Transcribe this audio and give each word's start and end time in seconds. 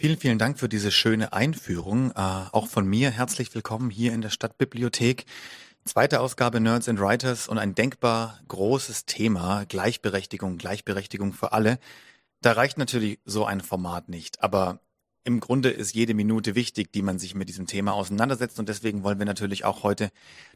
Vielen, 0.00 0.16
vielen 0.16 0.38
Dank 0.38 0.60
für 0.60 0.68
diese 0.68 0.92
schöne 0.92 1.32
Einführung. 1.32 2.12
Äh, 2.12 2.14
auch 2.14 2.68
von 2.68 2.86
mir 2.86 3.10
herzlich 3.10 3.52
willkommen 3.52 3.90
hier 3.90 4.12
in 4.12 4.20
der 4.20 4.30
Stadtbibliothek. 4.30 5.24
Zweite 5.84 6.20
Ausgabe 6.20 6.60
Nerds 6.60 6.88
and 6.88 7.00
Writers 7.00 7.48
und 7.48 7.58
ein 7.58 7.74
denkbar 7.74 8.38
großes 8.46 9.06
Thema, 9.06 9.64
Gleichberechtigung, 9.64 10.56
Gleichberechtigung 10.56 11.32
für 11.32 11.50
alle. 11.50 11.80
Da 12.42 12.52
reicht 12.52 12.78
natürlich 12.78 13.18
so 13.24 13.44
ein 13.44 13.60
Format 13.60 14.08
nicht, 14.08 14.40
aber 14.40 14.78
im 15.24 15.40
Grunde 15.40 15.70
ist 15.70 15.94
jede 15.94 16.14
Minute 16.14 16.54
wichtig, 16.54 16.92
die 16.92 17.02
man 17.02 17.18
sich 17.18 17.34
mit 17.34 17.48
diesem 17.48 17.66
Thema 17.66 17.92
auseinandersetzt. 17.92 18.58
Und 18.58 18.68
deswegen 18.68 19.02
wollen 19.02 19.18
wir 19.18 19.26
natürlich 19.26 19.64
auch 19.64 19.82
heute 19.82 20.10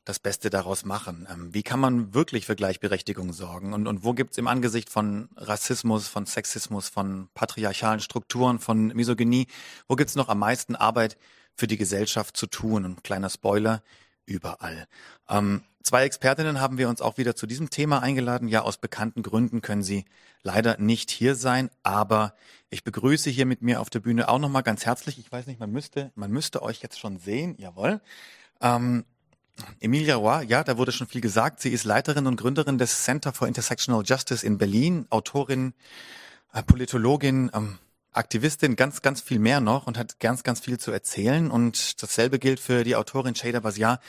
das 0.04 0.18
Beste 0.18 0.50
daraus 0.50 0.84
machen. 0.84 1.26
Ähm, 1.30 1.52
wie 1.52 1.62
kann 1.62 1.80
man 1.80 2.14
wirklich 2.14 2.46
für 2.46 2.56
Gleichberechtigung 2.56 3.32
sorgen? 3.32 3.75
Und, 3.75 3.86
und 3.86 4.04
wo 4.04 4.14
gibt 4.14 4.32
es 4.32 4.38
im 4.38 4.46
Angesicht 4.46 4.88
von 4.88 5.29
Rassismus, 5.36 6.08
von 6.08 6.26
Sexismus, 6.26 6.88
von 6.88 7.29
patriarchalen 7.34 8.00
Strukturen, 8.00 8.58
von 8.58 8.89
Misogynie, 8.89 9.46
wo 9.89 9.96
gibt 9.96 10.11
es 10.11 10.17
noch 10.17 10.29
am 10.29 10.39
meisten 10.39 10.75
Arbeit 10.75 11.18
für 11.54 11.67
die 11.67 11.76
Gesellschaft 11.76 12.36
zu 12.36 12.46
tun? 12.46 12.84
Und 12.84 13.04
kleiner 13.04 13.29
Spoiler, 13.29 13.82
überall. 14.26 14.86
Ähm, 15.29 15.62
zwei 15.82 16.04
Expertinnen 16.04 16.61
haben 16.61 16.79
wir 16.79 16.89
uns 16.89 17.00
auch 17.00 17.18
wieder 17.18 17.35
zu 17.36 17.46
diesem 17.46 17.71
Thema 17.71 18.03
eingeladen. 18.03 18.48
Ja, 18.48 18.62
aus 18.62 18.79
bekannten 18.79 19.22
Gründen 19.22 19.62
können 19.62 19.82
sie 19.82 20.04
leider 20.43 20.79
nicht 20.79 21.11
hier 21.11 21.35
sein, 21.35 21.71
aber 21.82 22.35
ich 22.71 22.85
begrüße 22.85 23.31
hier 23.31 23.46
mit 23.46 23.62
mir 23.62 23.81
auf 23.81 23.90
der 23.90 24.00
Bühne 24.00 24.29
auch 24.29 24.39
nochmal 24.39 24.62
ganz 24.62 24.86
herzlich. 24.86 25.18
Ich 25.18 25.31
weiß 25.31 25.46
nicht, 25.46 25.61
man 25.61 25.71
müsste, 25.71 26.12
man 26.14 26.31
müsste 26.31 26.62
euch 26.62 26.82
jetzt 26.82 26.98
schon 26.98 27.18
sehen. 27.18 27.54
Jawohl. 27.58 28.00
Ähm, 28.61 29.04
Emilia 29.81 30.17
Roy, 30.17 30.45
ja, 30.46 30.64
da 30.64 30.79
wurde 30.79 30.93
schon 30.93 31.07
viel 31.07 31.20
gesagt. 31.20 31.61
Sie 31.61 31.70
ist 31.70 31.84
Leiterin 31.84 32.27
und 32.27 32.36
Gründerin 32.36 32.78
des 32.78 33.05
Center 33.05 33.33
for 33.33 33.47
Intersectional 33.47 34.03
Justice 34.05 34.45
in 34.45 34.59
Berlin, 34.59 35.06
Autorin, 35.11 35.75
äh, 36.53 36.62
Politologin, 36.62 37.50
ähm, 37.55 37.78
Aktivistin, 38.12 38.77
ganz, 38.77 39.02
ganz 39.02 39.20
viel 39.20 39.39
mehr 39.39 39.61
noch 39.61 39.87
und 39.87 39.98
hat 39.98 40.20
ganz, 40.20 40.42
ganz 40.42 40.61
viel 40.61 40.78
zu 40.78 40.91
erzählen. 40.91 41.50
Und 41.50 42.03
dasselbe 42.03 42.39
gilt 42.39 42.61
für 42.61 42.84
die 42.84 42.97
Autorin 42.97 43.34
Shada 43.34 43.61
Basiar, 43.61 44.00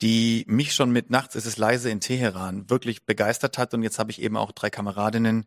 die 0.00 0.44
mich 0.48 0.74
schon 0.74 0.90
mit 0.90 1.10
Nachts 1.10 1.34
ist 1.34 1.46
es 1.46 1.56
leise 1.56 1.90
in 1.90 2.00
Teheran 2.00 2.68
wirklich 2.70 3.04
begeistert 3.04 3.58
hat. 3.58 3.74
Und 3.74 3.82
jetzt 3.82 3.98
habe 3.98 4.10
ich 4.10 4.20
eben 4.20 4.36
auch 4.36 4.52
drei 4.52 4.70
Kameradinnen 4.70 5.46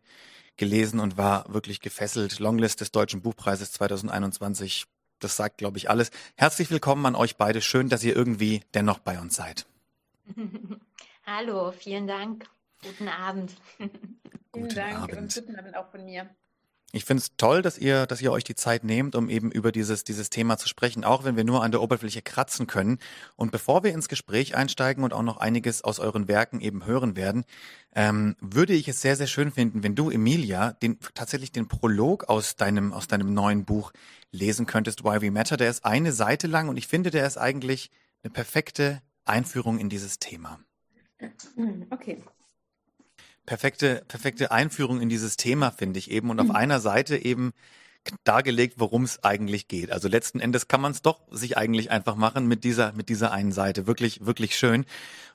gelesen 0.56 1.00
und 1.00 1.16
war 1.16 1.52
wirklich 1.52 1.80
gefesselt. 1.80 2.38
Longlist 2.38 2.80
des 2.80 2.92
Deutschen 2.92 3.20
Buchpreises 3.20 3.72
2021. 3.72 4.84
Das 5.18 5.36
sagt, 5.36 5.58
glaube 5.58 5.78
ich, 5.78 5.90
alles. 5.90 6.10
Herzlich 6.36 6.70
willkommen 6.70 7.04
an 7.06 7.16
euch 7.16 7.36
beide. 7.36 7.60
Schön, 7.60 7.88
dass 7.88 8.04
ihr 8.04 8.14
irgendwie 8.14 8.62
dennoch 8.74 9.00
bei 9.00 9.18
uns 9.18 9.34
seid. 9.34 9.66
Hallo, 11.26 11.72
vielen 11.72 12.06
Dank. 12.06 12.48
Guten 12.82 13.08
Abend. 13.08 13.56
Guten 14.52 14.74
Dank 14.74 14.98
Abend. 14.98 15.16
und 15.18 15.34
guten 15.34 15.56
Abend 15.56 15.76
auch 15.76 15.90
von 15.90 16.04
mir. 16.04 16.28
Ich 16.90 17.04
finde 17.04 17.20
es 17.20 17.36
toll, 17.36 17.60
dass 17.60 17.76
ihr, 17.76 18.06
dass 18.06 18.22
ihr 18.22 18.32
euch 18.32 18.44
die 18.44 18.54
Zeit 18.54 18.82
nehmt, 18.82 19.14
um 19.14 19.28
eben 19.28 19.52
über 19.52 19.72
dieses, 19.72 20.04
dieses 20.04 20.30
Thema 20.30 20.56
zu 20.56 20.68
sprechen, 20.68 21.04
auch 21.04 21.22
wenn 21.22 21.36
wir 21.36 21.44
nur 21.44 21.62
an 21.62 21.70
der 21.70 21.82
Oberfläche 21.82 22.22
kratzen 22.22 22.66
können. 22.66 22.98
Und 23.36 23.52
bevor 23.52 23.84
wir 23.84 23.92
ins 23.92 24.08
Gespräch 24.08 24.56
einsteigen 24.56 25.04
und 25.04 25.12
auch 25.12 25.22
noch 25.22 25.36
einiges 25.36 25.84
aus 25.84 26.00
euren 26.00 26.28
Werken 26.28 26.62
eben 26.62 26.86
hören 26.86 27.14
werden, 27.14 27.44
ähm, 27.94 28.36
würde 28.40 28.72
ich 28.72 28.88
es 28.88 29.02
sehr, 29.02 29.16
sehr 29.16 29.26
schön 29.26 29.52
finden, 29.52 29.82
wenn 29.82 29.94
du, 29.94 30.08
Emilia, 30.08 30.72
den, 30.72 30.98
tatsächlich 31.12 31.52
den 31.52 31.68
Prolog 31.68 32.30
aus 32.30 32.56
deinem, 32.56 32.94
aus 32.94 33.06
deinem 33.06 33.34
neuen 33.34 33.66
Buch 33.66 33.92
lesen 34.32 34.64
könntest, 34.64 35.04
Why 35.04 35.20
We 35.20 35.30
Matter. 35.30 35.58
Der 35.58 35.68
ist 35.68 35.84
eine 35.84 36.12
Seite 36.12 36.46
lang 36.46 36.70
und 36.70 36.78
ich 36.78 36.86
finde, 36.86 37.10
der 37.10 37.26
ist 37.26 37.36
eigentlich 37.36 37.90
eine 38.22 38.32
perfekte 38.32 39.02
Einführung 39.26 39.78
in 39.78 39.90
dieses 39.90 40.20
Thema. 40.20 40.58
Okay 41.90 42.22
perfekte, 43.48 44.04
perfekte 44.06 44.50
Einführung 44.50 45.00
in 45.00 45.08
dieses 45.08 45.38
Thema, 45.38 45.70
finde 45.70 45.98
ich 45.98 46.10
eben. 46.10 46.28
Und 46.28 46.38
auf 46.38 46.48
mhm. 46.48 46.54
einer 46.54 46.80
Seite 46.80 47.16
eben 47.16 47.52
dargelegt, 48.22 48.74
worum 48.76 49.04
es 49.04 49.24
eigentlich 49.24 49.68
geht. 49.68 49.90
Also 49.90 50.06
letzten 50.06 50.38
Endes 50.38 50.68
kann 50.68 50.82
man 50.82 50.92
es 50.92 51.00
doch 51.00 51.20
sich 51.30 51.56
eigentlich 51.56 51.90
einfach 51.90 52.14
machen 52.14 52.46
mit 52.46 52.62
dieser, 52.62 52.92
mit 52.92 53.08
dieser 53.08 53.32
einen 53.32 53.52
Seite. 53.52 53.86
Wirklich, 53.86 54.26
wirklich 54.26 54.54
schön. 54.54 54.84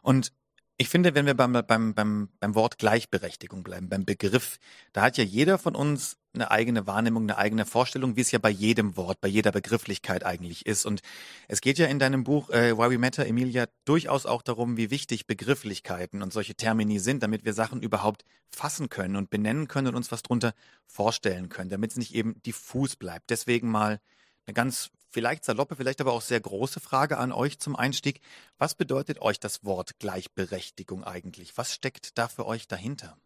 Und 0.03 0.31
ich 0.77 0.89
finde, 0.89 1.15
wenn 1.15 1.25
wir 1.25 1.33
beim, 1.33 1.53
beim, 1.53 1.95
beim, 1.95 2.29
beim 2.39 2.53
Wort 2.53 2.77
Gleichberechtigung 2.77 3.63
bleiben, 3.63 3.89
beim 3.89 4.05
Begriff, 4.05 4.59
da 4.91 5.01
hat 5.01 5.17
ja 5.17 5.23
jeder 5.23 5.57
von 5.57 5.75
uns 5.75 6.17
eine 6.33 6.51
eigene 6.51 6.87
Wahrnehmung, 6.87 7.23
eine 7.23 7.37
eigene 7.37 7.65
Vorstellung, 7.65 8.15
wie 8.15 8.21
es 8.21 8.31
ja 8.31 8.39
bei 8.39 8.49
jedem 8.49 8.97
Wort, 8.97 9.21
bei 9.21 9.27
jeder 9.27 9.51
Begrifflichkeit 9.51 10.25
eigentlich 10.25 10.65
ist. 10.65 10.85
Und 10.85 11.01
es 11.47 11.61
geht 11.61 11.77
ja 11.77 11.87
in 11.87 11.99
deinem 11.99 12.23
Buch 12.23 12.49
äh, 12.49 12.77
Why 12.77 12.91
We 12.91 12.97
Matter, 12.97 13.25
Emilia, 13.25 13.67
durchaus 13.85 14.25
auch 14.25 14.41
darum, 14.41 14.77
wie 14.77 14.89
wichtig 14.89 15.27
Begrifflichkeiten 15.27 16.21
und 16.21 16.33
solche 16.33 16.55
Termini 16.55 16.99
sind, 16.99 17.21
damit 17.23 17.45
wir 17.45 17.53
Sachen 17.53 17.81
überhaupt 17.81 18.25
fassen 18.49 18.89
können 18.89 19.15
und 19.15 19.29
benennen 19.29 19.67
können 19.67 19.87
und 19.87 19.95
uns 19.95 20.11
was 20.11 20.23
drunter 20.23 20.53
vorstellen 20.87 21.49
können, 21.49 21.69
damit 21.69 21.91
es 21.91 21.97
nicht 21.97 22.15
eben 22.15 22.41
diffus 22.43 22.95
bleibt. 22.95 23.29
Deswegen 23.29 23.69
mal 23.69 23.99
eine 24.45 24.53
ganz 24.53 24.89
vielleicht 25.09 25.45
saloppe, 25.45 25.75
vielleicht 25.75 26.01
aber 26.01 26.13
auch 26.13 26.21
sehr 26.21 26.39
große 26.39 26.79
Frage 26.79 27.17
an 27.17 27.31
euch 27.31 27.59
zum 27.59 27.75
Einstieg. 27.75 28.19
Was 28.57 28.75
bedeutet 28.75 29.21
euch 29.21 29.39
das 29.39 29.63
Wort 29.63 29.99
Gleichberechtigung 29.99 31.03
eigentlich? 31.03 31.55
Was 31.57 31.73
steckt 31.73 32.17
da 32.17 32.27
für 32.27 32.47
euch 32.47 32.67
dahinter? 32.67 33.17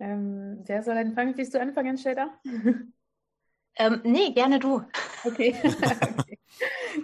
Ähm, 0.00 0.62
wer 0.64 0.82
soll 0.82 0.96
anfangen? 0.96 1.36
Willst 1.36 1.54
du 1.54 1.60
anfangen, 1.60 1.98
Shader? 1.98 2.30
Ähm, 3.76 4.00
nee, 4.04 4.32
gerne 4.32 4.58
du. 4.58 4.82
Okay. 5.22 5.54
okay. 5.64 6.38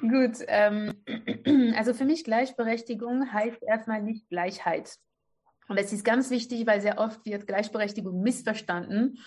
Gut. 0.00 0.38
Ähm, 0.48 0.94
also 1.76 1.92
für 1.92 2.06
mich 2.06 2.24
Gleichberechtigung 2.24 3.30
heißt 3.30 3.62
erstmal 3.62 4.02
nicht 4.02 4.28
Gleichheit. 4.30 4.96
Und 5.68 5.76
es 5.76 5.92
ist 5.92 6.02
ganz 6.02 6.30
wichtig, 6.30 6.66
weil 6.66 6.80
sehr 6.80 6.98
oft 6.98 7.24
wird 7.26 7.46
Gleichberechtigung 7.46 8.22
missverstanden 8.22 9.18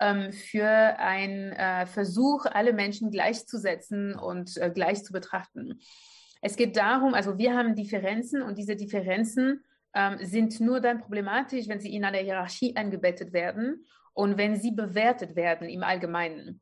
ähm, 0.00 0.32
für 0.32 0.66
einen 0.66 1.52
äh, 1.52 1.84
Versuch, 1.84 2.46
alle 2.46 2.72
Menschen 2.72 3.10
gleichzusetzen 3.10 4.14
und 4.14 4.56
äh, 4.56 4.70
gleich 4.70 5.04
zu 5.04 5.12
betrachten. 5.12 5.78
Es 6.40 6.56
geht 6.56 6.76
darum, 6.76 7.12
also 7.12 7.36
wir 7.36 7.54
haben 7.54 7.74
Differenzen 7.74 8.40
und 8.40 8.56
diese 8.56 8.76
Differenzen 8.76 9.62
ähm, 9.98 10.18
sind 10.20 10.60
nur 10.60 10.80
dann 10.80 11.00
problematisch, 11.00 11.66
wenn 11.66 11.80
sie 11.80 11.92
in 11.92 12.04
einer 12.04 12.18
Hierarchie 12.18 12.76
eingebettet 12.76 13.32
werden 13.32 13.84
und 14.14 14.38
wenn 14.38 14.54
sie 14.54 14.70
bewertet 14.70 15.34
werden 15.34 15.68
im 15.68 15.82
Allgemeinen. 15.82 16.60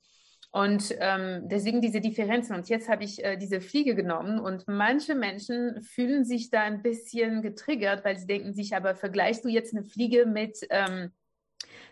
Und 0.53 0.97
ähm, 1.01 1.43
deswegen 1.45 1.83
diese 1.83 2.01
Differenzen. 2.01 2.57
Und 2.57 2.71
jetzt 2.71 2.89
habe 2.89 3.05
ich 3.05 3.23
äh, 3.23 3.37
diese 3.37 3.61
Fliege 3.61 3.95
genommen 3.95 4.41
und 4.41 4.67
manche 4.69 5.15
Menschen 5.15 5.83
fühlen 5.83 6.25
sich 6.25 6.49
da 6.49 6.63
ein 6.63 6.81
bisschen 6.81 7.43
getriggert, 7.43 8.07
weil 8.07 8.17
sie 8.17 8.27
denken 8.27 8.55
sich, 8.55 8.75
aber 8.75 8.95
vergleichst 8.95 9.45
du 9.45 9.51
jetzt 9.51 9.77
eine 9.77 9.85
Fliege 9.85 10.25
mit 10.25 10.59
ähm, 10.71 11.11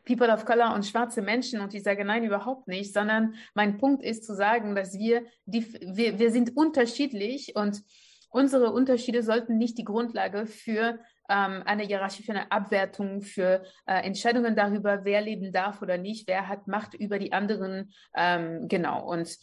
People 0.06 0.32
of 0.32 0.46
Color 0.46 0.74
und 0.74 0.86
schwarze 0.86 1.20
Menschen 1.20 1.60
und 1.60 1.74
ich 1.74 1.82
sage 1.82 2.06
nein, 2.06 2.24
überhaupt 2.24 2.68
nicht, 2.68 2.94
sondern 2.94 3.34
mein 3.52 3.76
Punkt 3.76 4.02
ist 4.02 4.24
zu 4.24 4.34
sagen, 4.34 4.74
dass 4.74 4.98
wir, 4.98 5.24
die, 5.44 5.70
wir, 5.82 6.18
wir 6.18 6.30
sind 6.30 6.56
unterschiedlich 6.56 7.54
und 7.54 7.82
unsere 8.30 8.72
Unterschiede 8.72 9.22
sollten 9.22 9.58
nicht 9.58 9.76
die 9.76 9.84
Grundlage 9.84 10.46
für 10.46 11.00
ähm, 11.28 11.62
eine 11.64 11.84
Hierarchie, 11.84 12.22
für 12.22 12.32
eine 12.32 12.50
Abwertung, 12.50 13.22
für 13.22 13.62
äh, 13.86 14.02
Entscheidungen 14.02 14.56
darüber, 14.56 15.04
wer 15.04 15.20
leben 15.20 15.52
darf 15.52 15.82
oder 15.82 15.98
nicht, 15.98 16.28
wer 16.28 16.48
hat 16.48 16.66
Macht 16.68 16.94
über 16.94 17.18
die 17.18 17.32
anderen. 17.32 17.92
Ähm, 18.14 18.68
genau. 18.68 19.04
Und 19.10 19.36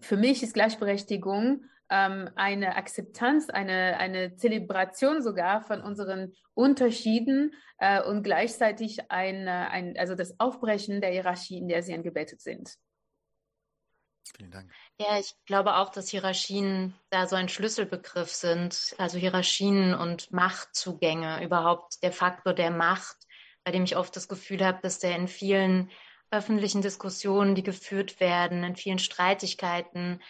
für 0.00 0.16
mich 0.16 0.42
ist 0.42 0.54
Gleichberechtigung 0.54 1.64
ähm, 1.90 2.30
eine 2.34 2.76
Akzeptanz, 2.76 3.48
eine, 3.48 3.96
eine 3.98 4.36
Zelebration 4.36 5.22
sogar 5.22 5.62
von 5.62 5.80
unseren 5.80 6.32
Unterschieden 6.54 7.54
äh, 7.78 8.02
und 8.02 8.22
gleichzeitig 8.22 9.10
ein, 9.10 9.48
ein, 9.48 9.96
also 9.96 10.14
das 10.14 10.38
Aufbrechen 10.40 11.00
der 11.00 11.10
Hierarchie, 11.10 11.58
in 11.58 11.68
der 11.68 11.82
sie 11.82 11.94
eingebettet 11.94 12.40
sind. 12.40 12.76
Vielen 14.36 14.50
Dank. 14.50 14.70
Ja, 14.98 15.18
ich 15.18 15.34
glaube 15.44 15.76
auch, 15.76 15.90
dass 15.90 16.08
Hierarchien 16.08 16.94
da 17.10 17.26
so 17.26 17.36
ein 17.36 17.48
Schlüsselbegriff 17.48 18.30
sind. 18.30 18.94
Also 18.98 19.18
Hierarchien 19.18 19.94
und 19.94 20.32
Machtzugänge, 20.32 21.44
überhaupt 21.44 22.02
der 22.02 22.12
Faktor 22.12 22.54
der 22.54 22.70
Macht, 22.70 23.16
bei 23.64 23.72
dem 23.72 23.84
ich 23.84 23.96
oft 23.96 24.14
das 24.16 24.28
Gefühl 24.28 24.64
habe, 24.64 24.78
dass 24.82 24.98
der 24.98 25.16
in 25.16 25.28
vielen 25.28 25.90
öffentlichen 26.30 26.82
Diskussionen, 26.82 27.54
die 27.54 27.62
geführt 27.62 28.20
werden, 28.20 28.64
in 28.64 28.76
vielen 28.76 28.98
Streitigkeiten, 28.98 30.20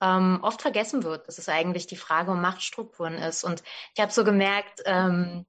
ähm, 0.00 0.40
oft 0.42 0.62
vergessen 0.62 1.04
wird, 1.04 1.28
dass 1.28 1.38
es 1.38 1.48
eigentlich 1.48 1.86
die 1.86 1.96
Frage 1.96 2.32
um 2.32 2.40
Machtstrukturen 2.40 3.14
ist. 3.14 3.44
Und 3.44 3.62
ich 3.94 4.02
habe 4.02 4.12
so 4.12 4.24
gemerkt, 4.24 4.82
ähm, 4.84 5.46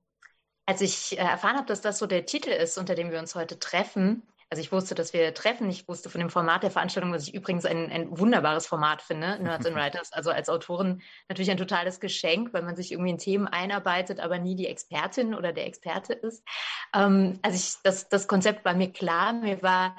als 0.65 0.81
ich 0.81 1.17
äh, 1.17 1.21
erfahren 1.21 1.57
habe, 1.57 1.67
dass 1.67 1.81
das 1.81 1.97
so 1.97 2.05
der 2.05 2.25
Titel 2.25 2.49
ist, 2.49 2.77
unter 2.77 2.95
dem 2.95 3.11
wir 3.11 3.19
uns 3.19 3.35
heute 3.35 3.59
treffen, 3.59 4.23
also 4.49 4.61
ich 4.61 4.71
wusste, 4.71 4.93
dass 4.95 5.13
wir 5.13 5.33
treffen. 5.33 5.69
Ich 5.69 5.87
wusste 5.87 6.09
von 6.09 6.19
dem 6.19 6.29
Format 6.29 6.63
der 6.63 6.71
Veranstaltung, 6.71 7.11
was 7.11 7.27
ich 7.27 7.33
übrigens 7.33 7.65
ein, 7.65 7.91
ein 7.91 8.17
wunderbares 8.17 8.67
Format 8.67 9.01
finde, 9.01 9.39
Nerds 9.41 9.65
and 9.65 9.75
Writers. 9.75 10.13
Also 10.13 10.29
als 10.31 10.49
Autorin 10.49 11.01
natürlich 11.27 11.49
ein 11.49 11.57
totales 11.57 11.99
Geschenk, 11.99 12.53
weil 12.53 12.61
man 12.61 12.75
sich 12.75 12.91
irgendwie 12.91 13.11
in 13.11 13.17
Themen 13.17 13.47
einarbeitet, 13.47 14.19
aber 14.19 14.37
nie 14.37 14.55
die 14.55 14.67
Expertin 14.67 15.33
oder 15.33 15.51
der 15.51 15.65
Experte 15.65 16.13
ist. 16.13 16.43
Ähm, 16.93 17.39
also 17.41 17.57
ich, 17.57 17.75
das, 17.83 18.07
das 18.09 18.27
Konzept 18.27 18.65
war 18.65 18.75
mir 18.75 18.91
klar. 18.91 19.33
Mir 19.33 19.61
war 19.63 19.95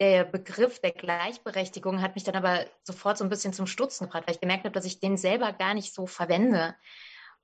der 0.00 0.24
Begriff 0.24 0.80
der 0.80 0.92
Gleichberechtigung 0.92 2.02
hat 2.02 2.16
mich 2.16 2.24
dann 2.24 2.36
aber 2.36 2.66
sofort 2.82 3.16
so 3.16 3.24
ein 3.24 3.30
bisschen 3.30 3.54
zum 3.54 3.66
Stutzen 3.66 4.06
gebracht, 4.06 4.24
weil 4.26 4.34
ich 4.34 4.40
gemerkt 4.40 4.64
habe, 4.64 4.74
dass 4.74 4.84
ich 4.84 5.00
den 5.00 5.16
selber 5.16 5.52
gar 5.52 5.74
nicht 5.74 5.94
so 5.94 6.06
verwende. 6.06 6.74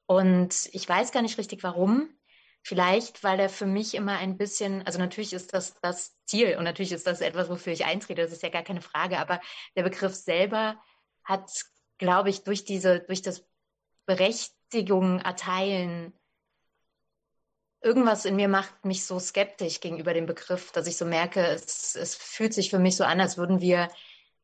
Und 0.07 0.69
ich 0.73 0.87
weiß 0.87 1.13
gar 1.13 1.23
nicht 1.23 1.39
richtig 1.39 1.63
warum. 1.63 2.11
Vielleicht, 2.65 3.25
weil 3.25 3.41
er 3.41 3.49
für 3.49 3.67
mich 3.67 3.95
immer 3.95 4.19
ein 4.19 4.37
bisschen, 4.37 4.87
also 4.87 4.99
natürlich 4.99 5.33
ist 5.33 5.53
das 5.53 5.75
das 5.81 6.17
Ziel 6.27 6.57
und 6.57 6.65
natürlich 6.65 6.93
ist 6.93 7.07
das 7.07 7.21
etwas, 7.21 7.49
wofür 7.49 7.73
ich 7.73 7.85
eintrete, 7.85 8.23
das 8.23 8.33
ist 8.33 8.43
ja 8.43 8.51
gar 8.51 8.63
keine 8.63 8.81
Frage, 8.81 9.19
aber 9.19 9.41
der 9.77 9.83
Begriff 9.83 10.15
selber 10.15 10.81
hat, 11.25 11.51
glaube 11.99 12.31
ich, 12.31 12.45
durch 12.45 12.65
diese, 12.65 13.01
durch 13.01 13.21
das 13.21 13.45
Berechtigung 14.07 15.19
erteilen, 15.19 16.13
irgendwas 17.81 18.25
in 18.25 18.37
mir 18.37 18.49
macht 18.49 18.85
mich 18.85 19.05
so 19.05 19.19
skeptisch 19.19 19.81
gegenüber 19.81 20.15
dem 20.15 20.27
Begriff, 20.27 20.71
dass 20.71 20.87
ich 20.87 20.97
so 20.97 21.05
merke, 21.05 21.45
es, 21.45 21.97
es 21.97 22.15
fühlt 22.15 22.55
sich 22.55 22.71
für 22.71 22.79
mich 22.79 22.97
so 22.97 23.05
an, 23.05 23.21
als 23.21 23.37
würden 23.37 23.61
wir 23.61 23.89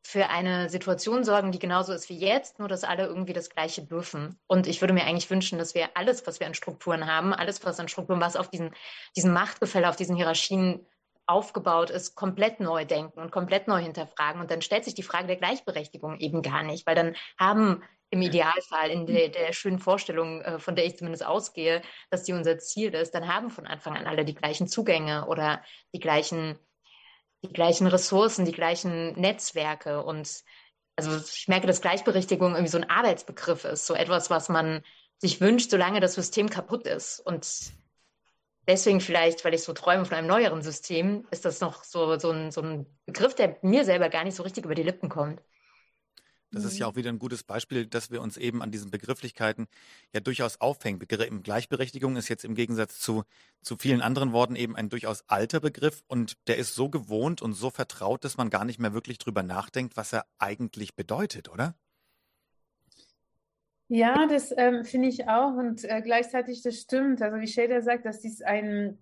für 0.01 0.29
eine 0.29 0.69
Situation 0.69 1.23
sorgen, 1.23 1.51
die 1.51 1.59
genauso 1.59 1.93
ist 1.93 2.09
wie 2.09 2.17
jetzt, 2.17 2.59
nur 2.59 2.67
dass 2.67 2.83
alle 2.83 3.05
irgendwie 3.05 3.33
das 3.33 3.49
Gleiche 3.49 3.85
dürfen. 3.85 4.39
Und 4.47 4.65
ich 4.65 4.81
würde 4.81 4.93
mir 4.93 5.03
eigentlich 5.03 5.29
wünschen, 5.29 5.59
dass 5.59 5.75
wir 5.75 5.89
alles, 5.95 6.25
was 6.25 6.39
wir 6.39 6.47
an 6.47 6.53
Strukturen 6.53 7.05
haben, 7.05 7.33
alles, 7.33 7.63
was 7.63 7.79
an 7.79 7.87
Strukturen, 7.89 8.21
was 8.21 8.35
auf 8.35 8.49
diesen, 8.49 8.73
diesen 9.15 9.33
Machtgefälle, 9.33 9.89
auf 9.89 9.95
diesen 9.95 10.15
Hierarchien 10.15 10.85
aufgebaut 11.27 11.91
ist, 11.91 12.15
komplett 12.15 12.59
neu 12.59 12.85
denken 12.85 13.19
und 13.19 13.31
komplett 13.31 13.67
neu 13.67 13.79
hinterfragen. 13.79 14.41
Und 14.41 14.49
dann 14.49 14.63
stellt 14.63 14.83
sich 14.83 14.95
die 14.95 15.03
Frage 15.03 15.27
der 15.27 15.35
Gleichberechtigung 15.35 16.17
eben 16.17 16.41
gar 16.41 16.63
nicht, 16.63 16.87
weil 16.87 16.95
dann 16.95 17.15
haben 17.37 17.83
im 18.09 18.23
Idealfall, 18.23 18.89
in 18.89 19.05
der, 19.05 19.29
der 19.29 19.53
schönen 19.53 19.77
Vorstellung, 19.77 20.41
äh, 20.41 20.57
von 20.57 20.75
der 20.75 20.85
ich 20.85 20.97
zumindest 20.97 21.23
ausgehe, 21.23 21.83
dass 22.09 22.23
die 22.23 22.33
unser 22.33 22.57
Ziel 22.57 22.93
ist, 22.95 23.13
dann 23.13 23.31
haben 23.31 23.51
von 23.51 23.67
Anfang 23.67 23.95
an 23.95 24.07
alle 24.07 24.25
die 24.25 24.33
gleichen 24.33 24.67
Zugänge 24.67 25.27
oder 25.27 25.61
die 25.93 25.99
gleichen 25.99 26.57
die 27.43 27.53
gleichen 27.53 27.87
Ressourcen, 27.87 28.45
die 28.45 28.51
gleichen 28.51 29.13
Netzwerke. 29.13 30.03
Und 30.03 30.43
also 30.95 31.17
ich 31.17 31.47
merke, 31.47 31.67
dass 31.67 31.81
Gleichberechtigung 31.81 32.51
irgendwie 32.53 32.71
so 32.71 32.77
ein 32.77 32.89
Arbeitsbegriff 32.89 33.65
ist, 33.65 33.85
so 33.85 33.93
etwas, 33.93 34.29
was 34.29 34.49
man 34.49 34.83
sich 35.17 35.41
wünscht, 35.41 35.71
solange 35.71 35.99
das 35.99 36.15
System 36.15 36.49
kaputt 36.49 36.85
ist. 36.87 37.19
Und 37.19 37.73
deswegen 38.67 39.01
vielleicht, 39.01 39.43
weil 39.45 39.53
ich 39.53 39.63
so 39.63 39.73
träume 39.73 40.05
von 40.05 40.17
einem 40.17 40.27
neueren 40.27 40.61
System, 40.61 41.27
ist 41.31 41.45
das 41.45 41.61
noch 41.61 41.83
so, 41.83 42.17
so, 42.17 42.31
ein, 42.31 42.51
so 42.51 42.61
ein 42.61 42.85
Begriff, 43.05 43.35
der 43.35 43.57
mir 43.61 43.85
selber 43.85 44.09
gar 44.09 44.23
nicht 44.23 44.35
so 44.35 44.43
richtig 44.43 44.65
über 44.65 44.75
die 44.75 44.83
Lippen 44.83 45.09
kommt. 45.09 45.41
Das 46.51 46.65
ist 46.65 46.79
ja 46.79 46.87
mhm. 46.87 46.91
auch 46.91 46.95
wieder 46.95 47.09
ein 47.09 47.19
gutes 47.19 47.43
Beispiel, 47.43 47.85
dass 47.85 48.09
wir 48.09 48.21
uns 48.21 48.37
eben 48.37 48.61
an 48.61 48.71
diesen 48.71 48.89
Begrifflichkeiten 48.89 49.67
ja 50.13 50.19
durchaus 50.19 50.59
aufhängen. 50.59 50.99
Gleichberechtigung 50.99 52.15
ist 52.15 52.27
jetzt 52.27 52.43
im 52.43 52.55
Gegensatz 52.55 52.99
zu, 52.99 53.23
zu 53.61 53.77
vielen 53.77 54.01
anderen 54.01 54.31
Worten 54.31 54.55
eben 54.55 54.75
ein 54.75 54.89
durchaus 54.89 55.23
alter 55.27 55.59
Begriff 55.59 56.03
und 56.07 56.37
der 56.47 56.57
ist 56.57 56.73
so 56.73 56.89
gewohnt 56.89 57.41
und 57.41 57.53
so 57.53 57.69
vertraut, 57.69 58.23
dass 58.23 58.37
man 58.37 58.49
gar 58.49 58.65
nicht 58.65 58.79
mehr 58.79 58.93
wirklich 58.93 59.19
drüber 59.19 59.43
nachdenkt, 59.43 59.95
was 59.95 60.13
er 60.13 60.25
eigentlich 60.39 60.95
bedeutet, 60.95 61.49
oder? 61.49 61.75
Ja, 63.91 64.27
das 64.27 64.53
ähm, 64.55 64.85
finde 64.85 65.07
ich 65.07 65.27
auch 65.27 65.55
und 65.55 65.83
äh, 65.83 66.01
gleichzeitig 66.03 66.61
das 66.61 66.79
stimmt. 66.79 67.23
Also 67.23 67.39
wie 67.39 67.47
Shader 67.47 67.81
sagt, 67.81 68.05
dass 68.05 68.19
dies 68.19 68.43
ein 68.43 68.99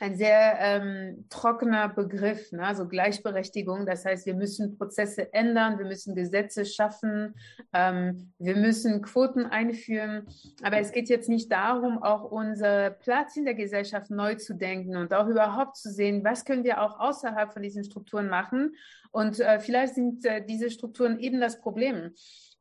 ein 0.00 0.16
sehr 0.16 0.56
ähm, 0.60 1.26
trockener 1.30 1.88
Begriff, 1.88 2.52
ne? 2.52 2.66
also 2.66 2.86
Gleichberechtigung. 2.86 3.86
Das 3.86 4.04
heißt, 4.04 4.26
wir 4.26 4.34
müssen 4.34 4.76
Prozesse 4.76 5.32
ändern, 5.32 5.78
wir 5.78 5.86
müssen 5.86 6.14
Gesetze 6.14 6.64
schaffen, 6.64 7.34
ähm, 7.72 8.32
wir 8.38 8.56
müssen 8.56 9.02
Quoten 9.02 9.46
einführen. 9.46 10.26
Aber 10.62 10.78
es 10.78 10.92
geht 10.92 11.08
jetzt 11.08 11.28
nicht 11.28 11.50
darum, 11.50 12.02
auch 12.02 12.30
unser 12.30 12.90
Platz 12.90 13.36
in 13.36 13.44
der 13.44 13.54
Gesellschaft 13.54 14.10
neu 14.10 14.34
zu 14.34 14.54
denken 14.54 14.96
und 14.96 15.12
auch 15.14 15.28
überhaupt 15.28 15.76
zu 15.76 15.90
sehen, 15.90 16.24
was 16.24 16.44
können 16.44 16.64
wir 16.64 16.80
auch 16.80 16.98
außerhalb 17.00 17.52
von 17.52 17.62
diesen 17.62 17.84
Strukturen 17.84 18.28
machen. 18.28 18.74
Und 19.10 19.40
äh, 19.40 19.60
vielleicht 19.60 19.94
sind 19.94 20.24
äh, 20.24 20.44
diese 20.44 20.70
Strukturen 20.70 21.18
eben 21.18 21.40
das 21.40 21.60
Problem. 21.60 22.12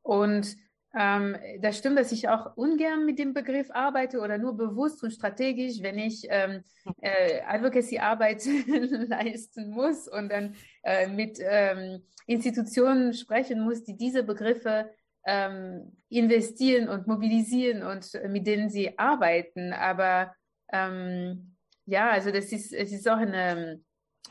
Und 0.02 0.56
ähm, 0.96 1.36
das 1.60 1.78
stimmt, 1.78 1.98
dass 1.98 2.12
ich 2.12 2.30
auch 2.30 2.56
ungern 2.56 3.06
mit 3.06 3.18
dem 3.18 3.34
Begriff 3.34 3.72
arbeite 3.72 4.20
oder 4.20 4.38
nur 4.38 4.56
bewusst 4.56 5.04
und 5.04 5.12
strategisch, 5.12 5.82
wenn 5.82 5.98
ich 5.98 6.28
ähm, 6.30 6.64
äh, 7.02 7.42
Advocacy-Arbeit 7.42 8.46
leisten 9.08 9.72
muss 9.72 10.08
und 10.08 10.30
dann 10.30 10.56
äh, 10.84 11.08
mit 11.08 11.40
ähm, 11.42 12.04
Institutionen 12.28 13.14
sprechen 13.14 13.62
muss, 13.62 13.84
die 13.84 13.98
diese 13.98 14.24
Begriffe 14.24 14.92
ähm, 15.26 15.98
investieren 16.10 16.90
und 16.90 17.08
mobilisieren 17.08 17.84
und 17.84 18.12
mit 18.30 18.46
denen 18.46 18.70
sie 18.70 18.98
arbeiten. 19.00 19.74
Aber 19.74 20.36
ähm, 20.72 21.56
ja, 21.86 22.12
also 22.12 22.30
das 22.32 22.52
ist, 22.52 22.72
es 22.72 22.92
ist 22.92 23.10
auch 23.10 23.18
eine 23.18 23.82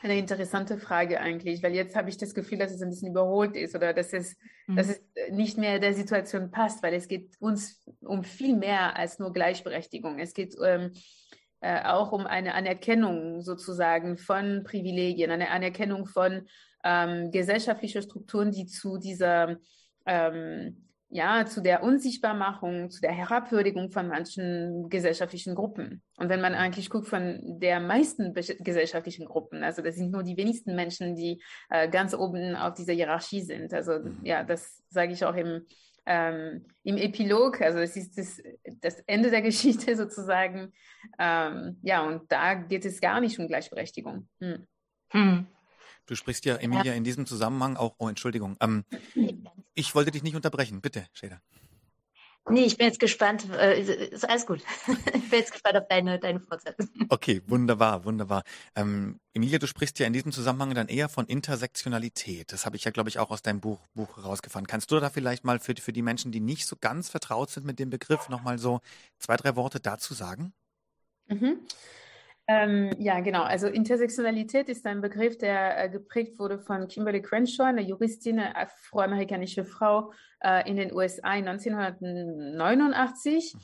eine 0.01 0.17
interessante 0.17 0.77
Frage 0.77 1.19
eigentlich, 1.19 1.63
weil 1.63 1.73
jetzt 1.73 1.95
habe 1.95 2.09
ich 2.09 2.17
das 2.17 2.33
Gefühl, 2.33 2.57
dass 2.57 2.71
es 2.71 2.81
ein 2.81 2.89
bisschen 2.89 3.11
überholt 3.11 3.55
ist 3.55 3.75
oder 3.75 3.93
dass 3.93 4.11
es, 4.11 4.35
mhm. 4.67 4.75
dass 4.75 4.89
es 4.89 5.01
nicht 5.31 5.57
mehr 5.57 5.79
der 5.79 5.93
Situation 5.93 6.51
passt, 6.51 6.83
weil 6.83 6.93
es 6.93 7.07
geht 7.07 7.35
uns 7.39 7.81
um 8.01 8.23
viel 8.23 8.55
mehr 8.55 8.97
als 8.97 9.19
nur 9.19 9.31
Gleichberechtigung. 9.31 10.19
Es 10.19 10.33
geht 10.33 10.55
ähm, 10.63 10.91
äh, 11.61 11.83
auch 11.85 12.11
um 12.11 12.25
eine 12.25 12.53
Anerkennung 12.55 13.41
sozusagen 13.41 14.17
von 14.17 14.63
Privilegien, 14.63 15.31
eine 15.31 15.49
Anerkennung 15.51 16.05
von 16.05 16.47
ähm, 16.83 17.31
gesellschaftlichen 17.31 18.01
Strukturen, 18.01 18.51
die 18.51 18.65
zu 18.65 18.97
dieser 18.97 19.57
ähm, 20.05 20.89
ja, 21.13 21.45
zu 21.45 21.61
der 21.61 21.83
Unsichtbarmachung, 21.83 22.89
zu 22.89 22.99
der 22.99 23.11
Herabwürdigung 23.11 23.91
von 23.91 24.07
manchen 24.07 24.89
gesellschaftlichen 24.89 25.53
Gruppen. 25.53 26.01
Und 26.17 26.29
wenn 26.29 26.41
man 26.41 26.55
eigentlich 26.55 26.89
guckt 26.89 27.07
von 27.07 27.59
der 27.59 27.79
meisten 27.79 28.33
gesellschaftlichen 28.33 29.25
Gruppen, 29.25 29.63
also 29.63 29.83
das 29.83 29.95
sind 29.95 30.09
nur 30.09 30.23
die 30.23 30.37
wenigsten 30.37 30.75
Menschen, 30.75 31.15
die 31.15 31.39
äh, 31.69 31.87
ganz 31.87 32.15
oben 32.15 32.55
auf 32.55 32.73
dieser 32.73 32.93
Hierarchie 32.93 33.41
sind. 33.41 33.75
Also 33.75 33.99
mhm. 33.99 34.21
ja, 34.23 34.43
das 34.43 34.81
sage 34.89 35.13
ich 35.13 35.23
auch 35.23 35.35
im, 35.35 35.67
ähm, 36.07 36.65
im 36.81 36.97
Epilog, 36.97 37.61
also 37.61 37.77
es 37.77 37.95
ist 37.95 38.17
das, 38.17 38.41
das 38.81 38.99
Ende 39.01 39.29
der 39.29 39.41
Geschichte 39.43 39.95
sozusagen. 39.95 40.73
Ähm, 41.19 41.77
ja, 41.83 42.01
und 42.07 42.31
da 42.31 42.55
geht 42.55 42.85
es 42.85 42.99
gar 42.99 43.21
nicht 43.21 43.37
um 43.37 43.47
Gleichberechtigung. 43.47 44.27
Hm. 44.39 44.65
Hm. 45.11 45.45
Du 46.07 46.15
sprichst 46.15 46.43
ja, 46.45 46.55
Emilia, 46.55 46.85
ja. 46.85 46.93
in 46.93 47.03
diesem 47.03 47.27
Zusammenhang 47.27 47.77
auch, 47.77 47.93
oh, 47.99 48.09
Entschuldigung, 48.09 48.57
ähm, 48.61 48.83
ich 49.75 49.95
wollte 49.95 50.11
dich 50.11 50.23
nicht 50.23 50.35
unterbrechen. 50.35 50.81
Bitte, 50.81 51.07
Schäder. 51.13 51.41
Nee, 52.49 52.65
ich 52.65 52.77
bin 52.77 52.87
jetzt 52.87 52.99
gespannt. 52.99 53.45
Äh, 53.51 54.09
ist 54.09 54.27
alles 54.27 54.45
gut. 54.45 54.61
ich 54.87 55.29
bin 55.29 55.39
jetzt 55.39 55.53
gespannt 55.53 55.77
auf 55.77 55.87
deine, 55.87 56.19
deine 56.19 56.41
Fortsetzung. 56.41 56.89
Okay, 57.07 57.41
wunderbar, 57.47 58.03
wunderbar. 58.03 58.43
Ähm, 58.75 59.19
Emilia, 59.33 59.59
du 59.59 59.67
sprichst 59.67 59.97
ja 59.99 60.07
in 60.07 60.13
diesem 60.13 60.33
Zusammenhang 60.33 60.73
dann 60.73 60.89
eher 60.89 61.07
von 61.07 61.25
Intersektionalität. 61.25 62.51
Das 62.51 62.65
habe 62.65 62.75
ich 62.75 62.83
ja, 62.83 62.91
glaube 62.91 63.07
ich, 63.07 63.17
auch 63.17 63.31
aus 63.31 63.43
deinem 63.43 63.61
Buch, 63.61 63.79
Buch 63.93 64.17
herausgefunden. 64.17 64.67
Kannst 64.67 64.91
du 64.91 64.99
da 64.99 65.09
vielleicht 65.09 65.45
mal 65.45 65.59
für, 65.59 65.73
für 65.79 65.93
die 65.93 66.01
Menschen, 66.01 66.33
die 66.33 66.41
nicht 66.41 66.65
so 66.65 66.75
ganz 66.75 67.07
vertraut 67.09 67.49
sind 67.49 67.65
mit 67.65 67.79
dem 67.79 67.89
Begriff, 67.89 68.27
nochmal 68.27 68.57
so 68.59 68.81
zwei, 69.19 69.37
drei 69.37 69.55
Worte 69.55 69.79
dazu 69.79 70.13
sagen? 70.13 70.53
Mhm. 71.27 71.59
Ähm, 72.47 72.91
ja, 72.99 73.21
genau. 73.21 73.43
Also 73.43 73.67
Intersektionalität 73.67 74.67
ist 74.67 74.85
ein 74.85 74.99
Begriff, 75.01 75.37
der 75.37 75.85
äh, 75.85 75.89
geprägt 75.89 76.37
wurde 76.39 76.59
von 76.59 76.89
Kimberly 76.89 77.21
Crenshaw, 77.21 77.63
eine 77.63 77.79
Juristin, 77.81 78.39
eine 78.39 78.53
afroamerikanische 78.55 79.63
Frau 79.63 80.11
äh, 80.41 80.69
in 80.69 80.75
den 80.75 80.93
USA 80.93 81.29
1989. 81.29 83.53
Mhm. 83.53 83.59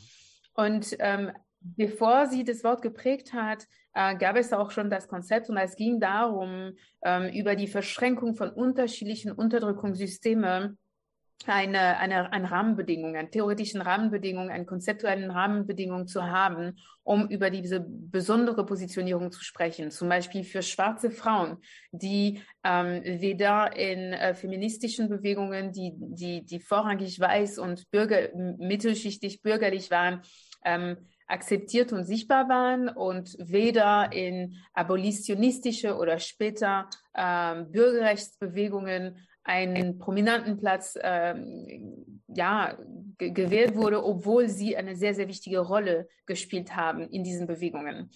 Und 0.54 0.96
ähm, 1.00 1.32
bevor 1.60 2.28
sie 2.28 2.46
das 2.46 2.64
Wort 2.64 2.82
geprägt 2.82 3.34
hat, 3.34 3.68
äh, 3.94 4.16
gab 4.16 4.38
es 4.38 4.54
auch 4.54 4.72
schon 4.72 4.90
das 4.90 5.10
Konzept 5.10 5.50
und 5.50 5.58
es 5.58 5.76
ging 5.76 6.00
darum, 6.00 6.72
ähm, 7.04 7.30
über 7.34 7.56
die 7.56 7.68
Verschränkung 7.68 8.36
von 8.36 8.50
unterschiedlichen 8.50 9.32
Unterdrückungssystemen 9.32 10.78
eine, 11.48 11.98
eine, 11.98 12.32
eine 12.32 12.52
Rahmenbedingung, 12.52 13.16
eine 13.16 13.30
theoretischen 13.30 13.82
Rahmenbedingung, 13.82 14.50
einen 14.50 14.66
konzeptuellen 14.66 15.32
Rahmenbedingung 15.32 16.08
zu 16.08 16.24
haben, 16.24 16.78
um 17.04 17.28
über 17.30 17.50
diese 17.50 17.86
besondere 17.88 18.66
Positionierung 18.66 19.32
zu 19.32 19.44
sprechen. 19.44 19.90
Zum 19.92 20.10
Beispiel 20.10 20.44
für 20.44 20.62
schwarze 20.62 21.12
Frauen, 21.12 21.58
die 21.92 22.42
ähm, 22.64 23.02
weder 23.04 23.76
in 23.76 24.14
äh, 24.14 24.34
feministischen 24.34 25.10
Bewegungen, 25.10 25.72
die, 25.72 25.94
die, 25.96 26.46
die 26.46 26.60
vorrangig 26.60 27.20
weiß 27.20 27.58
und 27.60 27.90
bürger, 27.90 28.30
mittelschichtig 28.36 29.42
bürgerlich 29.42 29.92
waren, 29.92 30.22
ähm, 30.66 30.98
akzeptiert 31.30 31.94
und 31.94 32.04
sichtbar 32.04 32.50
waren 32.50 32.90
und 32.90 33.36
weder 33.40 34.12
in 34.12 34.58
abolitionistische 34.74 35.96
oder 35.96 36.20
später 36.20 36.90
ähm, 37.16 37.72
Bürgerrechtsbewegungen 37.72 39.16
einen 39.50 39.98
prominenten 39.98 40.58
Platz 40.58 40.96
ähm, 41.02 42.22
ja, 42.28 42.78
gewählt 43.18 43.76
wurde, 43.76 44.06
obwohl 44.06 44.48
sie 44.48 44.78
eine 44.78 44.96
sehr, 44.96 45.16
sehr 45.16 45.28
wichtige 45.28 45.58
Rolle 45.60 46.08
gespielt 46.28 46.76
haben 46.76 47.10
in 47.10 47.24
diesen 47.24 47.48
Bewegungen. 47.48 48.12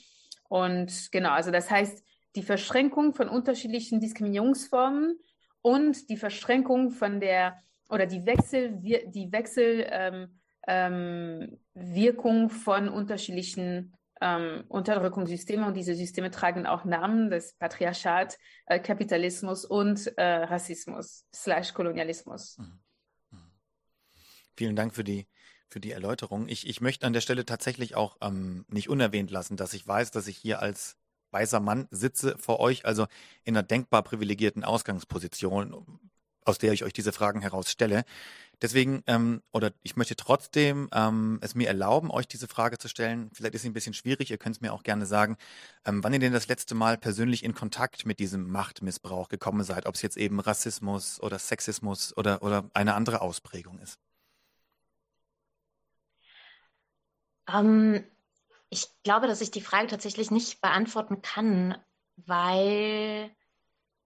Und 0.47 1.11
genau, 1.11 1.31
also 1.31 1.49
das 1.49 1.71
heißt, 1.71 2.03
die 2.35 2.43
Verschränkung 2.43 3.15
von 3.15 3.29
unterschiedlichen 3.29 3.99
Diskriminierungsformen 3.99 5.17
und 5.63 6.07
die 6.09 6.17
Verschränkung 6.17 6.91
von 6.91 7.19
der 7.19 7.57
oder 7.89 8.05
die 8.05 8.27
Wechsel, 8.27 8.77
die 8.77 9.31
Wechselwirkung 9.31 10.29
ähm, 10.67 11.57
ähm, 12.45 12.49
von 12.49 12.89
unterschiedlichen 12.89 13.93
ähm, 14.21 14.63
Unterdrückungssysteme 14.67 15.65
und 15.65 15.75
diese 15.75 15.95
Systeme 15.95 16.31
tragen 16.31 16.65
auch 16.65 16.85
Namen, 16.85 17.29
das 17.29 17.53
Patriarchat, 17.53 18.37
äh, 18.65 18.79
Kapitalismus 18.79 19.65
und 19.65 20.17
äh, 20.17 20.23
Rassismus 20.23 21.25
slash 21.33 21.73
Kolonialismus. 21.73 22.57
Mhm. 22.57 22.79
Mhm. 23.31 23.51
Vielen 24.55 24.75
Dank 24.75 24.93
für 24.93 25.03
die 25.03 25.27
für 25.73 25.79
die 25.79 25.91
Erläuterung. 25.91 26.47
Ich, 26.47 26.67
ich 26.67 26.81
möchte 26.81 27.07
an 27.07 27.13
der 27.13 27.21
Stelle 27.21 27.45
tatsächlich 27.45 27.95
auch 27.95 28.17
ähm, 28.21 28.63
nicht 28.69 28.89
unerwähnt 28.89 29.31
lassen, 29.31 29.57
dass 29.57 29.73
ich 29.73 29.85
weiß, 29.85 30.11
dass 30.11 30.27
ich 30.27 30.37
hier 30.37 30.61
als 30.61 30.97
weißer 31.31 31.59
Mann 31.59 31.87
sitze 31.89 32.37
vor 32.37 32.59
euch, 32.59 32.85
also 32.85 33.07
in 33.43 33.57
einer 33.57 33.63
denkbar 33.63 34.03
privilegierten 34.03 34.63
Ausgangsposition, 34.63 35.99
aus 36.45 36.59
der 36.59 36.73
ich 36.73 36.83
euch 36.83 36.93
diese 36.93 37.11
Fragen 37.11 37.41
herausstelle. 37.41 38.05
Deswegen, 38.63 39.03
ähm, 39.07 39.43
oder 39.51 39.73
ich 39.83 39.97
möchte 39.97 40.15
trotzdem 40.15 40.87
ähm, 40.93 41.37
es 41.41 41.53
mir 41.53 41.67
erlauben, 41.67 42.09
euch 42.09 42.29
diese 42.29 42.47
Frage 42.47 42.77
zu 42.77 42.87
stellen. 42.87 43.29
Vielleicht 43.33 43.55
ist 43.55 43.63
sie 43.63 43.69
ein 43.69 43.73
bisschen 43.73 43.93
schwierig, 43.93 44.31
ihr 44.31 44.37
könnt 44.37 44.55
es 44.55 44.61
mir 44.61 44.71
auch 44.71 44.83
gerne 44.83 45.05
sagen, 45.05 45.35
ähm, 45.83 46.01
wann 46.01 46.13
ihr 46.13 46.19
denn 46.19 46.31
das 46.31 46.47
letzte 46.47 46.73
Mal 46.73 46.97
persönlich 46.97 47.43
in 47.43 47.53
Kontakt 47.53 48.05
mit 48.05 48.19
diesem 48.19 48.49
Machtmissbrauch 48.49 49.27
gekommen 49.27 49.65
seid, 49.65 49.85
ob 49.85 49.95
es 49.95 50.01
jetzt 50.01 50.15
eben 50.15 50.39
Rassismus 50.39 51.21
oder 51.21 51.39
Sexismus 51.39 52.15
oder, 52.15 52.41
oder 52.41 52.69
eine 52.73 52.93
andere 52.93 53.19
Ausprägung 53.19 53.79
ist. 53.79 53.99
Ähm, 57.49 58.05
ich 58.69 58.87
glaube, 59.03 59.27
dass 59.27 59.41
ich 59.41 59.51
die 59.51 59.59
Frage 59.59 59.87
tatsächlich 59.87 60.31
nicht 60.31 60.61
beantworten 60.61 61.21
kann, 61.21 61.77
weil, 62.15 63.29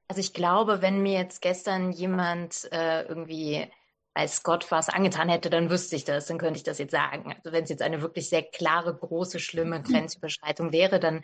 also 0.07 0.19
ich 0.19 0.33
glaube, 0.33 0.81
wenn 0.81 1.03
mir 1.03 1.19
jetzt 1.19 1.43
gestern 1.43 1.91
jemand 1.91 2.67
äh, 2.71 3.03
irgendwie 3.03 3.71
weiß 4.17 4.41
Gott 4.43 4.71
was 4.71 4.89
angetan 4.89 5.29
hätte, 5.29 5.49
dann 5.49 5.69
wüsste 5.69 5.95
ich 5.95 6.03
das, 6.03 6.25
dann 6.25 6.39
könnte 6.39 6.57
ich 6.57 6.63
das 6.63 6.79
jetzt 6.79 6.91
sagen. 6.91 7.31
Also 7.31 7.51
wenn 7.51 7.63
es 7.63 7.69
jetzt 7.69 7.83
eine 7.83 8.01
wirklich 8.01 8.29
sehr 8.29 8.41
klare, 8.41 8.95
große, 8.95 9.39
schlimme 9.39 9.81
Grenzüberschreitung 9.83 10.71
wäre, 10.71 10.99
dann 10.99 11.23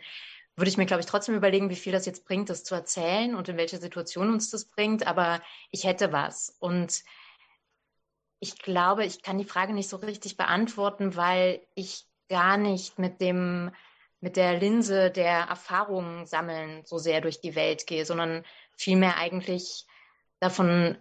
würde 0.56 0.68
ich 0.68 0.76
mir, 0.76 0.86
glaube 0.86 1.00
ich, 1.00 1.06
trotzdem 1.06 1.34
überlegen, 1.34 1.70
wie 1.70 1.76
viel 1.76 1.92
das 1.92 2.06
jetzt 2.06 2.24
bringt, 2.24 2.48
das 2.50 2.62
zu 2.62 2.76
erzählen 2.76 3.34
und 3.34 3.48
in 3.48 3.56
welche 3.56 3.78
Situation 3.78 4.32
uns 4.32 4.50
das 4.50 4.66
bringt. 4.66 5.08
Aber 5.08 5.42
ich 5.72 5.84
hätte 5.84 6.12
was. 6.12 6.56
Und 6.60 7.02
ich 8.38 8.58
glaube, 8.58 9.04
ich 9.04 9.22
kann 9.22 9.38
die 9.38 9.44
Frage 9.44 9.72
nicht 9.72 9.88
so 9.88 9.96
richtig 9.96 10.36
beantworten, 10.36 11.16
weil 11.16 11.66
ich 11.74 12.06
gar 12.28 12.56
nicht 12.56 12.98
mit 12.98 13.20
dem 13.20 13.72
mit 14.20 14.36
der 14.36 14.58
Linse 14.58 15.10
der 15.10 15.40
Erfahrungen 15.50 16.24
sammeln 16.24 16.82
so 16.86 16.96
sehr 16.96 17.20
durch 17.20 17.42
die 17.42 17.54
Welt 17.56 17.86
gehe, 17.86 18.06
sondern 18.06 18.42
vielmehr 18.74 19.18
eigentlich 19.18 19.84
davon 20.40 20.96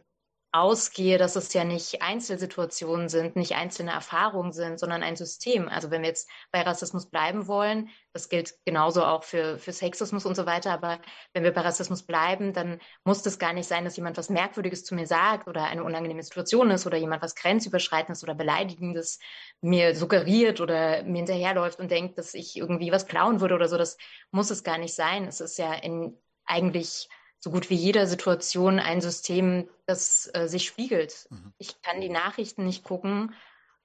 ausgehe, 0.54 1.18
dass 1.18 1.36
es 1.36 1.52
ja 1.54 1.64
nicht 1.64 2.04
Einzelsituationen 2.04 3.10
sind, 3.10 3.36
nicht 3.36 3.56
einzelne 3.56 3.92
Erfahrungen 3.92 4.54
sind, 4.54 4.80
sondern 4.80 5.02
ein 5.02 5.16
System. 5.16 5.68
Also 5.68 5.90
wenn 5.90 6.04
wir 6.04 6.10
jetzt 6.10 6.30
bei 6.52 6.62
Rassismus 6.62 7.10
bleiben 7.10 7.48
wollen, 7.48 7.90
das 8.14 8.30
gilt 8.30 8.54
genauso 8.64 9.04
auch 9.04 9.24
für, 9.24 9.58
für 9.58 9.72
Sexismus 9.72 10.28
und 10.28 10.36
so 10.36 10.46
weiter, 10.46 10.72
aber 10.72 11.00
wenn 11.34 11.44
wir 11.44 11.52
bei 11.52 11.62
Rassismus 11.62 12.04
bleiben, 12.04 12.54
dann 12.54 12.80
muss 13.04 13.26
es 13.26 13.40
gar 13.40 13.52
nicht 13.54 13.68
sein, 13.68 13.84
dass 13.84 13.98
jemand 13.98 14.16
was 14.18 14.30
Merkwürdiges 14.30 14.86
zu 14.86 14.94
mir 14.94 15.08
sagt 15.08 15.48
oder 15.48 15.64
eine 15.64 15.84
unangenehme 15.84 16.22
Situation 16.22 16.70
ist 16.70 16.86
oder 16.86 16.98
jemand 16.98 17.24
was 17.24 17.34
Grenzüberschreitendes 17.34 18.24
oder 18.24 18.36
Beleidigendes 18.36 19.18
mir 19.60 19.96
suggeriert 19.96 20.62
oder 20.62 21.02
mir 21.02 21.18
hinterherläuft 21.18 21.80
und 21.80 21.90
denkt, 21.90 22.20
dass 22.20 22.36
ich 22.36 22.58
irgendwie 22.58 22.92
was 22.92 23.08
klauen 23.08 23.42
würde 23.42 23.56
oder 23.56 23.68
so. 23.68 23.80
Das 23.80 23.98
muss 24.30 24.52
es 24.52 24.64
gar 24.64 24.78
nicht 24.78 24.94
sein. 24.94 25.26
Es 25.26 25.42
ist 25.42 25.58
ja 25.58 25.74
in 25.74 26.16
eigentlich 26.46 27.10
so 27.44 27.52
gut 27.52 27.70
wie 27.70 27.76
jeder 27.76 28.08
Situation 28.08 28.80
ein 28.80 29.02
System, 29.02 29.68
das 29.86 30.32
äh, 30.34 30.48
sich 30.48 30.66
spiegelt. 30.66 31.28
Mhm. 31.30 31.54
Ich 31.58 31.82
kann 31.82 32.00
die 32.00 32.08
Nachrichten 32.08 32.64
nicht 32.64 32.86
gucken, 32.86 33.36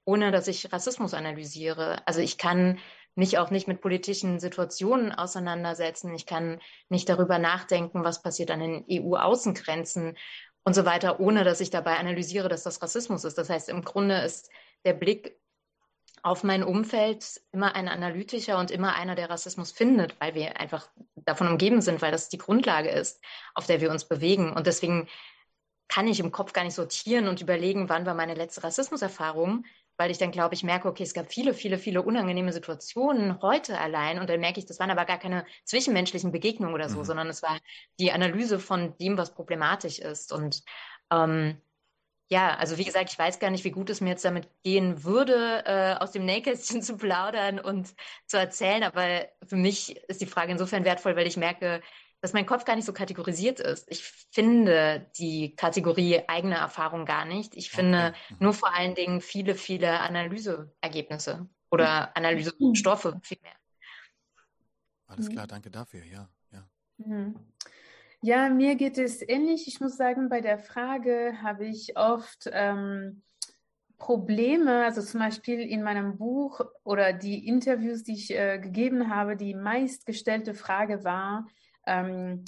ohne 0.05 0.31
dass 0.31 0.47
ich 0.47 0.71
Rassismus 0.71 1.13
analysiere. 1.13 2.07
Also 2.07 2.21
ich 2.21 2.37
kann 2.37 2.79
mich 3.15 3.37
auch 3.37 3.51
nicht 3.51 3.67
mit 3.67 3.81
politischen 3.81 4.39
Situationen 4.39 5.11
auseinandersetzen. 5.11 6.15
Ich 6.15 6.25
kann 6.25 6.61
nicht 6.87 7.09
darüber 7.09 7.37
nachdenken, 7.37 8.05
was 8.05 8.21
passiert 8.21 8.49
an 8.49 8.61
den 8.61 8.85
EU-Außengrenzen 8.89 10.17
und 10.63 10.73
so 10.73 10.85
weiter, 10.85 11.19
ohne 11.19 11.43
dass 11.43 11.59
ich 11.59 11.69
dabei 11.69 11.97
analysiere, 11.97 12.47
dass 12.47 12.63
das 12.63 12.81
Rassismus 12.81 13.25
ist. 13.25 13.37
Das 13.37 13.49
heißt, 13.49 13.67
im 13.67 13.81
Grunde 13.81 14.19
ist 14.19 14.49
der 14.85 14.93
Blick 14.93 15.37
auf 16.23 16.43
mein 16.43 16.63
Umfeld 16.63 17.41
immer 17.51 17.75
ein 17.75 17.87
analytischer 17.87 18.57
und 18.57 18.71
immer 18.71 18.95
einer, 18.95 19.15
der 19.15 19.29
Rassismus 19.29 19.71
findet, 19.71 20.19
weil 20.19 20.35
wir 20.35 20.59
einfach 20.59 20.89
davon 21.15 21.47
umgeben 21.47 21.81
sind, 21.81 22.01
weil 22.01 22.11
das 22.11 22.29
die 22.29 22.37
Grundlage 22.37 22.89
ist, 22.89 23.23
auf 23.53 23.65
der 23.65 23.81
wir 23.81 23.91
uns 23.91 24.05
bewegen. 24.05 24.53
Und 24.53 24.67
deswegen 24.67 25.07
kann 25.87 26.07
ich 26.07 26.19
im 26.19 26.31
Kopf 26.31 26.53
gar 26.53 26.63
nicht 26.63 26.75
sortieren 26.75 27.27
und 27.27 27.41
überlegen, 27.41 27.89
wann 27.89 28.05
war 28.05 28.13
meine 28.13 28.35
letzte 28.35 28.63
Rassismuserfahrung, 28.63 29.65
weil 29.97 30.11
ich 30.11 30.17
dann 30.17 30.31
glaube, 30.31 30.55
ich 30.55 30.63
merke, 30.63 30.87
okay, 30.87 31.03
es 31.03 31.13
gab 31.13 31.31
viele, 31.31 31.53
viele, 31.53 31.77
viele 31.77 32.01
unangenehme 32.01 32.53
Situationen 32.53 33.41
heute 33.41 33.77
allein 33.77 34.19
und 34.19 34.29
dann 34.29 34.39
merke 34.39 34.59
ich, 34.59 34.65
das 34.65 34.79
waren 34.79 34.91
aber 34.91 35.05
gar 35.05 35.17
keine 35.17 35.45
zwischenmenschlichen 35.65 36.31
Begegnungen 36.31 36.73
oder 36.73 36.87
so, 36.87 36.99
mhm. 36.99 37.03
sondern 37.03 37.27
es 37.27 37.43
war 37.43 37.59
die 37.99 38.11
Analyse 38.11 38.59
von 38.59 38.95
dem, 38.97 39.17
was 39.17 39.33
problematisch 39.33 39.99
ist. 39.99 40.31
Und 40.31 40.63
ähm, 41.11 41.61
ja, 42.31 42.55
also 42.55 42.77
wie 42.77 42.85
gesagt, 42.85 43.11
ich 43.11 43.17
weiß 43.17 43.39
gar 43.39 43.49
nicht, 43.49 43.63
wie 43.63 43.71
gut 43.71 43.89
es 43.89 44.01
mir 44.01 44.09
jetzt 44.09 44.23
damit 44.23 44.47
gehen 44.63 45.03
würde, 45.03 45.63
äh, 45.65 45.95
aus 45.95 46.11
dem 46.11 46.25
Nähkästchen 46.25 46.81
zu 46.83 46.95
plaudern 46.95 47.59
und 47.59 47.93
zu 48.27 48.37
erzählen. 48.37 48.83
Aber 48.83 49.27
für 49.45 49.55
mich 49.55 49.97
ist 50.07 50.21
die 50.21 50.27
Frage 50.27 50.51
insofern 50.51 50.85
wertvoll, 50.85 51.15
weil 51.15 51.27
ich 51.27 51.37
merke, 51.37 51.81
dass 52.21 52.33
mein 52.33 52.45
Kopf 52.45 52.65
gar 52.65 52.75
nicht 52.75 52.85
so 52.85 52.93
kategorisiert 52.93 53.59
ist. 53.59 53.89
Ich 53.89 54.03
finde 54.03 55.09
die 55.17 55.55
Kategorie 55.55 56.21
eigene 56.27 56.55
Erfahrung 56.55 57.05
gar 57.05 57.25
nicht. 57.25 57.55
Ich 57.55 57.71
finde 57.71 58.09
okay. 58.09 58.33
Mhm. 58.33 58.37
nur 58.39 58.53
vor 58.53 58.73
allen 58.73 58.93
Dingen 58.93 59.21
viele, 59.21 59.55
viele 59.55 59.99
Analyseergebnisse 60.01 61.47
oder 61.71 62.01
mhm. 62.01 62.07
Analysestoffe 62.15 63.19
vielmehr. 63.23 63.55
Alles 65.07 65.29
klar, 65.29 65.47
danke 65.47 65.71
dafür, 65.71 66.03
ja. 66.03 66.29
ja. 66.51 66.69
Mhm. 66.97 67.35
Ja, 68.21 68.49
mir 68.49 68.75
geht 68.75 68.97
es 68.97 69.21
ähnlich. 69.21 69.67
Ich 69.67 69.79
muss 69.79 69.95
sagen, 69.95 70.27
bei 70.27 70.41
der 70.41 70.59
Frage 70.59 71.41
habe 71.41 71.65
ich 71.65 71.97
oft 71.97 72.49
ähm, 72.51 73.23
Probleme, 73.97 74.83
also 74.83 75.01
zum 75.01 75.21
Beispiel 75.21 75.61
in 75.61 75.83
meinem 75.83 76.17
Buch 76.17 76.59
oder 76.83 77.13
die 77.13 77.47
Interviews, 77.47 78.03
die 78.03 78.13
ich 78.13 78.31
äh, 78.31 78.59
gegeben 78.59 79.09
habe, 79.09 79.37
die 79.37 79.53
meistgestellte 79.53 80.53
Frage 80.53 81.05
war, 81.05 81.47
ähm, 81.87 82.43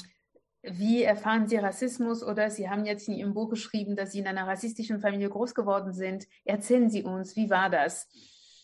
wie 0.61 1.03
erfahren 1.03 1.47
Sie 1.47 1.55
Rassismus 1.55 2.21
oder 2.21 2.49
Sie 2.49 2.69
haben 2.69 2.85
jetzt 2.85 3.07
in 3.07 3.15
Ihrem 3.15 3.33
Buch 3.33 3.49
geschrieben, 3.49 3.95
dass 3.95 4.11
Sie 4.11 4.19
in 4.19 4.27
einer 4.27 4.47
rassistischen 4.47 4.99
Familie 4.99 5.29
groß 5.29 5.55
geworden 5.55 5.93
sind. 5.93 6.27
Erzählen 6.43 6.89
Sie 6.89 7.03
uns, 7.03 7.37
wie 7.37 7.49
war 7.49 7.69
das? 7.69 8.09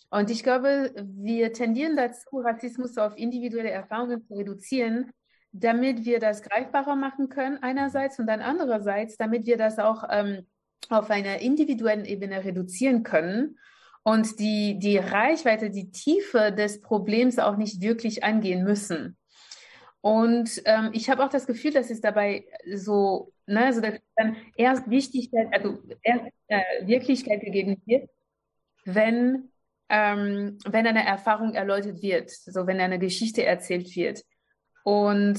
Und 0.10 0.30
ich 0.30 0.44
glaube, 0.44 0.94
wir 1.04 1.54
tendieren 1.54 1.96
dazu, 1.96 2.40
Rassismus 2.40 2.98
auf 2.98 3.18
individuelle 3.18 3.72
Erfahrungen 3.72 4.22
zu 4.22 4.36
reduzieren 4.36 5.12
damit 5.60 6.06
wir 6.06 6.20
das 6.20 6.42
greifbarer 6.42 6.96
machen 6.96 7.30
können 7.30 7.58
einerseits 7.62 8.20
und 8.20 8.28
dann 8.28 8.42
andererseits, 8.42 9.18
damit 9.18 9.46
wir 9.46 9.58
das 9.58 9.80
auch 9.80 10.04
ähm, 10.10 10.46
auf 10.90 11.10
einer 11.10 11.40
individuellen 11.40 12.06
Ebene 12.06 12.44
reduzieren 12.44 13.04
können 13.04 13.58
und 14.04 14.40
die, 14.40 14.80
die 14.80 14.98
Reichweite, 14.98 15.70
die 15.70 15.92
Tiefe 15.92 16.52
des 16.52 16.82
Problems 16.82 17.40
auch 17.40 17.58
nicht 17.58 17.82
wirklich 17.82 18.24
angehen 18.24 18.64
müssen. 18.64 19.18
Und 20.02 20.62
ähm, 20.66 20.92
ich 20.94 21.10
habe 21.10 21.26
auch 21.26 21.30
das 21.30 21.48
Gefühl, 21.48 21.72
dass 21.72 21.90
es 21.90 22.00
dabei 22.00 22.46
so, 22.74 23.34
ne, 23.46 23.66
also 23.66 23.82
dass 23.82 23.96
dann 24.16 24.38
erst 24.56 24.90
Wichtigkeit, 24.90 25.48
also 25.52 25.80
erst 26.02 26.24
äh, 26.48 26.88
Wirklichkeit 26.88 27.42
gegeben 27.42 27.82
wird, 27.86 28.10
wenn, 28.86 29.52
ähm, 29.90 30.58
wenn 30.66 30.88
eine 30.88 31.06
Erfahrung 31.06 31.54
erläutert 31.56 32.02
wird, 32.02 32.30
so 32.30 32.68
wenn 32.68 32.80
eine 32.80 33.00
Geschichte 33.00 33.44
erzählt 33.44 33.94
wird. 33.96 34.24
Und 34.88 35.38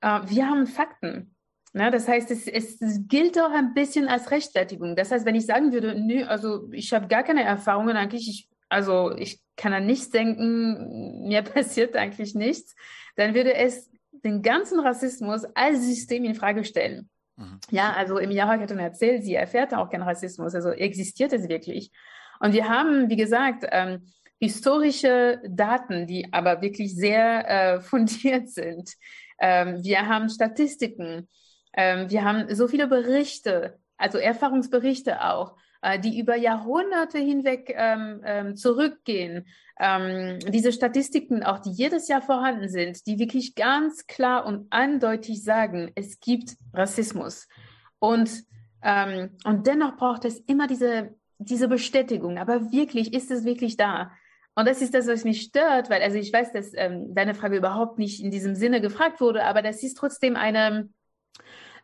äh, 0.00 0.20
wir 0.24 0.48
haben 0.48 0.66
Fakten. 0.66 1.34
Ne? 1.74 1.90
Das 1.90 2.08
heißt, 2.08 2.30
es, 2.30 2.46
es, 2.46 2.78
gilt 3.06 3.38
auch 3.38 3.50
ein 3.50 3.74
bisschen 3.74 4.08
als 4.08 4.30
Rechtfertigung. 4.30 4.96
Das 4.96 5.10
heißt, 5.10 5.26
wenn 5.26 5.34
ich 5.34 5.44
sagen 5.44 5.72
würde, 5.72 5.94
nö, 5.94 6.24
also 6.24 6.72
ich 6.72 6.94
habe 6.94 7.06
gar 7.06 7.22
keine 7.22 7.44
Erfahrungen 7.44 7.98
eigentlich, 7.98 8.26
ich, 8.30 8.48
also 8.70 9.14
ich 9.14 9.42
kann 9.56 9.74
an 9.74 9.84
nichts 9.84 10.08
denken, 10.08 11.28
mir 11.28 11.42
passiert 11.54 11.96
eigentlich 11.96 12.34
nichts, 12.34 12.74
dann 13.16 13.34
würde 13.34 13.52
es 13.52 13.90
den 14.24 14.40
ganzen 14.40 14.80
Rassismus 14.80 15.44
als 15.54 15.84
System 15.84 16.24
in 16.24 16.34
Frage 16.34 16.64
stellen. 16.64 17.10
Mhm. 17.36 17.60
Ja, 17.70 17.92
also 17.92 18.16
im 18.16 18.30
Jahr 18.30 18.48
hat 18.48 18.70
er 18.70 18.78
erzählt, 18.78 19.22
sie 19.22 19.34
erfährt 19.34 19.74
auch 19.74 19.90
keinen 19.90 20.04
Rassismus, 20.04 20.54
also 20.54 20.70
existiert 20.70 21.34
es 21.34 21.46
wirklich. 21.50 21.92
Und 22.40 22.54
wir 22.54 22.70
haben, 22.70 23.10
wie 23.10 23.16
gesagt, 23.16 23.66
ähm, 23.70 24.06
historische 24.40 25.40
Daten, 25.48 26.06
die 26.06 26.32
aber 26.32 26.62
wirklich 26.62 26.94
sehr 26.94 27.48
äh, 27.48 27.80
fundiert 27.80 28.48
sind. 28.48 28.92
Ähm, 29.40 29.82
wir 29.82 30.06
haben 30.06 30.28
Statistiken, 30.28 31.28
ähm, 31.74 32.10
wir 32.10 32.24
haben 32.24 32.54
so 32.54 32.68
viele 32.68 32.86
Berichte, 32.86 33.78
also 33.96 34.18
Erfahrungsberichte 34.18 35.24
auch, 35.24 35.56
äh, 35.82 35.98
die 35.98 36.18
über 36.18 36.36
Jahrhunderte 36.36 37.18
hinweg 37.18 37.72
ähm, 37.76 38.20
ähm 38.24 38.56
zurückgehen. 38.56 39.46
Ähm, 39.80 40.40
diese 40.48 40.72
Statistiken 40.72 41.44
auch, 41.44 41.60
die 41.60 41.70
jedes 41.70 42.08
Jahr 42.08 42.22
vorhanden 42.22 42.68
sind, 42.68 43.06
die 43.06 43.18
wirklich 43.20 43.54
ganz 43.54 44.06
klar 44.06 44.44
und 44.44 44.66
eindeutig 44.70 45.44
sagen, 45.44 45.92
es 45.94 46.18
gibt 46.18 46.56
Rassismus. 46.74 47.46
Und, 48.00 48.44
ähm, 48.82 49.30
und 49.44 49.68
dennoch 49.68 49.96
braucht 49.96 50.24
es 50.24 50.40
immer 50.40 50.66
diese, 50.66 51.14
diese 51.38 51.68
Bestätigung. 51.68 52.38
Aber 52.38 52.72
wirklich, 52.72 53.14
ist 53.14 53.30
es 53.30 53.44
wirklich 53.44 53.76
da? 53.76 54.10
Und 54.58 54.66
das 54.66 54.82
ist 54.82 54.92
das, 54.92 55.06
was 55.06 55.22
mich 55.22 55.42
stört, 55.42 55.88
weil, 55.88 56.02
also 56.02 56.18
ich 56.18 56.32
weiß, 56.32 56.52
dass 56.52 56.72
ähm, 56.74 57.14
deine 57.14 57.34
Frage 57.34 57.56
überhaupt 57.56 57.96
nicht 57.96 58.20
in 58.20 58.32
diesem 58.32 58.56
Sinne 58.56 58.80
gefragt 58.80 59.20
wurde, 59.20 59.44
aber 59.44 59.62
das 59.62 59.84
ist 59.84 59.96
trotzdem 59.96 60.34
eine, 60.34 60.88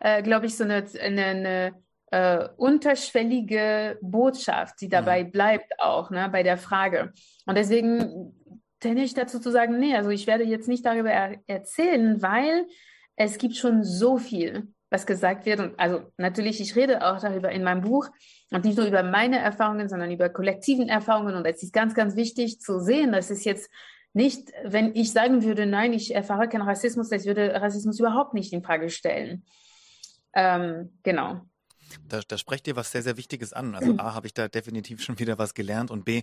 äh, 0.00 0.24
glaube 0.24 0.46
ich, 0.46 0.56
so 0.56 0.64
eine, 0.64 0.84
eine, 1.00 1.24
eine 1.24 1.72
äh, 2.10 2.48
unterschwellige 2.56 3.96
Botschaft, 4.02 4.80
die 4.80 4.88
dabei 4.88 5.22
mhm. 5.22 5.30
bleibt 5.30 5.78
auch 5.78 6.10
ne, 6.10 6.28
bei 6.32 6.42
der 6.42 6.56
Frage. 6.56 7.12
Und 7.46 7.56
deswegen 7.56 8.34
tendiere 8.80 9.06
ich 9.06 9.14
dazu 9.14 9.38
zu 9.38 9.52
sagen, 9.52 9.78
nee, 9.78 9.94
also 9.94 10.10
ich 10.10 10.26
werde 10.26 10.42
jetzt 10.42 10.66
nicht 10.66 10.84
darüber 10.84 11.12
er 11.12 11.38
erzählen, 11.46 12.20
weil 12.22 12.66
es 13.14 13.38
gibt 13.38 13.54
schon 13.54 13.84
so 13.84 14.18
viel, 14.18 14.73
was 14.94 15.06
gesagt 15.06 15.44
wird. 15.44 15.60
Und 15.60 15.78
also 15.78 16.02
natürlich, 16.16 16.60
ich 16.60 16.76
rede 16.76 17.04
auch 17.04 17.20
darüber 17.20 17.50
in 17.50 17.64
meinem 17.64 17.82
Buch 17.82 18.08
und 18.50 18.64
nicht 18.64 18.78
nur 18.78 18.86
über 18.86 19.02
meine 19.02 19.38
Erfahrungen, 19.38 19.88
sondern 19.88 20.10
über 20.12 20.28
kollektiven 20.28 20.88
Erfahrungen. 20.88 21.34
Und 21.34 21.44
es 21.46 21.62
ist 21.62 21.72
ganz, 21.72 21.94
ganz 21.94 22.14
wichtig 22.14 22.60
zu 22.60 22.78
sehen, 22.78 23.12
dass 23.12 23.30
es 23.30 23.44
jetzt 23.44 23.68
nicht, 24.12 24.52
wenn 24.62 24.94
ich 24.94 25.10
sagen 25.12 25.42
würde, 25.42 25.66
nein, 25.66 25.92
ich 25.92 26.14
erfahre 26.14 26.48
keinen 26.48 26.62
Rassismus, 26.62 27.08
das 27.08 27.26
würde 27.26 27.60
Rassismus 27.60 27.98
überhaupt 27.98 28.32
nicht 28.32 28.52
in 28.52 28.62
Frage 28.62 28.88
stellen. 28.88 29.44
Ähm, 30.32 30.96
genau. 31.02 31.40
Da, 32.08 32.20
da 32.26 32.38
sprecht 32.38 32.66
ihr 32.68 32.76
was 32.76 32.92
sehr, 32.92 33.02
sehr 33.02 33.16
Wichtiges 33.16 33.52
an. 33.52 33.74
Also 33.74 33.94
A, 33.98 34.14
habe 34.14 34.28
ich 34.28 34.34
da 34.34 34.46
definitiv 34.46 35.02
schon 35.02 35.18
wieder 35.18 35.38
was 35.38 35.54
gelernt 35.54 35.90
und 35.90 36.04
B, 36.04 36.22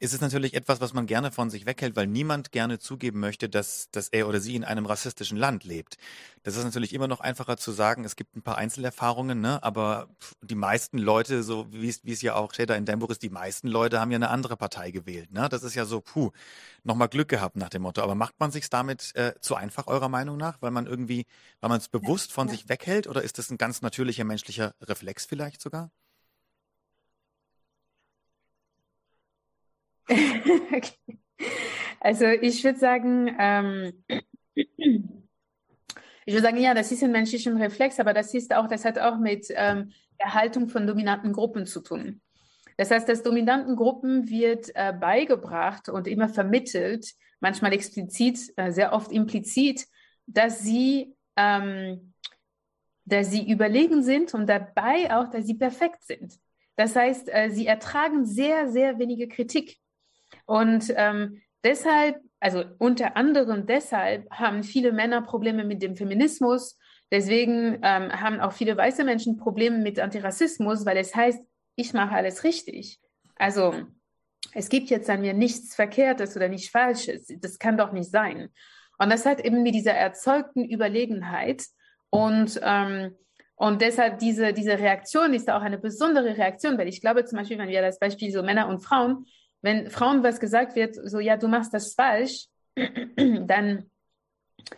ist 0.00 0.14
es 0.14 0.22
natürlich 0.22 0.54
etwas, 0.54 0.80
was 0.80 0.94
man 0.94 1.06
gerne 1.06 1.30
von 1.30 1.50
sich 1.50 1.66
weghält, 1.66 1.94
weil 1.94 2.06
niemand 2.06 2.52
gerne 2.52 2.78
zugeben 2.78 3.20
möchte, 3.20 3.50
dass, 3.50 3.90
dass 3.90 4.08
er 4.08 4.28
oder 4.28 4.40
sie 4.40 4.56
in 4.56 4.64
einem 4.64 4.86
rassistischen 4.86 5.36
Land 5.36 5.62
lebt. 5.62 5.98
Das 6.42 6.56
ist 6.56 6.64
natürlich 6.64 6.94
immer 6.94 7.06
noch 7.06 7.20
einfacher 7.20 7.58
zu 7.58 7.70
sagen, 7.70 8.04
es 8.06 8.16
gibt 8.16 8.34
ein 8.34 8.40
paar 8.40 8.56
Einzelerfahrungen, 8.56 9.42
ne? 9.42 9.62
aber 9.62 10.08
die 10.40 10.54
meisten 10.54 10.96
Leute, 10.96 11.42
so 11.42 11.70
wie 11.70 11.90
es, 11.90 12.02
wie 12.02 12.12
es 12.12 12.22
ja 12.22 12.34
auch 12.34 12.54
Shader 12.54 12.78
in 12.78 12.86
Denver 12.86 13.10
ist, 13.10 13.22
die 13.22 13.28
meisten 13.28 13.68
Leute 13.68 14.00
haben 14.00 14.10
ja 14.10 14.16
eine 14.16 14.30
andere 14.30 14.56
Partei 14.56 14.90
gewählt. 14.90 15.32
Ne? 15.32 15.50
Das 15.50 15.62
ist 15.62 15.74
ja 15.74 15.84
so, 15.84 16.00
puh, 16.00 16.30
nochmal 16.82 17.08
Glück 17.08 17.28
gehabt 17.28 17.56
nach 17.56 17.68
dem 17.68 17.82
Motto. 17.82 18.00
Aber 18.00 18.14
macht 18.14 18.40
man 18.40 18.50
sich 18.50 18.70
damit 18.70 19.14
äh, 19.16 19.34
zu 19.40 19.54
einfach 19.54 19.86
eurer 19.86 20.08
Meinung 20.08 20.38
nach, 20.38 20.56
weil 20.62 20.70
man 20.70 20.86
irgendwie, 20.86 21.26
weil 21.60 21.68
man 21.68 21.78
es 21.78 21.90
bewusst 21.90 22.32
von 22.32 22.48
ja. 22.48 22.54
sich 22.54 22.70
weghält 22.70 23.06
oder 23.06 23.22
ist 23.22 23.36
das 23.36 23.50
ein 23.50 23.58
ganz 23.58 23.82
natürlicher 23.82 24.24
menschlicher 24.24 24.74
Reflex 24.80 25.26
vielleicht 25.26 25.60
sogar? 25.60 25.90
Also 32.02 32.26
ich 32.26 32.64
würde 32.64 32.78
sagen, 32.78 33.36
ähm, 33.38 34.04
ich 34.54 36.34
würde 36.34 36.42
sagen, 36.42 36.56
ja, 36.56 36.72
das 36.74 36.92
ist 36.92 37.02
ein 37.02 37.12
menschlicher 37.12 37.54
Reflex, 37.58 38.00
aber 38.00 38.14
das 38.14 38.32
ist 38.32 38.54
auch, 38.54 38.68
das 38.68 38.84
hat 38.84 38.98
auch 38.98 39.18
mit 39.18 39.48
ähm, 39.50 39.92
der 40.18 40.34
Haltung 40.34 40.68
von 40.68 40.86
dominanten 40.86 41.32
Gruppen 41.32 41.66
zu 41.66 41.80
tun. 41.80 42.20
Das 42.76 42.90
heißt, 42.90 43.08
dass 43.08 43.22
dominanten 43.22 43.76
Gruppen 43.76 44.30
wird 44.30 44.70
äh, 44.74 44.92
beigebracht 44.92 45.90
und 45.90 46.08
immer 46.08 46.28
vermittelt, 46.28 47.12
manchmal 47.40 47.74
explizit, 47.74 48.52
äh, 48.56 48.70
sehr 48.72 48.94
oft 48.94 49.12
implizit, 49.12 49.86
dass 50.26 50.60
sie, 50.60 51.14
ähm, 51.36 52.14
dass 53.04 53.30
sie 53.30 53.50
überlegen 53.50 54.02
sind 54.02 54.32
und 54.32 54.46
dabei 54.46 55.14
auch, 55.14 55.28
dass 55.28 55.46
sie 55.46 55.54
perfekt 55.54 56.04
sind. 56.04 56.38
Das 56.76 56.96
heißt, 56.96 57.28
äh, 57.30 57.50
sie 57.50 57.66
ertragen 57.66 58.24
sehr, 58.24 58.70
sehr 58.70 58.98
wenige 58.98 59.28
Kritik. 59.28 59.76
Und 60.46 60.92
ähm, 60.96 61.40
deshalb, 61.64 62.20
also 62.40 62.64
unter 62.78 63.16
anderem 63.16 63.66
deshalb, 63.66 64.30
haben 64.30 64.62
viele 64.62 64.92
Männer 64.92 65.22
Probleme 65.22 65.64
mit 65.64 65.82
dem 65.82 65.96
Feminismus. 65.96 66.78
Deswegen 67.10 67.80
ähm, 67.82 68.12
haben 68.12 68.40
auch 68.40 68.52
viele 68.52 68.76
weiße 68.76 69.04
Menschen 69.04 69.36
Probleme 69.36 69.78
mit 69.78 69.98
Antirassismus, 69.98 70.86
weil 70.86 70.96
es 70.96 71.14
heißt, 71.14 71.42
ich 71.76 71.92
mache 71.92 72.14
alles 72.14 72.44
richtig. 72.44 73.00
Also 73.36 73.74
es 74.52 74.68
gibt 74.68 74.90
jetzt 74.90 75.08
an 75.10 75.20
mir 75.20 75.34
nichts 75.34 75.74
Verkehrtes 75.74 76.36
oder 76.36 76.48
nichts 76.48 76.70
Falsches. 76.70 77.26
Das 77.40 77.58
kann 77.58 77.78
doch 77.78 77.92
nicht 77.92 78.10
sein. 78.10 78.50
Und 78.98 79.10
das 79.10 79.24
hat 79.24 79.40
eben 79.40 79.62
mit 79.62 79.74
dieser 79.74 79.94
erzeugten 79.94 80.64
Überlegenheit 80.64 81.64
und 82.10 82.60
ähm, 82.62 83.16
und 83.60 83.82
deshalb 83.82 84.20
diese, 84.20 84.54
diese 84.54 84.78
Reaktion 84.78 85.34
ist 85.34 85.50
auch 85.50 85.60
eine 85.60 85.76
besondere 85.76 86.34
Reaktion, 86.38 86.78
weil 86.78 86.88
ich 86.88 87.02
glaube 87.02 87.26
zum 87.26 87.38
Beispiel, 87.38 87.58
wenn 87.58 87.68
wir 87.68 87.82
das 87.82 87.98
Beispiel 87.98 88.32
so 88.32 88.42
Männer 88.42 88.68
und 88.68 88.80
Frauen, 88.80 89.26
wenn 89.62 89.90
Frauen 89.90 90.22
was 90.22 90.40
gesagt 90.40 90.76
wird, 90.76 90.94
so 90.94 91.18
ja, 91.18 91.36
du 91.36 91.48
machst 91.48 91.74
das 91.74 91.94
falsch, 91.94 92.46
dann 93.16 93.90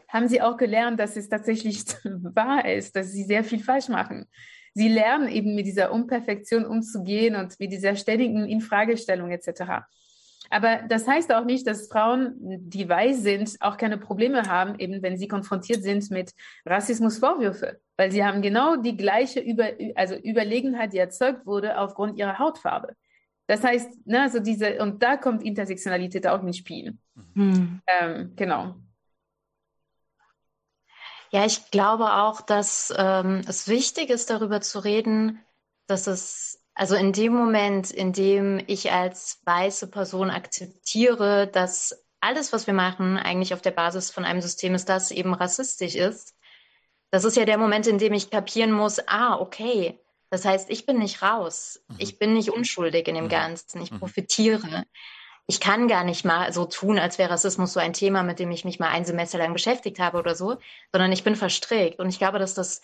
haben 0.08 0.28
sie 0.28 0.40
auch 0.40 0.56
gelernt, 0.56 1.00
dass 1.00 1.16
es 1.16 1.28
tatsächlich 1.28 1.84
wahr 2.04 2.68
ist, 2.68 2.96
dass 2.96 3.12
sie 3.12 3.24
sehr 3.24 3.44
viel 3.44 3.62
falsch 3.62 3.88
machen. 3.88 4.26
Sie 4.74 4.88
lernen 4.88 5.28
eben 5.28 5.54
mit 5.54 5.66
dieser 5.66 5.92
Unperfektion 5.92 6.64
umzugehen 6.64 7.36
und 7.36 7.58
mit 7.60 7.72
dieser 7.72 7.94
ständigen 7.94 8.46
Infragestellung 8.46 9.30
etc. 9.30 9.84
Aber 10.48 10.82
das 10.88 11.06
heißt 11.06 11.32
auch 11.32 11.44
nicht, 11.44 11.66
dass 11.66 11.88
Frauen, 11.88 12.34
die 12.38 12.88
weiß 12.88 13.22
sind, 13.22 13.56
auch 13.60 13.76
keine 13.76 13.98
Probleme 13.98 14.42
haben, 14.42 14.78
eben 14.78 15.02
wenn 15.02 15.16
sie 15.16 15.28
konfrontiert 15.28 15.82
sind 15.82 16.10
mit 16.10 16.32
Rassismusvorwürfe, 16.66 17.80
weil 17.96 18.10
sie 18.10 18.24
haben 18.24 18.42
genau 18.42 18.76
die 18.76 18.96
gleiche 18.96 19.40
Über 19.40 19.70
also 19.94 20.14
Überlegenheit, 20.14 20.92
die 20.92 20.98
erzeugt 20.98 21.46
wurde 21.46 21.78
aufgrund 21.78 22.18
ihrer 22.18 22.38
Hautfarbe. 22.38 22.94
Das 23.46 23.64
heißt, 23.64 24.06
ne, 24.06 24.22
also 24.22 24.40
diese, 24.40 24.78
und 24.78 25.02
da 25.02 25.16
kommt 25.16 25.42
Intersektionalität 25.42 26.26
auch 26.26 26.42
ins 26.42 26.58
Spiel. 26.58 26.98
Mhm. 27.34 27.80
Ähm, 27.86 28.32
genau. 28.36 28.76
Ja, 31.30 31.46
ich 31.46 31.70
glaube 31.70 32.12
auch, 32.12 32.42
dass 32.42 32.92
ähm, 32.96 33.40
es 33.48 33.66
wichtig 33.66 34.10
ist, 34.10 34.28
darüber 34.28 34.60
zu 34.60 34.80
reden, 34.80 35.40
dass 35.86 36.06
es, 36.06 36.62
also 36.74 36.94
in 36.94 37.12
dem 37.12 37.32
Moment, 37.32 37.90
in 37.90 38.12
dem 38.12 38.62
ich 38.66 38.92
als 38.92 39.40
weiße 39.44 39.90
Person 39.90 40.30
akzeptiere, 40.30 41.46
dass 41.48 42.04
alles, 42.20 42.52
was 42.52 42.66
wir 42.66 42.74
machen, 42.74 43.16
eigentlich 43.16 43.54
auf 43.54 43.62
der 43.62 43.70
Basis 43.72 44.10
von 44.10 44.24
einem 44.24 44.42
System 44.42 44.74
ist, 44.74 44.88
das 44.88 45.10
eben 45.10 45.34
rassistisch 45.34 45.94
ist, 45.94 46.36
das 47.10 47.24
ist 47.24 47.36
ja 47.36 47.44
der 47.44 47.58
Moment, 47.58 47.86
in 47.86 47.98
dem 47.98 48.12
ich 48.12 48.30
kapieren 48.30 48.72
muss, 48.72 49.00
ah, 49.08 49.38
okay, 49.38 50.01
das 50.32 50.46
heißt, 50.46 50.70
ich 50.70 50.86
bin 50.86 50.98
nicht 50.98 51.20
raus. 51.20 51.84
Mhm. 51.88 51.96
Ich 51.98 52.18
bin 52.18 52.32
nicht 52.32 52.48
unschuldig 52.48 53.06
in 53.06 53.16
dem 53.16 53.24
mhm. 53.24 53.28
Ganzen. 53.28 53.82
Ich 53.82 53.90
mhm. 53.90 53.98
profitiere. 53.98 54.84
Ich 55.46 55.60
kann 55.60 55.88
gar 55.88 56.04
nicht 56.04 56.24
mal 56.24 56.50
so 56.54 56.64
tun, 56.64 56.98
als 56.98 57.18
wäre 57.18 57.28
Rassismus 57.28 57.74
so 57.74 57.80
ein 57.80 57.92
Thema, 57.92 58.22
mit 58.22 58.38
dem 58.38 58.50
ich 58.50 58.64
mich 58.64 58.80
mal 58.80 58.88
ein 58.88 59.04
Semester 59.04 59.36
lang 59.36 59.52
beschäftigt 59.52 59.98
habe 59.98 60.16
oder 60.16 60.34
so, 60.34 60.56
sondern 60.90 61.12
ich 61.12 61.22
bin 61.22 61.36
verstrickt. 61.36 61.98
Und 61.98 62.08
ich 62.08 62.16
glaube, 62.16 62.38
dass 62.38 62.54
das, 62.54 62.80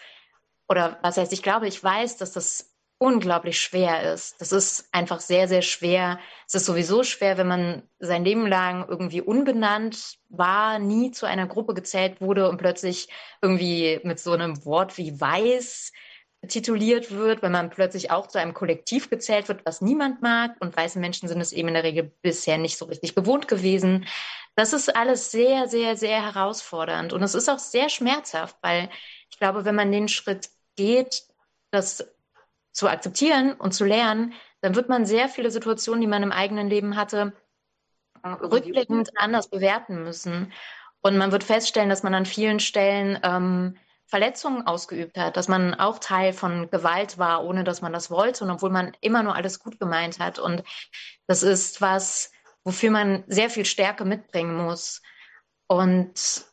oder 0.68 0.98
was 1.00 1.16
heißt, 1.16 1.32
ich 1.32 1.42
glaube, 1.42 1.66
ich 1.66 1.82
weiß, 1.82 2.18
dass 2.18 2.32
das 2.32 2.74
unglaublich 2.98 3.58
schwer 3.58 4.12
ist. 4.12 4.38
Das 4.42 4.52
ist 4.52 4.86
einfach 4.92 5.20
sehr, 5.20 5.48
sehr 5.48 5.62
schwer. 5.62 6.18
Es 6.46 6.54
ist 6.54 6.66
sowieso 6.66 7.02
schwer, 7.02 7.38
wenn 7.38 7.48
man 7.48 7.82
sein 7.98 8.26
Leben 8.26 8.46
lang 8.46 8.86
irgendwie 8.86 9.22
unbenannt 9.22 10.18
war, 10.28 10.78
nie 10.78 11.12
zu 11.12 11.24
einer 11.24 11.46
Gruppe 11.46 11.72
gezählt 11.72 12.20
wurde 12.20 12.50
und 12.50 12.58
plötzlich 12.58 13.08
irgendwie 13.40 14.00
mit 14.02 14.20
so 14.20 14.32
einem 14.32 14.66
Wort 14.66 14.98
wie 14.98 15.18
weiß 15.18 15.92
tituliert 16.46 17.10
wird, 17.10 17.42
wenn 17.42 17.52
man 17.52 17.70
plötzlich 17.70 18.10
auch 18.10 18.28
zu 18.28 18.38
einem 18.38 18.54
Kollektiv 18.54 19.10
gezählt 19.10 19.48
wird, 19.48 19.66
was 19.66 19.80
niemand 19.80 20.22
mag. 20.22 20.56
Und 20.60 20.76
weiße 20.76 20.98
Menschen 20.98 21.28
sind 21.28 21.40
es 21.40 21.52
eben 21.52 21.68
in 21.68 21.74
der 21.74 21.84
Regel 21.84 22.12
bisher 22.22 22.58
nicht 22.58 22.78
so 22.78 22.84
richtig 22.84 23.14
gewohnt 23.14 23.48
gewesen. 23.48 24.06
Das 24.54 24.72
ist 24.72 24.94
alles 24.94 25.30
sehr, 25.30 25.68
sehr, 25.68 25.96
sehr 25.96 26.22
herausfordernd. 26.22 27.12
Und 27.12 27.22
es 27.22 27.34
ist 27.34 27.48
auch 27.48 27.58
sehr 27.58 27.88
schmerzhaft, 27.88 28.56
weil 28.62 28.88
ich 29.30 29.38
glaube, 29.38 29.64
wenn 29.64 29.74
man 29.74 29.90
den 29.90 30.08
Schritt 30.08 30.48
geht, 30.76 31.24
das 31.70 32.08
zu 32.72 32.88
akzeptieren 32.88 33.52
und 33.52 33.72
zu 33.72 33.84
lernen, 33.84 34.32
dann 34.60 34.74
wird 34.74 34.88
man 34.88 35.06
sehr 35.06 35.28
viele 35.28 35.50
Situationen, 35.50 36.00
die 36.00 36.06
man 36.06 36.22
im 36.22 36.32
eigenen 36.32 36.68
Leben 36.68 36.96
hatte, 36.96 37.32
rückblickend 38.24 39.10
anders 39.16 39.48
bewerten 39.48 40.02
müssen. 40.02 40.52
Und 41.00 41.16
man 41.16 41.32
wird 41.32 41.44
feststellen, 41.44 41.88
dass 41.88 42.02
man 42.02 42.14
an 42.14 42.26
vielen 42.26 42.60
Stellen 42.60 43.18
ähm, 43.22 43.76
Verletzungen 44.08 44.66
ausgeübt 44.66 45.18
hat, 45.18 45.36
dass 45.36 45.48
man 45.48 45.74
auch 45.74 45.98
Teil 45.98 46.32
von 46.32 46.70
Gewalt 46.70 47.18
war, 47.18 47.44
ohne 47.44 47.62
dass 47.62 47.82
man 47.82 47.92
das 47.92 48.10
wollte 48.10 48.42
und 48.42 48.50
obwohl 48.50 48.70
man 48.70 48.96
immer 49.02 49.22
nur 49.22 49.36
alles 49.36 49.60
gut 49.60 49.78
gemeint 49.78 50.18
hat. 50.18 50.38
Und 50.38 50.64
das 51.26 51.42
ist 51.42 51.82
was, 51.82 52.32
wofür 52.64 52.90
man 52.90 53.22
sehr 53.26 53.50
viel 53.50 53.66
Stärke 53.66 54.06
mitbringen 54.06 54.56
muss. 54.56 55.02
Und 55.66 56.46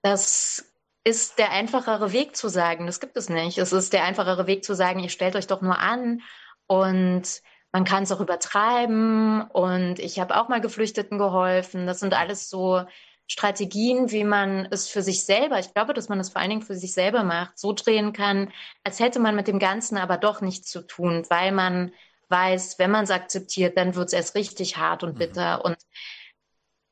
das 0.00 0.72
ist 1.04 1.38
der 1.38 1.52
einfachere 1.52 2.12
Weg 2.12 2.34
zu 2.34 2.48
sagen, 2.48 2.86
das 2.86 2.98
gibt 2.98 3.16
es 3.18 3.28
nicht. 3.28 3.58
Es 3.58 3.72
ist 3.72 3.92
der 3.92 4.04
einfachere 4.04 4.46
Weg 4.46 4.64
zu 4.64 4.74
sagen, 4.74 5.00
ihr 5.00 5.10
stellt 5.10 5.36
euch 5.36 5.46
doch 5.46 5.60
nur 5.60 5.78
an 5.78 6.22
und 6.66 7.42
man 7.72 7.84
kann 7.84 8.04
es 8.04 8.12
auch 8.12 8.20
übertreiben 8.20 9.42
und 9.42 9.98
ich 9.98 10.18
habe 10.18 10.36
auch 10.36 10.48
mal 10.48 10.62
Geflüchteten 10.62 11.18
geholfen. 11.18 11.86
Das 11.86 12.00
sind 12.00 12.14
alles 12.14 12.48
so 12.48 12.86
Strategien, 13.28 14.10
wie 14.12 14.24
man 14.24 14.66
es 14.70 14.88
für 14.88 15.02
sich 15.02 15.24
selber, 15.24 15.58
ich 15.58 15.74
glaube, 15.74 15.94
dass 15.94 16.08
man 16.08 16.20
es 16.20 16.30
vor 16.30 16.40
allen 16.40 16.50
Dingen 16.50 16.62
für 16.62 16.76
sich 16.76 16.92
selber 16.92 17.24
macht, 17.24 17.58
so 17.58 17.72
drehen 17.72 18.12
kann, 18.12 18.52
als 18.84 19.00
hätte 19.00 19.18
man 19.18 19.34
mit 19.34 19.48
dem 19.48 19.58
Ganzen 19.58 19.98
aber 19.98 20.16
doch 20.16 20.40
nichts 20.40 20.70
zu 20.70 20.82
tun, 20.82 21.24
weil 21.28 21.50
man 21.50 21.92
weiß, 22.28 22.78
wenn 22.78 22.90
man 22.90 23.04
es 23.04 23.10
akzeptiert, 23.10 23.76
dann 23.76 23.94
wird 23.94 24.08
es 24.08 24.12
erst 24.12 24.34
richtig 24.34 24.76
hart 24.76 25.02
und 25.02 25.14
mhm. 25.14 25.18
bitter. 25.18 25.58
Mhm. 25.58 25.62
Und 25.62 25.76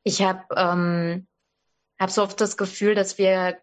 ich 0.03 0.23
habe 0.23 0.45
ähm, 0.57 1.27
hab 1.99 2.11
so 2.11 2.23
oft 2.23 2.41
das 2.41 2.57
Gefühl, 2.57 2.95
dass 2.95 3.19
wir 3.19 3.59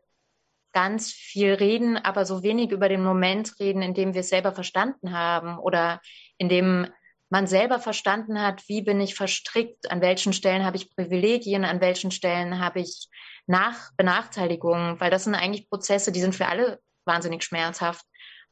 ganz 0.74 1.12
viel 1.12 1.54
reden, 1.54 1.98
aber 1.98 2.26
so 2.26 2.44
wenig 2.44 2.72
über 2.72 2.88
den 2.88 3.04
Moment 3.04 3.60
reden, 3.60 3.82
in 3.82 3.94
dem 3.94 4.14
wir 4.14 4.22
es 4.22 4.30
selber 4.30 4.54
verstanden 4.54 5.12
haben 5.12 5.58
oder 5.58 6.02
in 6.38 6.48
dem 6.48 6.88
man 7.32 7.48
selber 7.48 7.80
verstanden 7.80 8.42
hat, 8.42 8.68
wie 8.68 8.82
bin 8.82 9.00
ich 9.00 9.16
verstrickt, 9.16 9.90
an 9.90 10.02
welchen 10.02 10.34
Stellen 10.34 10.66
habe 10.66 10.76
ich 10.76 10.94
Privilegien, 10.94 11.64
an 11.64 11.80
welchen 11.80 12.12
Stellen 12.12 12.60
habe 12.60 12.82
ich 12.82 13.08
Nach 13.48 13.92
Benachteiligungen, 13.98 15.00
weil 15.00 15.10
das 15.10 15.24
sind 15.24 15.34
eigentlich 15.36 15.70
Prozesse, 15.70 16.12
die 16.12 16.22
sind 16.22 16.36
für 16.36 16.48
alle 16.48 16.80
wahnsinnig 17.06 17.44
schmerzhaft. 17.44 18.06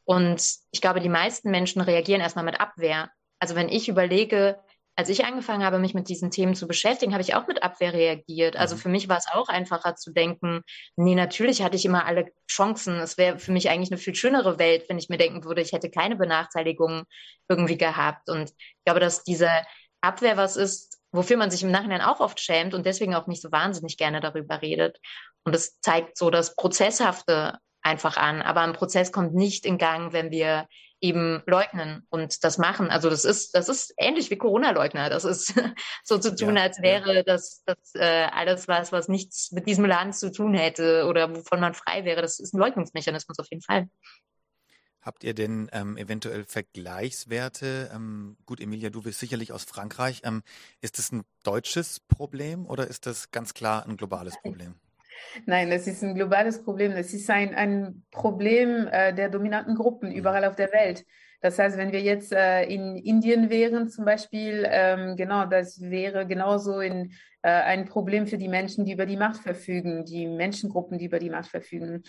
Und 0.05 0.41
ich 0.71 0.81
glaube, 0.81 1.01
die 1.01 1.09
meisten 1.09 1.51
Menschen 1.51 1.81
reagieren 1.81 2.21
erstmal 2.21 2.45
mit 2.45 2.59
Abwehr. 2.59 3.11
Also 3.39 3.53
wenn 3.55 3.69
ich 3.69 3.89
überlege, 3.89 4.59
als 4.99 5.07
ich 5.07 5.23
angefangen 5.23 5.63
habe, 5.63 5.79
mich 5.79 5.93
mit 5.93 6.09
diesen 6.09 6.29
Themen 6.29 6.55
zu 6.55 6.67
beschäftigen, 6.67 7.13
habe 7.13 7.21
ich 7.21 7.33
auch 7.33 7.47
mit 7.47 7.63
Abwehr 7.63 7.93
reagiert. 7.93 8.57
Also 8.57 8.75
mhm. 8.75 8.79
für 8.79 8.89
mich 8.89 9.07
war 9.07 9.17
es 9.17 9.27
auch 9.31 9.47
einfacher 9.47 9.95
zu 9.95 10.12
denken, 10.12 10.62
nee, 10.97 11.15
natürlich 11.15 11.63
hatte 11.63 11.77
ich 11.77 11.85
immer 11.85 12.05
alle 12.05 12.33
Chancen. 12.51 12.95
Es 12.95 13.17
wäre 13.17 13.39
für 13.39 13.53
mich 13.53 13.69
eigentlich 13.69 13.91
eine 13.91 13.97
viel 13.97 14.13
schönere 14.13 14.59
Welt, 14.59 14.89
wenn 14.89 14.97
ich 14.97 15.07
mir 15.07 15.17
denken 15.17 15.45
würde, 15.45 15.62
ich 15.62 15.71
hätte 15.71 15.89
keine 15.89 16.17
Benachteiligungen 16.17 17.05
irgendwie 17.47 17.77
gehabt. 17.77 18.29
Und 18.29 18.49
ich 18.49 18.83
glaube, 18.83 18.99
dass 18.99 19.23
diese 19.23 19.49
Abwehr 20.01 20.35
was 20.35 20.57
ist, 20.57 20.99
wofür 21.13 21.38
man 21.38 21.49
sich 21.49 21.63
im 21.63 21.71
Nachhinein 21.71 22.01
auch 22.01 22.19
oft 22.19 22.41
schämt 22.41 22.73
und 22.73 22.85
deswegen 22.85 23.15
auch 23.15 23.25
nicht 23.25 23.41
so 23.41 23.53
wahnsinnig 23.53 23.95
gerne 23.95 24.19
darüber 24.19 24.62
redet. 24.62 24.99
Und 25.45 25.55
es 25.55 25.79
zeigt 25.79 26.17
so 26.17 26.29
das 26.29 26.57
Prozesshafte 26.57 27.57
einfach 27.81 28.17
an. 28.17 28.41
Aber 28.41 28.59
ein 28.59 28.73
Prozess 28.73 29.13
kommt 29.13 29.33
nicht 29.33 29.65
in 29.65 29.77
Gang, 29.77 30.12
wenn 30.12 30.29
wir 30.29 30.67
eben 31.01 31.41
leugnen 31.45 32.05
und 32.09 32.43
das 32.43 32.57
machen. 32.57 32.89
Also 32.89 33.09
das 33.09 33.25
ist, 33.25 33.55
das 33.55 33.69
ist 33.69 33.93
ähnlich 33.97 34.29
wie 34.29 34.38
Corona-Leugner. 34.38 35.09
Das 35.09 35.23
ist 35.25 35.53
so 36.03 36.17
zu 36.17 36.35
tun, 36.35 36.57
ja, 36.57 36.63
als 36.63 36.81
wäre 36.81 37.23
das, 37.23 37.63
das 37.65 37.77
äh, 37.95 38.27
alles 38.31 38.67
was, 38.67 38.91
was 38.91 39.07
nichts 39.07 39.51
mit 39.51 39.67
diesem 39.67 39.85
Land 39.85 40.15
zu 40.15 40.31
tun 40.31 40.53
hätte 40.53 41.05
oder 41.05 41.35
wovon 41.35 41.59
man 41.59 41.73
frei 41.73 42.05
wäre. 42.05 42.21
Das 42.21 42.39
ist 42.39 42.53
ein 42.53 42.59
Leugnungsmechanismus 42.59 43.39
auf 43.39 43.47
jeden 43.49 43.62
Fall. 43.62 43.89
Habt 45.01 45.23
ihr 45.23 45.33
denn 45.33 45.69
ähm, 45.71 45.95
eventuell 45.95 46.43
Vergleichswerte? 46.43 47.89
Ähm, 47.93 48.35
gut, 48.45 48.59
Emilia, 48.59 48.89
du 48.89 49.01
bist 49.01 49.19
sicherlich 49.19 49.53
aus 49.53 49.63
Frankreich. 49.63 50.21
Ähm, 50.25 50.43
ist 50.81 50.97
das 50.97 51.13
ein 51.13 51.23
deutsches 51.43 52.01
Problem 52.01 52.65
oder 52.65 52.88
ist 52.88 53.05
das 53.05 53.31
ganz 53.31 53.53
klar 53.53 53.85
ein 53.85 53.95
globales 53.95 54.35
Problem? 54.41 54.75
Nein, 55.45 55.69
das 55.69 55.88
ist 55.88 56.03
ein 56.03 56.15
globales 56.15 56.63
Problem. 56.63 56.93
Das 56.95 57.13
ist 57.13 57.29
ein, 57.29 57.53
ein 57.55 58.03
Problem 58.12 58.88
äh, 58.91 59.13
der 59.13 59.29
dominanten 59.29 59.75
Gruppen 59.75 60.12
überall 60.12 60.45
auf 60.45 60.55
der 60.55 60.71
Welt. 60.71 61.05
Das 61.41 61.58
heißt, 61.58 61.77
wenn 61.77 61.91
wir 61.91 62.01
jetzt 62.01 62.34
äh, 62.34 62.63
in 62.63 62.97
Indien 62.97 63.49
wären 63.49 63.88
zum 63.88 64.03
Beispiel, 64.03 64.67
ähm, 64.69 65.15
genau, 65.15 65.45
das 65.45 65.79
wäre 65.82 66.27
genauso 66.27 66.82
in, 66.82 67.13
äh, 67.41 67.49
ein 67.49 67.86
Problem 67.86 68.27
für 68.27 68.38
die 68.38 68.49
Menschen, 68.49 68.84
die 68.84 68.93
über 68.93 69.05
die 69.05 69.15
Macht 69.15 69.41
verfügen, 69.41 70.03
die 70.03 70.27
Menschengruppen, 70.27 70.97
die 70.97 71.05
über 71.05 71.19
die 71.19 71.29
Macht 71.29 71.49
verfügen. 71.49 72.03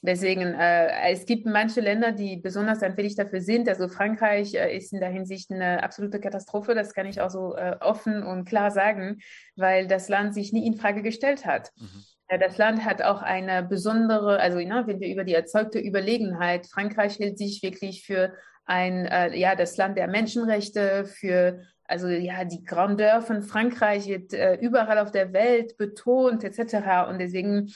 Deswegen, 0.00 0.54
äh, 0.54 1.10
es 1.10 1.26
gibt 1.26 1.44
manche 1.44 1.80
Länder, 1.80 2.12
die 2.12 2.36
besonders 2.36 2.82
empfindlich 2.82 3.16
dafür 3.16 3.40
sind. 3.40 3.68
Also 3.68 3.88
Frankreich 3.88 4.54
äh, 4.54 4.76
ist 4.76 4.92
in 4.92 5.00
der 5.00 5.08
Hinsicht 5.08 5.50
eine 5.50 5.82
absolute 5.82 6.20
Katastrophe. 6.20 6.76
Das 6.76 6.94
kann 6.94 7.06
ich 7.06 7.20
auch 7.20 7.30
so 7.30 7.56
äh, 7.56 7.76
offen 7.80 8.22
und 8.22 8.44
klar 8.44 8.70
sagen, 8.70 9.18
weil 9.56 9.88
das 9.88 10.08
Land 10.08 10.34
sich 10.34 10.52
nie 10.52 10.66
in 10.66 10.76
Frage 10.76 11.02
gestellt 11.02 11.46
hat. 11.46 11.72
Mhm. 11.76 12.04
Das 12.28 12.58
Land 12.58 12.84
hat 12.84 13.00
auch 13.00 13.22
eine 13.22 13.62
besondere, 13.62 14.38
also 14.38 14.58
ja, 14.58 14.86
wenn 14.86 15.00
wir 15.00 15.08
über 15.08 15.24
die 15.24 15.34
erzeugte 15.34 15.78
Überlegenheit, 15.78 16.66
Frankreich 16.66 17.18
hält 17.18 17.38
sich 17.38 17.62
wirklich 17.62 18.04
für 18.04 18.34
ein, 18.66 19.06
äh, 19.06 19.34
ja, 19.34 19.54
das 19.54 19.78
Land 19.78 19.96
der 19.96 20.08
Menschenrechte, 20.08 21.06
für, 21.06 21.62
also 21.84 22.06
ja, 22.06 22.44
die 22.44 22.64
Grandeur 22.64 23.22
von 23.22 23.42
Frankreich 23.42 24.06
wird 24.08 24.34
äh, 24.34 24.56
überall 24.56 24.98
auf 24.98 25.10
der 25.10 25.32
Welt 25.32 25.78
betont, 25.78 26.44
etc. 26.44 27.08
Und 27.08 27.18
deswegen 27.18 27.72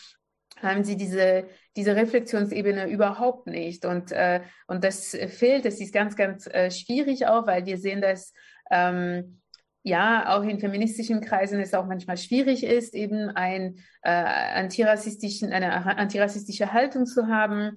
haben 0.61 0.85
sie 0.85 0.97
diese, 0.97 1.47
diese 1.77 1.97
Reflexionsebene 1.97 2.89
überhaupt 2.89 3.47
nicht. 3.47 3.87
Und, 3.87 4.13
äh, 4.13 4.43
und 4.67 4.85
das 4.85 5.17
fehlt, 5.29 5.65
das 5.65 5.81
ist 5.81 5.95
ganz, 5.95 6.15
ganz 6.15 6.47
äh, 6.47 6.71
schwierig 6.71 7.27
auch, 7.27 7.47
weil 7.47 7.65
wir 7.65 7.79
sehen, 7.79 8.03
dass 8.03 8.35
ähm, 8.71 9.42
ja, 9.83 10.37
auch 10.37 10.43
in 10.45 10.61
feministischen 10.61 11.21
Kreisen 11.21 11.61
es 11.61 11.75
auch 11.75 11.87
manchmal 11.87 12.17
schwierig 12.17 12.63
ist, 12.65 12.95
eben 12.95 13.31
ein, 13.31 13.79
äh, 14.03 14.11
antirassistischen, 14.11 15.53
eine 15.53 15.73
antirassistische 15.99 16.73
Haltung 16.73 17.07
zu 17.07 17.27
haben. 17.27 17.77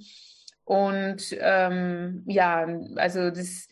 Und 0.64 1.36
ähm, 1.40 2.24
ja, 2.28 2.68
also 2.96 3.32
das 3.32 3.68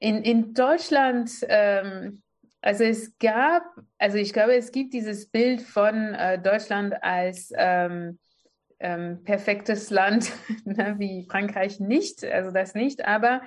in, 0.00 0.22
in 0.22 0.54
Deutschland, 0.54 1.30
ähm, 1.48 2.22
also 2.60 2.84
es 2.84 3.16
gab, 3.18 3.62
also 3.98 4.18
ich 4.18 4.32
glaube, 4.32 4.56
es 4.56 4.72
gibt 4.72 4.92
dieses 4.92 5.28
Bild 5.28 5.60
von 5.60 6.14
äh, 6.14 6.40
Deutschland 6.40 7.02
als 7.02 7.52
ähm, 7.56 8.18
ähm, 8.80 9.22
perfektes 9.24 9.90
Land, 9.90 10.32
wie 10.64 11.26
Frankreich 11.28 11.78
nicht, 11.80 12.24
also 12.24 12.50
das 12.50 12.74
nicht, 12.74 13.04
aber 13.04 13.42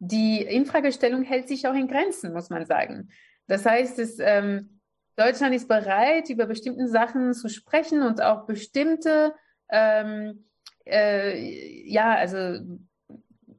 die 0.00 0.42
Infragestellung 0.42 1.22
hält 1.22 1.46
sich 1.46 1.68
auch 1.68 1.74
in 1.74 1.86
Grenzen, 1.86 2.32
muss 2.32 2.50
man 2.50 2.64
sagen. 2.64 3.10
Das 3.46 3.64
heißt, 3.66 3.98
es, 3.98 4.18
ähm, 4.18 4.80
Deutschland 5.16 5.54
ist 5.54 5.68
bereit, 5.68 6.30
über 6.30 6.46
bestimmte 6.46 6.88
Sachen 6.88 7.34
zu 7.34 7.48
sprechen 7.48 8.02
und 8.02 8.22
auch 8.22 8.46
bestimmte, 8.46 9.34
ähm, 9.68 10.46
äh, 10.86 11.88
ja, 11.88 12.14
also 12.14 12.60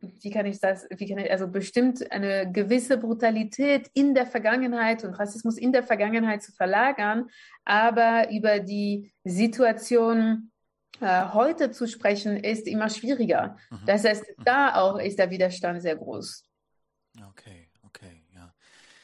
wie 0.01 0.31
kann 0.31 0.47
ich 0.47 0.59
das, 0.59 0.87
wie 0.89 1.07
kann 1.07 1.19
ich, 1.19 1.31
also 1.31 1.47
bestimmt 1.47 2.11
eine 2.11 2.51
gewisse 2.51 2.97
Brutalität 2.97 3.89
in 3.93 4.15
der 4.15 4.25
Vergangenheit 4.25 5.03
und 5.03 5.13
Rassismus 5.13 5.57
in 5.57 5.71
der 5.71 5.83
Vergangenheit 5.83 6.41
zu 6.41 6.51
verlagern, 6.51 7.29
aber 7.65 8.31
über 8.31 8.59
die 8.59 9.13
Situation 9.23 10.50
äh, 11.01 11.29
heute 11.33 11.71
zu 11.71 11.87
sprechen, 11.87 12.37
ist 12.37 12.67
immer 12.67 12.89
schwieriger. 12.89 13.57
Mhm. 13.69 13.79
Das 13.85 14.03
heißt, 14.03 14.23
da 14.45 14.75
auch 14.75 14.99
ist 14.99 15.19
der 15.19 15.29
Widerstand 15.29 15.81
sehr 15.81 15.95
groß. 15.95 16.45
Okay, 17.29 17.69
okay, 17.83 18.23
ja. 18.33 18.53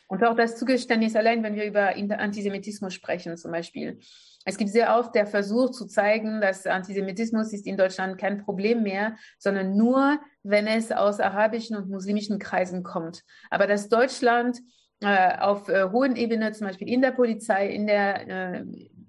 Und 0.07 0.23
auch 0.23 0.35
das 0.35 0.57
Zugeständnis 0.57 1.15
allein, 1.15 1.43
wenn 1.43 1.55
wir 1.55 1.65
über 1.65 1.95
Antisemitismus 2.19 2.93
sprechen 2.93 3.35
zum 3.35 3.51
Beispiel. 3.51 3.99
Es 4.45 4.57
gibt 4.57 4.69
sehr 4.69 4.97
oft 4.97 5.13
der 5.13 5.27
Versuch 5.27 5.71
zu 5.71 5.87
zeigen, 5.87 6.39
dass 6.39 6.65
Antisemitismus 6.65 7.51
ist 7.51 7.67
in 7.67 7.75
Deutschland 7.75 8.17
kein 8.17 8.45
Problem 8.45 8.83
mehr, 8.83 9.17
sondern 9.37 9.75
nur, 9.75 10.21
wenn 10.43 10.67
es 10.67 10.93
aus 10.93 11.19
arabischen 11.19 11.75
und 11.75 11.89
muslimischen 11.89 12.39
Kreisen 12.39 12.83
kommt. 12.83 13.23
Aber 13.49 13.67
dass 13.67 13.89
Deutschland 13.89 14.59
äh, 15.01 15.37
auf 15.37 15.67
äh, 15.67 15.89
hohen 15.91 16.15
Ebene, 16.15 16.53
zum 16.53 16.67
Beispiel 16.67 16.89
in 16.89 17.01
der 17.01 17.11
Polizei, 17.11 17.67
in 17.67 17.87
der 17.87 18.27
äh, 18.27 18.65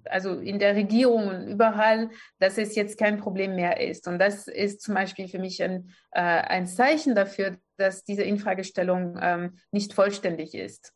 also 0.09 0.35
in 0.35 0.59
der 0.59 0.75
Regierung 0.75 1.27
und 1.27 1.47
überall, 1.47 2.09
dass 2.39 2.57
es 2.57 2.75
jetzt 2.75 2.97
kein 2.97 3.17
Problem 3.17 3.55
mehr 3.55 3.79
ist. 3.79 4.07
Und 4.07 4.19
das 4.19 4.47
ist 4.47 4.81
zum 4.81 4.95
Beispiel 4.95 5.27
für 5.27 5.39
mich 5.39 5.61
ein, 5.61 5.91
äh, 6.11 6.21
ein 6.21 6.67
Zeichen 6.67 7.15
dafür, 7.15 7.57
dass 7.77 8.03
diese 8.03 8.23
Infragestellung 8.23 9.17
ähm, 9.21 9.57
nicht 9.71 9.93
vollständig 9.93 10.53
ist. 10.53 10.93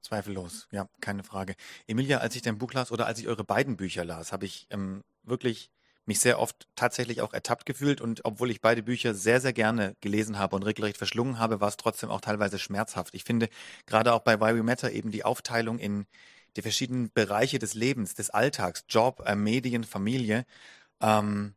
Zweifellos, 0.00 0.68
ja, 0.72 0.88
keine 1.00 1.22
Frage. 1.22 1.54
Emilia, 1.86 2.18
als 2.18 2.34
ich 2.36 2.42
dein 2.42 2.58
Buch 2.58 2.72
las 2.72 2.90
oder 2.90 3.06
als 3.06 3.18
ich 3.20 3.28
eure 3.28 3.44
beiden 3.44 3.76
Bücher 3.76 4.04
las, 4.04 4.32
habe 4.32 4.46
ich 4.46 4.66
ähm, 4.70 5.02
wirklich 5.22 5.70
mich 6.04 6.20
sehr 6.20 6.40
oft 6.40 6.66
tatsächlich 6.74 7.20
auch 7.20 7.32
ertappt 7.32 7.66
gefühlt 7.66 8.00
und 8.00 8.24
obwohl 8.24 8.50
ich 8.50 8.60
beide 8.60 8.82
Bücher 8.82 9.14
sehr, 9.14 9.40
sehr 9.40 9.52
gerne 9.52 9.94
gelesen 10.00 10.38
habe 10.38 10.56
und 10.56 10.64
regelrecht 10.64 10.96
verschlungen 10.96 11.38
habe, 11.38 11.60
war 11.60 11.68
es 11.68 11.76
trotzdem 11.76 12.10
auch 12.10 12.20
teilweise 12.20 12.58
schmerzhaft. 12.58 13.14
Ich 13.14 13.24
finde 13.24 13.48
gerade 13.86 14.12
auch 14.12 14.20
bei 14.20 14.40
Why 14.40 14.56
We 14.56 14.62
Matter 14.64 14.90
eben 14.90 15.10
die 15.12 15.24
Aufteilung 15.24 15.78
in 15.78 16.06
die 16.56 16.62
verschiedenen 16.62 17.10
Bereiche 17.12 17.58
des 17.58 17.74
Lebens, 17.74 18.14
des 18.14 18.30
Alltags, 18.30 18.84
Job, 18.88 19.22
äh, 19.26 19.34
Medien, 19.34 19.84
Familie, 19.84 20.44
ähm, 21.00 21.54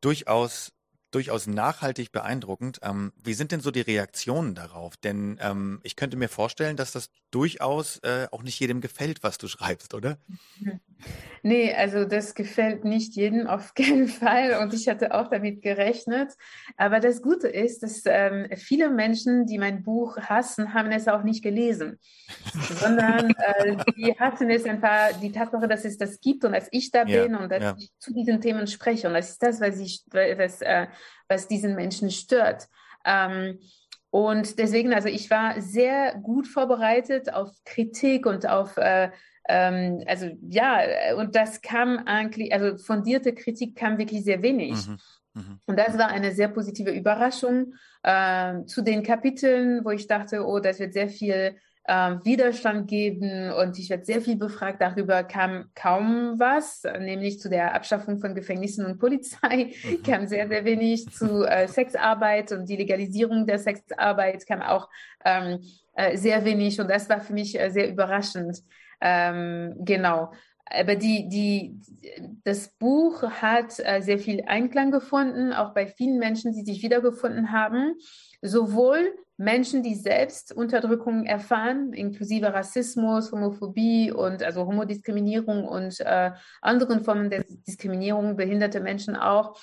durchaus 0.00 0.72
durchaus 1.10 1.46
nachhaltig 1.46 2.12
beeindruckend. 2.12 2.80
Ähm, 2.82 3.12
wie 3.22 3.34
sind 3.34 3.52
denn 3.52 3.60
so 3.60 3.70
die 3.70 3.80
Reaktionen 3.80 4.54
darauf? 4.54 4.96
Denn 4.96 5.38
ähm, 5.40 5.80
ich 5.82 5.96
könnte 5.96 6.16
mir 6.16 6.28
vorstellen, 6.28 6.76
dass 6.76 6.92
das 6.92 7.10
durchaus 7.30 7.98
äh, 7.98 8.26
auch 8.30 8.42
nicht 8.42 8.58
jedem 8.60 8.80
gefällt, 8.80 9.22
was 9.22 9.38
du 9.38 9.48
schreibst, 9.48 9.94
oder? 9.94 10.18
Nee, 11.42 11.72
also 11.74 12.04
das 12.04 12.34
gefällt 12.34 12.84
nicht 12.84 13.14
jedem 13.14 13.46
auf 13.46 13.74
keinen 13.76 14.08
Fall 14.08 14.58
und 14.60 14.74
ich 14.74 14.88
hatte 14.88 15.14
auch 15.14 15.28
damit 15.28 15.62
gerechnet. 15.62 16.32
Aber 16.76 16.98
das 16.98 17.22
Gute 17.22 17.46
ist, 17.46 17.82
dass 17.82 18.02
ähm, 18.06 18.48
viele 18.56 18.90
Menschen, 18.90 19.46
die 19.46 19.58
mein 19.58 19.82
Buch 19.84 20.16
hassen, 20.18 20.74
haben 20.74 20.90
es 20.90 21.06
auch 21.06 21.22
nicht 21.22 21.44
gelesen, 21.44 22.00
sondern 22.80 23.30
äh, 23.30 23.76
die 23.96 24.18
hassen 24.18 24.50
es 24.50 24.64
einfach 24.64 25.12
die 25.20 25.30
Tatsache, 25.30 25.68
dass 25.68 25.84
es 25.84 25.98
das 25.98 26.20
gibt 26.20 26.44
und 26.44 26.52
dass 26.52 26.66
ich 26.72 26.90
da 26.90 27.04
ja, 27.04 27.22
bin 27.22 27.36
und 27.36 27.48
dass 27.50 27.62
ja. 27.62 27.76
ich 27.78 27.92
zu 27.98 28.12
diesen 28.12 28.40
Themen 28.40 28.66
spreche. 28.66 29.06
Und 29.06 29.14
das 29.14 29.30
ist 29.30 29.42
das, 29.42 29.60
was, 29.60 29.78
ich, 29.78 30.02
was, 30.10 30.62
äh, 30.62 30.86
was 31.28 31.48
diesen 31.48 31.74
Menschen 31.74 32.10
stört. 32.10 32.68
Ähm, 33.04 33.58
und 34.10 34.58
deswegen, 34.58 34.94
also 34.94 35.08
ich 35.08 35.30
war 35.30 35.60
sehr 35.60 36.14
gut 36.14 36.46
vorbereitet 36.46 37.32
auf 37.32 37.50
Kritik 37.64 38.24
und 38.26 38.48
auf 38.48 38.76
äh, 38.76 39.10
ähm, 39.48 40.02
also 40.06 40.28
ja, 40.48 40.80
und 41.16 41.36
das 41.36 41.62
kam 41.62 41.98
eigentlich, 41.98 42.52
also 42.52 42.76
fundierte 42.78 43.34
Kritik 43.34 43.76
kam 43.76 43.98
wirklich 43.98 44.24
sehr 44.24 44.42
wenig. 44.42 44.86
Mhm. 44.86 44.98
Mhm. 45.34 45.60
Und 45.66 45.78
das 45.78 45.98
war 45.98 46.08
eine 46.08 46.32
sehr 46.32 46.48
positive 46.48 46.90
Überraschung 46.90 47.74
äh, 48.02 48.64
zu 48.64 48.82
den 48.82 49.02
Kapiteln, 49.02 49.84
wo 49.84 49.90
ich 49.90 50.06
dachte, 50.06 50.44
oh, 50.44 50.58
das 50.58 50.80
wird 50.80 50.94
sehr 50.94 51.08
viel 51.08 51.56
äh, 51.86 52.16
Widerstand 52.24 52.88
geben 52.88 53.52
und 53.52 53.78
ich 53.78 53.90
werde 53.90 54.04
sehr 54.04 54.20
viel 54.20 54.36
befragt. 54.36 54.80
Darüber 54.80 55.22
kam 55.22 55.70
kaum 55.74 56.38
was, 56.38 56.82
nämlich 56.98 57.40
zu 57.40 57.48
der 57.48 57.74
Abschaffung 57.74 58.18
von 58.18 58.34
Gefängnissen 58.34 58.84
und 58.84 58.98
Polizei 58.98 59.72
mhm. 59.84 60.02
kam 60.02 60.26
sehr, 60.26 60.48
sehr 60.48 60.64
wenig 60.64 61.08
zu 61.08 61.44
äh, 61.44 61.68
Sexarbeit 61.68 62.52
und 62.52 62.68
die 62.68 62.76
Legalisierung 62.76 63.46
der 63.46 63.58
Sexarbeit 63.58 64.46
kam 64.46 64.62
auch 64.62 64.88
ähm, 65.24 65.60
äh, 65.94 66.16
sehr 66.16 66.44
wenig 66.44 66.80
und 66.80 66.90
das 66.90 67.08
war 67.08 67.20
für 67.20 67.32
mich 67.32 67.58
äh, 67.58 67.70
sehr 67.70 67.88
überraschend. 67.88 68.62
Ähm, 69.00 69.74
genau. 69.80 70.32
aber 70.64 70.96
die, 70.96 71.28
die, 71.28 71.78
das 72.44 72.68
Buch 72.78 73.22
hat 73.22 73.78
äh, 73.78 74.00
sehr 74.00 74.18
viel 74.18 74.42
Einklang 74.46 74.90
gefunden, 74.90 75.52
auch 75.52 75.74
bei 75.74 75.86
vielen 75.86 76.18
Menschen, 76.18 76.52
die 76.52 76.64
sich 76.64 76.82
wiedergefunden 76.82 77.52
haben. 77.52 77.94
Sowohl 78.40 79.12
Menschen, 79.36 79.82
die 79.82 79.94
selbst 79.94 80.52
Unterdrückung 80.52 81.24
erfahren, 81.24 81.92
inklusive 81.92 82.52
Rassismus, 82.54 83.32
Homophobie 83.32 84.10
und 84.10 84.42
also 84.42 84.66
Homodiskriminierung 84.66 85.64
und 85.64 86.00
äh, 86.00 86.32
anderen 86.62 87.04
Formen 87.04 87.28
der 87.28 87.44
Diskriminierung, 87.66 88.36
behinderte 88.36 88.80
Menschen 88.80 89.14
auch, 89.14 89.58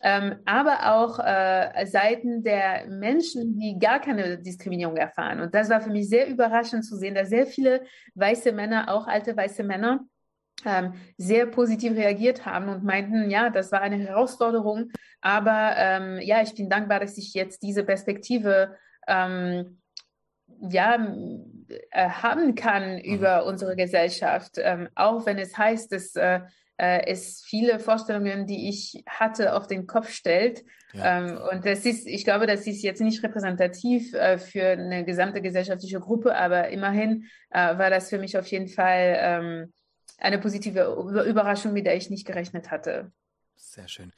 ähm, 0.00 0.36
aber 0.44 0.94
auch 0.94 1.18
äh, 1.18 1.84
Seiten 1.86 2.44
der 2.44 2.86
Menschen, 2.88 3.58
die 3.58 3.78
gar 3.80 4.00
keine 4.00 4.38
Diskriminierung 4.38 4.96
erfahren. 4.96 5.40
Und 5.40 5.52
das 5.54 5.68
war 5.68 5.80
für 5.80 5.90
mich 5.90 6.08
sehr 6.08 6.28
überraschend 6.28 6.84
zu 6.84 6.96
sehen, 6.96 7.16
dass 7.16 7.28
sehr 7.28 7.46
viele 7.46 7.82
weiße 8.14 8.52
Männer, 8.52 8.88
auch 8.88 9.08
alte 9.08 9.36
weiße 9.36 9.64
Männer, 9.64 10.06
ähm, 10.64 10.92
sehr 11.16 11.46
positiv 11.46 11.94
reagiert 11.94 12.46
haben 12.46 12.68
und 12.68 12.84
meinten, 12.84 13.30
ja, 13.30 13.50
das 13.50 13.72
war 13.72 13.80
eine 13.80 13.96
Herausforderung, 13.96 14.90
aber 15.20 15.74
ähm, 15.76 16.18
ja, 16.20 16.42
ich 16.42 16.54
bin 16.54 16.68
dankbar, 16.68 17.00
dass 17.00 17.18
ich 17.18 17.34
jetzt 17.34 17.62
diese 17.62 17.84
Perspektive 17.84 18.76
ähm, 19.08 19.80
ja, 20.60 20.96
äh, 21.90 22.08
haben 22.08 22.54
kann 22.54 22.96
mhm. 22.96 23.00
über 23.00 23.44
unsere 23.46 23.76
Gesellschaft, 23.76 24.52
ähm, 24.58 24.88
auch 24.94 25.26
wenn 25.26 25.38
es 25.38 25.56
heißt, 25.56 25.92
dass 25.92 26.14
äh, 26.14 26.40
äh, 26.78 27.06
es 27.06 27.42
viele 27.44 27.80
Vorstellungen, 27.80 28.46
die 28.46 28.68
ich 28.68 29.04
hatte, 29.06 29.54
auf 29.54 29.66
den 29.66 29.86
Kopf 29.86 30.10
stellt. 30.10 30.64
Ja. 30.92 31.18
Ähm, 31.18 31.38
und 31.52 31.66
das 31.66 31.84
ist, 31.84 32.06
ich 32.06 32.24
glaube, 32.24 32.46
das 32.46 32.66
ist 32.66 32.82
jetzt 32.82 33.00
nicht 33.00 33.22
repräsentativ 33.22 34.14
äh, 34.14 34.38
für 34.38 34.68
eine 34.68 35.04
gesamte 35.04 35.42
gesellschaftliche 35.42 36.00
Gruppe, 36.00 36.36
aber 36.36 36.68
immerhin 36.68 37.26
äh, 37.50 37.76
war 37.76 37.90
das 37.90 38.08
für 38.08 38.18
mich 38.18 38.38
auf 38.38 38.46
jeden 38.46 38.68
Fall 38.68 39.16
ähm, 39.20 39.72
eine 40.18 40.38
positive 40.38 41.24
Überraschung, 41.26 41.72
mit 41.72 41.86
der 41.86 41.96
ich 41.96 42.10
nicht 42.10 42.26
gerechnet 42.26 42.70
hatte. 42.70 43.12
Sehr 43.56 43.88
schön. 43.88 44.12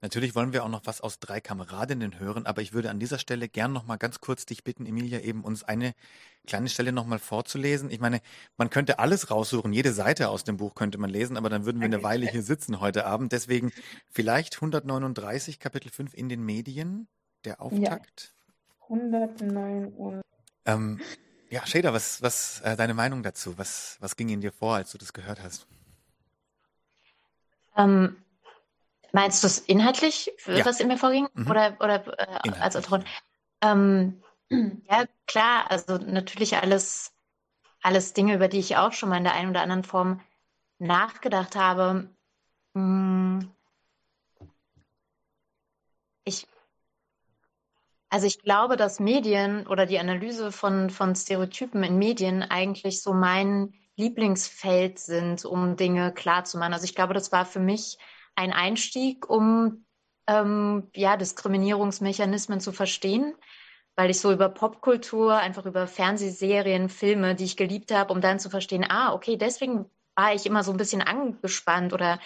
Natürlich 0.00 0.34
wollen 0.34 0.52
wir 0.52 0.64
auch 0.64 0.68
noch 0.68 0.82
was 0.84 1.00
aus 1.00 1.18
drei 1.18 1.40
Kameradinnen 1.40 2.18
hören, 2.18 2.46
aber 2.46 2.62
ich 2.62 2.72
würde 2.72 2.90
an 2.90 3.00
dieser 3.00 3.18
Stelle 3.18 3.48
gern 3.48 3.72
noch 3.72 3.86
mal 3.86 3.96
ganz 3.96 4.20
kurz 4.20 4.46
dich 4.46 4.64
bitten, 4.64 4.86
Emilia, 4.86 5.20
eben 5.20 5.44
uns 5.44 5.64
eine 5.64 5.94
kleine 6.46 6.68
Stelle 6.68 6.92
noch 6.92 7.06
mal 7.06 7.18
vorzulesen. 7.18 7.90
Ich 7.90 8.00
meine, 8.00 8.20
man 8.56 8.70
könnte 8.70 8.98
alles 8.98 9.30
raussuchen, 9.30 9.72
jede 9.72 9.92
Seite 9.92 10.28
aus 10.28 10.44
dem 10.44 10.56
Buch 10.56 10.74
könnte 10.74 10.98
man 10.98 11.10
lesen, 11.10 11.36
aber 11.36 11.50
dann 11.50 11.64
würden 11.64 11.80
wir 11.80 11.86
eine 11.86 12.02
Weile 12.02 12.26
hier 12.26 12.42
sitzen 12.42 12.80
heute 12.80 13.06
Abend. 13.06 13.32
Deswegen 13.32 13.72
vielleicht 14.10 14.56
139, 14.56 15.58
Kapitel 15.58 15.90
5 15.90 16.14
in 16.14 16.28
den 16.28 16.42
Medien, 16.44 17.08
der 17.44 17.60
Auftakt. 17.60 18.32
Ja, 18.80 18.84
109 18.84 20.22
ähm, 20.68 21.00
ja, 21.50 21.66
Shader, 21.66 21.94
was, 21.94 22.20
was 22.20 22.60
äh, 22.60 22.76
deine 22.76 22.92
Meinung 22.92 23.22
dazu? 23.22 23.56
Was, 23.56 23.96
was 24.00 24.16
ging 24.16 24.28
in 24.28 24.42
dir 24.42 24.52
vor, 24.52 24.76
als 24.76 24.92
du 24.92 24.98
das 24.98 25.14
gehört 25.14 25.42
hast? 25.42 25.66
Ähm, 27.74 28.16
Meinst 29.12 29.42
du 29.42 29.46
es 29.46 29.58
inhaltlich, 29.58 30.32
ja. 30.46 30.64
was 30.64 30.80
in 30.80 30.88
mir 30.88 30.98
vorging? 30.98 31.28
Mhm. 31.34 31.50
Oder, 31.50 31.76
oder 31.80 32.18
äh, 32.18 32.50
als 32.60 32.76
Autorin? 32.76 33.04
Ähm, 33.62 34.22
ja, 34.50 35.04
klar, 35.26 35.70
also 35.70 35.98
natürlich 35.98 36.56
alles, 36.56 37.12
alles 37.82 38.12
Dinge, 38.12 38.34
über 38.34 38.48
die 38.48 38.58
ich 38.58 38.76
auch 38.76 38.92
schon 38.92 39.08
mal 39.08 39.18
in 39.18 39.24
der 39.24 39.34
einen 39.34 39.50
oder 39.50 39.62
anderen 39.62 39.84
Form 39.84 40.20
nachgedacht 40.78 41.56
habe. 41.56 42.10
Hm. 42.74 43.50
Ich, 46.24 46.46
also 48.10 48.26
ich 48.26 48.42
glaube, 48.42 48.76
dass 48.76 49.00
Medien 49.00 49.66
oder 49.66 49.86
die 49.86 49.98
Analyse 49.98 50.52
von, 50.52 50.90
von 50.90 51.16
Stereotypen 51.16 51.82
in 51.82 51.98
Medien 51.98 52.42
eigentlich 52.42 53.02
so 53.02 53.14
mein 53.14 53.74
Lieblingsfeld 53.96 54.98
sind, 54.98 55.44
um 55.44 55.76
Dinge 55.76 56.12
klarzumachen. 56.12 56.72
Also 56.72 56.84
ich 56.84 56.94
glaube, 56.94 57.14
das 57.14 57.32
war 57.32 57.44
für 57.44 57.60
mich 57.60 57.98
ein 58.38 58.52
Einstieg, 58.52 59.28
um 59.28 59.84
ähm, 60.28 60.90
ja, 60.94 61.16
Diskriminierungsmechanismen 61.16 62.60
zu 62.60 62.72
verstehen, 62.72 63.34
weil 63.96 64.10
ich 64.10 64.20
so 64.20 64.32
über 64.32 64.48
Popkultur, 64.48 65.36
einfach 65.36 65.66
über 65.66 65.88
Fernsehserien, 65.88 66.88
Filme, 66.88 67.34
die 67.34 67.44
ich 67.44 67.56
geliebt 67.56 67.92
habe, 67.92 68.12
um 68.12 68.20
dann 68.20 68.38
zu 68.38 68.48
verstehen, 68.48 68.86
ah, 68.88 69.12
okay, 69.12 69.36
deswegen 69.36 69.86
war 70.14 70.34
ich 70.34 70.46
immer 70.46 70.62
so 70.62 70.70
ein 70.70 70.76
bisschen 70.76 71.02
angespannt 71.02 71.92
oder 71.92 72.20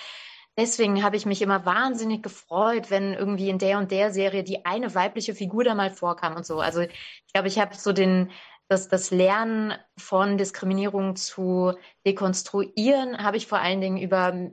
deswegen 0.59 1.03
habe 1.03 1.16
ich 1.16 1.25
mich 1.25 1.40
immer 1.40 1.64
wahnsinnig 1.64 2.22
gefreut, 2.22 2.90
wenn 2.90 3.14
irgendwie 3.14 3.48
in 3.48 3.59
der 3.59 3.79
und 3.79 3.90
der 3.90 4.12
Serie 4.12 4.44
die 4.44 4.66
eine 4.66 4.94
weibliche 4.94 5.35
Figur 5.35 5.64
da 5.64 5.75
mal 5.75 5.90
vorkam 5.90 6.37
und 6.37 6.44
so. 6.44 6.61
Also 6.61 6.83
ich 6.83 7.33
glaube, 7.33 7.48
ich 7.48 7.59
habe 7.59 7.75
so 7.75 7.92
den, 7.94 8.31
das, 8.68 8.88
das 8.88 9.11
Lernen 9.11 9.72
von 9.96 10.37
Diskriminierung 10.37 11.16
zu 11.16 11.72
dekonstruieren, 12.05 13.22
habe 13.22 13.38
ich 13.38 13.46
vor 13.46 13.61
allen 13.61 13.81
Dingen 13.81 13.96
über 13.96 14.51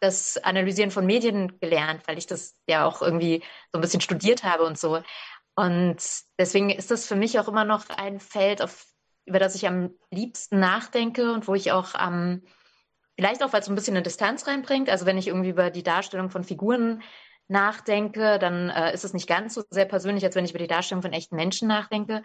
das 0.00 0.36
Analysieren 0.38 0.90
von 0.90 1.06
Medien 1.06 1.58
gelernt, 1.60 2.06
weil 2.06 2.18
ich 2.18 2.26
das 2.26 2.54
ja 2.68 2.84
auch 2.84 3.02
irgendwie 3.02 3.42
so 3.72 3.78
ein 3.78 3.80
bisschen 3.80 4.00
studiert 4.00 4.44
habe 4.44 4.64
und 4.64 4.78
so. 4.78 5.02
Und 5.56 5.96
deswegen 6.38 6.70
ist 6.70 6.90
das 6.90 7.06
für 7.06 7.16
mich 7.16 7.38
auch 7.38 7.48
immer 7.48 7.64
noch 7.64 7.88
ein 7.90 8.20
Feld, 8.20 8.62
auf, 8.62 8.86
über 9.24 9.38
das 9.38 9.56
ich 9.56 9.66
am 9.66 9.90
liebsten 10.10 10.60
nachdenke 10.60 11.32
und 11.32 11.48
wo 11.48 11.54
ich 11.54 11.72
auch 11.72 11.94
am, 11.94 12.14
ähm, 12.14 12.42
vielleicht 13.16 13.42
auch, 13.42 13.52
weil 13.52 13.60
es 13.60 13.66
so 13.66 13.72
ein 13.72 13.74
bisschen 13.74 13.96
eine 13.96 14.04
Distanz 14.04 14.46
reinbringt. 14.46 14.88
Also 14.88 15.04
wenn 15.04 15.18
ich 15.18 15.26
irgendwie 15.26 15.50
über 15.50 15.70
die 15.70 15.82
Darstellung 15.82 16.30
von 16.30 16.44
Figuren 16.44 17.02
nachdenke, 17.48 18.38
dann 18.38 18.70
äh, 18.70 18.94
ist 18.94 19.04
es 19.04 19.14
nicht 19.14 19.26
ganz 19.26 19.54
so 19.54 19.64
sehr 19.70 19.86
persönlich, 19.86 20.24
als 20.24 20.36
wenn 20.36 20.44
ich 20.44 20.52
über 20.52 20.60
die 20.60 20.68
Darstellung 20.68 21.02
von 21.02 21.12
echten 21.12 21.34
Menschen 21.34 21.66
nachdenke. 21.66 22.22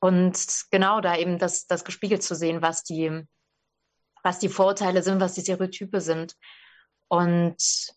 Und 0.00 0.64
genau 0.70 1.00
da 1.02 1.16
eben 1.16 1.38
das, 1.38 1.66
das 1.66 1.84
gespiegelt 1.84 2.22
zu 2.22 2.34
sehen, 2.34 2.62
was 2.62 2.82
die, 2.84 3.22
was 4.22 4.38
die 4.38 4.48
Vorurteile 4.48 5.02
sind, 5.02 5.20
was 5.20 5.34
die 5.34 5.42
Stereotype 5.42 6.00
sind. 6.00 6.36
Und 7.12 7.92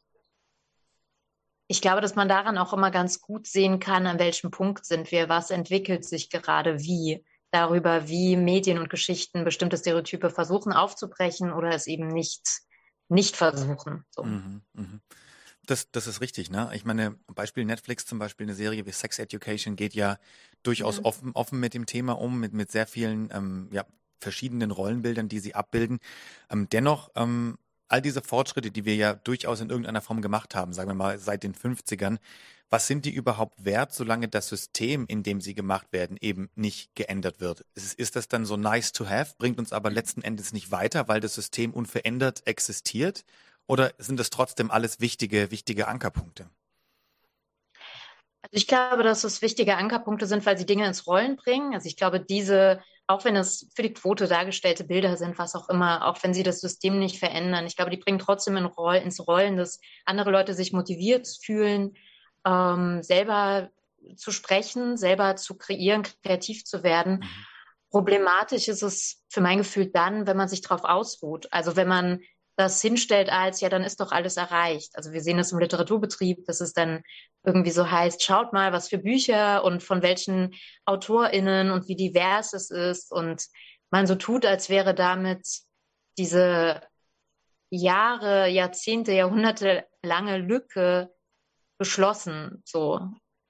ich 1.67 1.82
glaube, 1.82 2.01
dass 2.01 2.15
man 2.15 2.28
daran 2.28 2.58
auch 2.58 2.73
immer 2.73 2.91
ganz 2.91 3.21
gut 3.21 3.47
sehen 3.47 3.80
kann, 3.80 4.08
an 4.08 4.19
welchem 4.19 4.51
Punkt 4.51 4.86
sind 4.86 5.10
wir, 5.10 5.30
was 5.30 5.51
entwickelt 5.51 6.04
sich 6.04 6.30
gerade 6.30 6.80
wie, 6.82 7.23
darüber, 7.49 8.10
wie 8.10 8.36
Medien 8.36 8.78
und 8.78 8.89
Geschichten 8.89 9.45
bestimmte 9.45 9.78
Stereotype 9.78 10.30
versuchen 10.30 10.73
aufzubrechen 10.73 11.54
oder 11.54 11.69
es 11.69 11.88
eben 11.88 12.10
nicht, 12.10 12.41
nicht 13.08 13.38
versuchen. 13.38 14.04
So. 14.10 14.23
Mhm, 14.23 14.62
mh. 14.73 14.99
Das, 15.65 15.89
das 15.91 16.08
ist 16.08 16.19
richtig, 16.19 16.51
ne? 16.51 16.69
Ich 16.73 16.84
meine, 16.84 17.15
Beispiel 17.28 17.63
Netflix 17.63 18.06
zum 18.06 18.19
Beispiel, 18.19 18.47
eine 18.47 18.54
Serie 18.54 18.86
wie 18.86 18.91
Sex 18.91 19.17
Education 19.17 19.78
geht 19.78 19.93
ja 19.93 20.19
durchaus 20.62 20.99
mhm. 20.99 21.06
offen, 21.06 21.32
offen 21.36 21.60
mit 21.62 21.73
dem 21.73 21.86
Thema 21.86 22.19
um, 22.19 22.38
mit, 22.38 22.51
mit 22.51 22.69
sehr 22.69 22.86
vielen 22.86 23.30
ähm, 23.32 23.69
ja, 23.71 23.86
verschiedenen 24.19 24.71
Rollenbildern, 24.71 25.30
die 25.30 25.39
sie 25.39 25.56
abbilden. 25.56 25.99
Ähm, 26.49 26.67
dennoch 26.69 27.12
ähm, 27.15 27.58
all 27.87 28.01
diese 28.01 28.21
Fortschritte, 28.21 28.71
die 28.71 28.85
wir 28.85 28.95
ja 28.95 29.13
durchaus 29.13 29.61
in 29.61 29.69
irgendeiner 29.69 30.01
Form 30.01 30.21
gemacht 30.21 30.55
haben, 30.55 30.73
sagen 30.73 30.89
wir 30.89 30.95
mal 30.95 31.17
seit 31.19 31.43
den 31.43 31.53
50ern, 31.53 32.17
was 32.69 32.87
sind 32.87 33.05
die 33.05 33.13
überhaupt 33.13 33.63
wert, 33.63 33.93
solange 33.93 34.27
das 34.27 34.49
System, 34.49 35.05
in 35.07 35.23
dem 35.23 35.39
sie 35.39 35.53
gemacht 35.53 35.87
werden, 35.91 36.17
eben 36.19 36.49
nicht 36.55 36.95
geändert 36.95 37.39
wird? 37.39 37.63
Ist, 37.75 37.93
ist 37.93 38.15
das 38.15 38.27
dann 38.27 38.45
so 38.45 38.57
nice 38.57 38.91
to 38.91 39.07
have, 39.07 39.35
bringt 39.37 39.59
uns 39.59 39.71
aber 39.71 39.91
letzten 39.91 40.21
Endes 40.21 40.51
nicht 40.51 40.71
weiter, 40.71 41.07
weil 41.07 41.19
das 41.19 41.35
System 41.35 41.73
unverändert 41.73 42.45
existiert? 42.47 43.23
Oder 43.67 43.93
sind 43.97 44.19
das 44.19 44.29
trotzdem 44.29 44.71
alles 44.71 44.99
wichtige, 44.99 45.51
wichtige 45.51 45.87
Ankerpunkte? 45.87 46.49
Also 48.41 48.53
ich 48.53 48.67
glaube, 48.67 49.03
dass 49.03 49.23
es 49.23 49.41
wichtige 49.41 49.77
Ankerpunkte 49.77 50.27
sind, 50.27 50.45
weil 50.45 50.57
sie 50.57 50.65
Dinge 50.65 50.85
ins 50.85 51.07
Rollen 51.07 51.35
bringen. 51.35 51.73
Also 51.73 51.87
ich 51.87 51.97
glaube, 51.97 52.19
diese 52.19 52.79
auch 53.07 53.23
wenn 53.23 53.35
es 53.35 53.69
für 53.75 53.83
die 53.83 53.93
Quote 53.93 54.27
dargestellte 54.27 54.83
Bilder 54.83 55.17
sind, 55.17 55.37
was 55.37 55.55
auch 55.55 55.69
immer, 55.69 56.07
auch 56.07 56.23
wenn 56.23 56.33
sie 56.33 56.43
das 56.43 56.59
System 56.59 56.97
nicht 56.97 57.19
verändern. 57.19 57.67
Ich 57.67 57.75
glaube, 57.75 57.91
die 57.91 57.97
bringen 57.97 58.19
trotzdem 58.19 58.57
in 58.57 58.65
Roll, 58.65 58.95
ins 58.95 59.25
Rollen, 59.27 59.57
dass 59.57 59.79
andere 60.05 60.31
Leute 60.31 60.53
sich 60.53 60.73
motiviert 60.73 61.27
fühlen, 61.43 61.95
ähm, 62.45 63.03
selber 63.03 63.69
zu 64.15 64.31
sprechen, 64.31 64.97
selber 64.97 65.35
zu 65.35 65.55
kreieren, 65.57 66.03
kreativ 66.23 66.63
zu 66.63 66.83
werden. 66.83 67.19
Mhm. 67.19 67.45
Problematisch 67.91 68.67
ist 68.67 68.81
es 68.83 69.23
für 69.29 69.41
mein 69.41 69.59
Gefühl 69.59 69.87
dann, 69.87 70.27
wenn 70.27 70.37
man 70.37 70.47
sich 70.47 70.61
darauf 70.61 70.83
ausruht. 70.83 71.47
Also 71.51 71.75
wenn 71.75 71.87
man 71.87 72.21
das 72.55 72.81
hinstellt 72.81 73.29
als, 73.29 73.59
ja, 73.61 73.69
dann 73.69 73.83
ist 73.83 73.99
doch 73.99 74.11
alles 74.11 74.37
erreicht. 74.37 74.95
Also 74.95 75.11
wir 75.11 75.21
sehen 75.21 75.37
das 75.37 75.51
im 75.51 75.59
Literaturbetrieb, 75.59 76.45
dass 76.45 76.61
es 76.61 76.73
dann 76.73 77.03
irgendwie 77.43 77.71
so 77.71 77.89
heißt, 77.89 78.23
schaut 78.23 78.53
mal, 78.53 78.71
was 78.71 78.87
für 78.87 78.97
Bücher 78.97 79.63
und 79.63 79.83
von 79.83 80.01
welchen 80.01 80.55
AutorInnen 80.85 81.71
und 81.71 81.87
wie 81.87 81.95
divers 81.95 82.53
es 82.53 82.71
ist 82.71 83.11
und 83.11 83.45
man 83.91 84.07
so 84.07 84.15
tut, 84.15 84.45
als 84.45 84.69
wäre 84.69 84.95
damit 84.95 85.45
diese 86.17 86.81
Jahre, 87.69 88.47
Jahrzehnte, 88.47 89.11
Jahrhunderte 89.11 89.85
lange 90.01 90.37
Lücke 90.37 91.13
geschlossen, 91.77 92.61
so. 92.65 93.01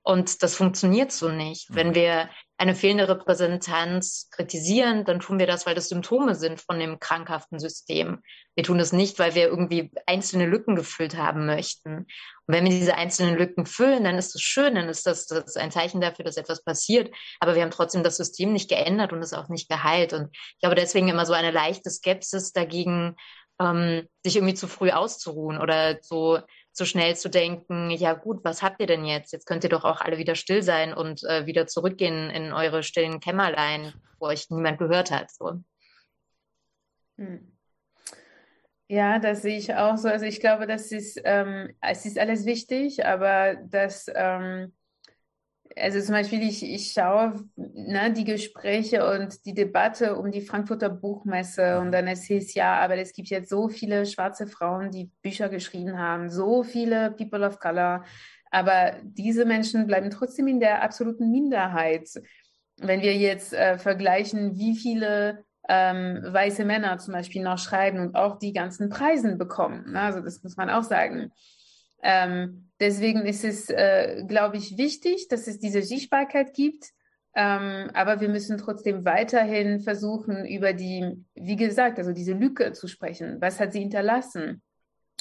Und 0.07 0.43
das 0.43 0.55
funktioniert 0.55 1.11
so 1.11 1.29
nicht. 1.29 1.71
Mhm. 1.71 1.75
Wenn 1.75 1.95
wir 1.95 2.29
eine 2.57 2.75
fehlende 2.75 3.09
Repräsentanz 3.09 4.29
kritisieren, 4.31 5.03
dann 5.03 5.19
tun 5.19 5.39
wir 5.39 5.47
das, 5.47 5.65
weil 5.65 5.75
das 5.75 5.89
Symptome 5.89 6.35
sind 6.35 6.61
von 6.61 6.79
dem 6.79 6.99
krankhaften 6.99 7.59
System. 7.59 8.21
Wir 8.53 8.63
tun 8.63 8.77
das 8.77 8.93
nicht, 8.93 9.17
weil 9.17 9.33
wir 9.35 9.47
irgendwie 9.47 9.91
einzelne 10.05 10.45
Lücken 10.45 10.75
gefüllt 10.75 11.17
haben 11.17 11.47
möchten. 11.47 11.97
Und 11.97 12.07
wenn 12.45 12.63
wir 12.63 12.71
diese 12.71 12.95
einzelnen 12.95 13.35
Lücken 13.35 13.65
füllen, 13.65 14.03
dann 14.03 14.17
ist 14.17 14.35
das 14.35 14.41
schön, 14.41 14.75
dann 14.75 14.87
ist 14.87 15.07
das, 15.07 15.25
das 15.25 15.57
ein 15.57 15.71
Zeichen 15.71 15.99
dafür, 15.99 16.23
dass 16.23 16.37
etwas 16.37 16.63
passiert. 16.63 17.13
Aber 17.39 17.55
wir 17.55 17.63
haben 17.63 17.71
trotzdem 17.71 18.03
das 18.03 18.17
System 18.17 18.53
nicht 18.53 18.69
geändert 18.69 19.11
und 19.11 19.23
es 19.23 19.33
auch 19.33 19.49
nicht 19.49 19.67
geheilt. 19.67 20.13
Und 20.13 20.29
ich 20.31 20.59
glaube 20.61 20.75
deswegen 20.75 21.09
immer 21.09 21.25
so 21.25 21.33
eine 21.33 21.51
leichte 21.51 21.89
Skepsis 21.89 22.53
dagegen 22.53 23.15
ähm, 23.59 24.07
sich 24.23 24.35
irgendwie 24.35 24.53
zu 24.53 24.67
früh 24.67 24.91
auszuruhen 24.91 25.59
oder 25.59 25.97
so 26.01 26.39
so 26.77 26.83
schnell 26.83 27.15
zu 27.15 27.29
denken, 27.29 27.89
ja 27.89 28.13
gut, 28.13 28.43
was 28.43 28.61
habt 28.61 28.81
ihr 28.81 28.87
denn 28.87 29.05
jetzt? 29.05 29.31
Jetzt 29.31 29.45
könnt 29.45 29.63
ihr 29.63 29.69
doch 29.69 29.85
auch 29.85 30.01
alle 30.01 30.17
wieder 30.17 30.35
still 30.35 30.61
sein 30.61 30.93
und 30.93 31.23
äh, 31.23 31.45
wieder 31.45 31.67
zurückgehen 31.67 32.29
in 32.29 32.51
eure 32.51 32.83
stillen 32.83 33.21
Kämmerlein, 33.21 33.93
wo 34.19 34.27
euch 34.27 34.49
niemand 34.49 34.77
gehört 34.77 35.09
hat. 35.09 35.31
So. 35.31 35.63
Hm. 37.17 37.55
Ja, 38.89 39.19
das 39.19 39.41
sehe 39.41 39.57
ich 39.57 39.73
auch 39.73 39.95
so. 39.97 40.09
Also 40.09 40.25
ich 40.25 40.41
glaube, 40.41 40.67
das 40.67 40.91
ist, 40.91 41.19
ähm, 41.23 41.73
es 41.79 42.05
ist 42.05 42.19
alles 42.19 42.45
wichtig, 42.45 43.05
aber 43.05 43.55
das, 43.55 44.07
ähm, 44.13 44.73
also 45.77 45.99
zum 45.99 46.13
Beispiel, 46.13 46.41
ich, 46.41 46.63
ich 46.63 46.91
schaue 46.93 47.35
ne, 47.55 48.11
die 48.11 48.23
Gespräche 48.23 49.09
und 49.09 49.45
die 49.45 49.53
Debatte 49.53 50.15
um 50.15 50.31
die 50.31 50.41
Frankfurter 50.41 50.89
Buchmesse 50.89 51.79
und 51.79 51.91
dann 51.91 52.07
ist 52.07 52.29
es 52.31 52.53
ja, 52.53 52.79
aber 52.79 52.97
es 52.97 53.13
gibt 53.13 53.29
jetzt 53.29 53.49
so 53.49 53.67
viele 53.67 54.05
schwarze 54.05 54.47
Frauen, 54.47 54.91
die 54.91 55.11
Bücher 55.21 55.49
geschrieben 55.49 55.99
haben, 55.99 56.29
so 56.29 56.63
viele 56.63 57.11
People 57.11 57.45
of 57.45 57.59
Color, 57.59 58.05
aber 58.51 58.93
diese 59.03 59.45
Menschen 59.45 59.85
bleiben 59.85 60.09
trotzdem 60.09 60.47
in 60.47 60.59
der 60.59 60.81
absoluten 60.81 61.29
Minderheit. 61.29 62.09
Wenn 62.77 63.01
wir 63.01 63.15
jetzt 63.15 63.53
äh, 63.53 63.77
vergleichen, 63.77 64.57
wie 64.57 64.75
viele 64.75 65.43
ähm, 65.67 66.21
weiße 66.25 66.63
Männer 66.63 66.97
zum 66.99 67.13
Beispiel 67.13 67.43
noch 67.43 67.57
schreiben 67.57 67.99
und 67.99 68.15
auch 68.15 68.39
die 68.39 68.53
ganzen 68.53 68.89
Preisen 68.89 69.37
bekommen, 69.37 69.91
ne? 69.91 70.01
also 70.01 70.21
das 70.21 70.41
muss 70.43 70.55
man 70.55 70.69
auch 70.69 70.83
sagen. 70.83 71.31
Ähm, 72.07 72.69
deswegen 72.79 73.25
ist 73.25 73.43
es, 73.43 73.67
äh, 73.71 74.23
glaube 74.27 74.57
ich, 74.57 74.77
wichtig, 74.77 75.27
dass 75.27 75.47
es 75.47 75.59
diese 75.59 75.81
Sichtbarkeit 75.81 76.53
gibt. 76.53 76.91
Ähm, 77.33 77.89
aber 77.93 78.21
wir 78.21 78.29
müssen 78.29 78.59
trotzdem 78.59 79.03
weiterhin 79.05 79.79
versuchen, 79.79 80.45
über 80.45 80.71
die, 80.71 81.25
wie 81.33 81.55
gesagt, 81.55 81.97
also 81.97 82.13
diese 82.13 82.33
Lücke 82.33 82.73
zu 82.73 82.87
sprechen. 82.87 83.41
Was 83.41 83.59
hat 83.59 83.73
sie 83.73 83.79
hinterlassen? 83.79 84.61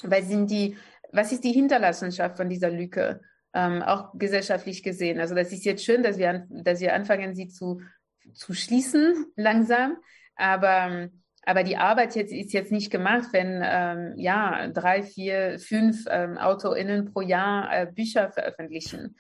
Was 0.03 0.29
sind 0.29 0.51
die, 0.51 0.77
was 1.11 1.33
ist 1.33 1.43
die 1.43 1.53
Hinterlassenschaft 1.53 2.37
von 2.37 2.51
dieser 2.51 2.71
Lücke? 2.71 3.23
Ähm, 3.55 3.81
auch 3.83 4.11
gesellschaftlich 4.15 4.83
gesehen. 4.83 5.19
Also 5.19 5.35
das 5.35 5.53
ist 5.53 5.65
jetzt 5.65 5.85
schön, 5.85 6.03
dass 6.03 6.19
wir, 6.19 6.31
an, 6.31 6.47
dass 6.51 6.81
wir 6.81 6.93
anfangen, 6.93 7.35
sie 7.35 7.49
zu, 7.49 7.81
zu 8.35 8.53
schließen 8.53 9.27
langsam. 9.37 9.97
Aber 10.37 11.09
aber 11.47 11.63
die 11.63 11.77
Arbeit 11.77 12.15
jetzt 12.17 12.33
ist 12.33 12.53
jetzt 12.53 12.73
nicht 12.73 12.91
gemacht, 12.91 13.29
wenn 13.33 13.61
ähm, 13.65 14.15
ja 14.17 14.69
drei, 14.69 15.03
vier, 15.03 15.59
fünf 15.59 16.05
ähm, 16.11 16.39
AutorInnen 16.39 17.13
pro 17.13 17.21
Jahr 17.21 17.69
äh, 17.73 17.87
Bücher 17.87 18.31
veröffentlichen. 18.31 19.17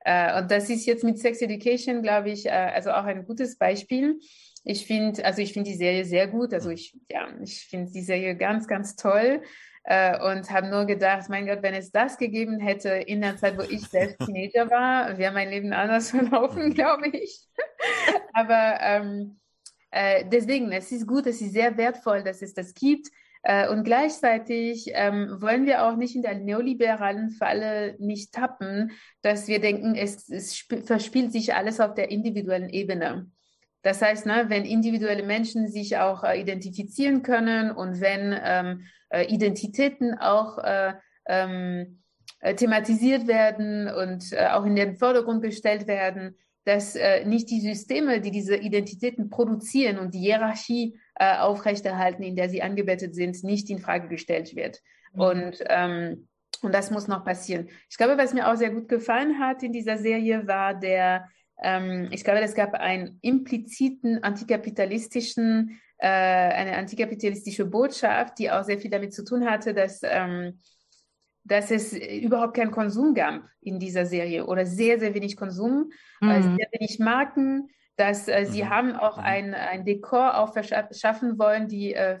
Äh, 0.00 0.40
und 0.40 0.50
das 0.50 0.70
ist 0.70 0.86
jetzt 0.86 1.04
mit 1.04 1.18
Sex 1.18 1.42
Education, 1.42 2.02
glaube 2.02 2.30
ich, 2.30 2.46
äh, 2.46 2.50
also 2.50 2.90
auch 2.90 3.04
ein 3.04 3.24
gutes 3.24 3.58
Beispiel. 3.58 4.18
Ich 4.64 4.86
finde, 4.86 5.24
also 5.24 5.40
ich 5.40 5.52
finde 5.52 5.70
die 5.70 5.76
Serie 5.76 6.04
sehr 6.04 6.26
gut. 6.26 6.52
Also 6.52 6.70
ich, 6.70 6.96
ja, 7.10 7.28
ich 7.42 7.66
finde 7.68 7.90
die 7.92 8.02
Serie 8.02 8.36
ganz, 8.36 8.66
ganz 8.66 8.96
toll. 8.96 9.42
Äh, 9.84 10.20
und 10.20 10.50
habe 10.50 10.68
nur 10.68 10.84
gedacht, 10.84 11.30
mein 11.30 11.46
Gott, 11.46 11.62
wenn 11.62 11.74
es 11.74 11.90
das 11.90 12.18
gegeben 12.18 12.58
hätte 12.58 12.90
in 12.90 13.22
der 13.22 13.36
Zeit, 13.36 13.56
wo 13.56 13.62
ich 13.62 13.88
selbst 13.88 14.18
Teenager 14.26 14.70
war, 14.70 15.16
wäre 15.16 15.32
mein 15.32 15.48
Leben 15.48 15.72
anders 15.72 16.10
verlaufen, 16.12 16.74
glaube 16.74 17.08
ich. 17.08 17.40
Aber 18.34 18.78
ähm, 18.80 19.40
äh, 19.90 20.24
deswegen, 20.30 20.72
es 20.72 20.92
ist 20.92 21.06
gut, 21.06 21.26
es 21.26 21.40
ist 21.40 21.52
sehr 21.52 21.76
wertvoll, 21.76 22.22
dass 22.22 22.42
es 22.42 22.54
das 22.54 22.74
gibt. 22.74 23.08
Äh, 23.42 23.68
und 23.68 23.84
gleichzeitig 23.84 24.90
ähm, 24.94 25.40
wollen 25.40 25.64
wir 25.64 25.84
auch 25.84 25.96
nicht 25.96 26.16
in 26.16 26.22
der 26.22 26.34
neoliberalen 26.34 27.30
Falle 27.30 27.96
nicht 27.98 28.32
tappen, 28.32 28.92
dass 29.22 29.48
wir 29.48 29.60
denken, 29.60 29.94
es, 29.94 30.28
es 30.28 30.66
verspielt 30.84 31.32
sich 31.32 31.54
alles 31.54 31.80
auf 31.80 31.94
der 31.94 32.10
individuellen 32.10 32.68
Ebene. 32.68 33.30
Das 33.82 34.02
heißt, 34.02 34.26
ne, 34.26 34.46
wenn 34.48 34.64
individuelle 34.64 35.22
Menschen 35.22 35.68
sich 35.68 35.96
auch 35.98 36.24
äh, 36.24 36.40
identifizieren 36.40 37.22
können 37.22 37.70
und 37.70 38.00
wenn 38.00 38.36
ähm, 38.42 38.86
äh, 39.10 39.24
Identitäten 39.32 40.18
auch 40.18 40.58
äh, 40.58 40.94
ähm, 41.26 42.02
äh, 42.40 42.54
thematisiert 42.54 43.26
werden 43.26 43.88
und 43.88 44.36
auch 44.36 44.64
in 44.64 44.76
den 44.76 44.96
Vordergrund 44.96 45.42
gestellt 45.42 45.86
werden, 45.86 46.36
dass 46.64 46.96
äh, 46.96 47.24
nicht 47.24 47.50
die 47.50 47.60
Systeme, 47.60 48.20
die 48.20 48.30
diese 48.30 48.56
Identitäten 48.56 49.30
produzieren 49.30 49.98
und 49.98 50.14
die 50.14 50.20
Hierarchie 50.20 50.98
äh, 51.14 51.36
aufrechterhalten, 51.36 52.22
in 52.22 52.36
der 52.36 52.48
sie 52.48 52.62
angebettet 52.62 53.14
sind, 53.14 53.42
nicht 53.42 53.70
in 53.70 53.78
Frage 53.78 54.08
gestellt 54.08 54.54
wird. 54.54 54.80
Mhm. 55.14 55.20
Und, 55.20 55.64
ähm, 55.68 56.28
und 56.62 56.74
das 56.74 56.90
muss 56.90 57.08
noch 57.08 57.24
passieren. 57.24 57.68
Ich 57.88 57.96
glaube, 57.96 58.18
was 58.18 58.34
mir 58.34 58.50
auch 58.50 58.56
sehr 58.56 58.70
gut 58.70 58.88
gefallen 58.88 59.38
hat 59.38 59.62
in 59.62 59.72
dieser 59.72 59.96
Serie, 59.98 60.46
war 60.46 60.74
der, 60.74 61.28
ähm, 61.62 62.08
ich 62.10 62.24
glaube, 62.24 62.40
es 62.40 62.54
gab 62.54 62.74
einen 62.74 63.18
impliziten 63.22 64.22
antikapitalistischen, 64.22 65.80
äh, 65.98 66.06
eine 66.06 66.76
antikapitalistische 66.76 67.64
Botschaft, 67.64 68.38
die 68.38 68.50
auch 68.50 68.64
sehr 68.64 68.78
viel 68.78 68.90
damit 68.90 69.14
zu 69.14 69.24
tun 69.24 69.48
hatte, 69.48 69.74
dass 69.74 70.00
ähm, 70.04 70.58
dass 71.48 71.70
es 71.70 71.92
überhaupt 71.92 72.54
keinen 72.54 72.70
Konsum 72.70 73.14
gab 73.14 73.42
in 73.60 73.78
dieser 73.78 74.06
Serie 74.06 74.46
oder 74.46 74.66
sehr, 74.66 74.98
sehr 74.98 75.14
wenig 75.14 75.36
Konsum, 75.36 75.90
mhm. 76.20 76.56
sehr 76.56 76.68
wenig 76.72 76.98
Marken, 76.98 77.68
dass 77.98 78.28
äh, 78.28 78.46
sie 78.46 78.62
mhm. 78.62 78.70
haben 78.70 78.96
auch 78.96 79.16
mhm. 79.16 79.24
ein, 79.24 79.54
ein 79.54 79.84
Dekor 79.84 80.38
auch 80.38 80.54
schaffen 80.92 81.38
wollen, 81.38 81.66
die 81.66 81.94
äh, 81.94 82.18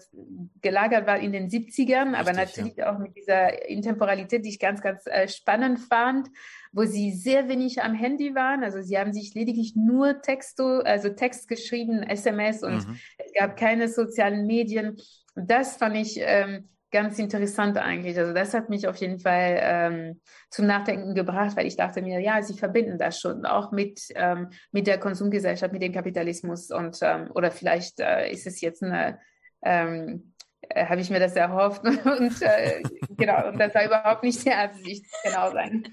gelagert 0.60 1.06
war 1.06 1.18
in 1.18 1.30
den 1.30 1.48
70ern, 1.48 2.08
Richtig, 2.08 2.18
aber 2.18 2.32
natürlich 2.32 2.76
ja. 2.76 2.92
auch 2.92 2.98
mit 2.98 3.16
dieser 3.16 3.68
Intemporalität, 3.68 4.44
die 4.44 4.48
ich 4.50 4.58
ganz, 4.58 4.82
ganz 4.82 5.06
äh, 5.06 5.28
spannend 5.28 5.78
fand, 5.78 6.28
wo 6.72 6.84
sie 6.84 7.12
sehr 7.12 7.48
wenig 7.48 7.80
am 7.80 7.94
Handy 7.94 8.34
waren. 8.34 8.64
Also 8.64 8.82
sie 8.82 8.98
haben 8.98 9.12
sich 9.12 9.34
lediglich 9.34 9.76
nur 9.76 10.20
Texto, 10.20 10.80
also 10.80 11.10
Text 11.10 11.46
geschrieben, 11.46 12.02
SMS 12.02 12.64
und 12.64 12.88
mhm. 12.88 12.98
es 13.18 13.32
gab 13.38 13.56
keine 13.56 13.88
sozialen 13.88 14.46
Medien. 14.46 14.96
Das 15.36 15.76
fand 15.76 15.96
ich 15.96 16.18
ähm, 16.20 16.68
ganz 16.90 17.18
interessant 17.18 17.76
eigentlich. 17.76 18.18
Also 18.18 18.32
das 18.32 18.54
hat 18.54 18.70
mich 18.70 18.88
auf 18.88 18.96
jeden 18.96 19.18
Fall 19.18 19.58
ähm, 19.60 20.20
zum 20.50 20.66
Nachdenken 20.66 21.14
gebracht, 21.14 21.56
weil 21.56 21.66
ich 21.66 21.76
dachte 21.76 22.02
mir, 22.02 22.20
ja, 22.20 22.42
sie 22.42 22.58
verbinden 22.58 22.98
das 22.98 23.20
schon 23.20 23.44
auch 23.44 23.72
mit, 23.72 24.00
ähm, 24.14 24.50
mit 24.72 24.86
der 24.86 24.98
Konsumgesellschaft, 24.98 25.72
mit 25.72 25.82
dem 25.82 25.92
Kapitalismus 25.92 26.70
und 26.70 26.98
ähm, 27.02 27.30
oder 27.34 27.50
vielleicht 27.50 28.00
äh, 28.00 28.30
ist 28.30 28.46
es 28.46 28.60
jetzt 28.60 28.82
eine 28.82 29.18
ähm, 29.62 30.34
äh, 30.70 30.86
habe 30.86 31.00
ich 31.00 31.08
mir 31.08 31.20
das 31.20 31.34
erhofft 31.36 31.84
und 31.84 32.42
äh, 32.42 32.82
genau, 33.16 33.48
und 33.48 33.58
das 33.58 33.74
war 33.74 33.84
überhaupt 33.84 34.22
nicht 34.22 34.44
die 34.44 34.52
Absicht, 34.52 35.06
genau 35.22 35.52
sein. 35.52 35.88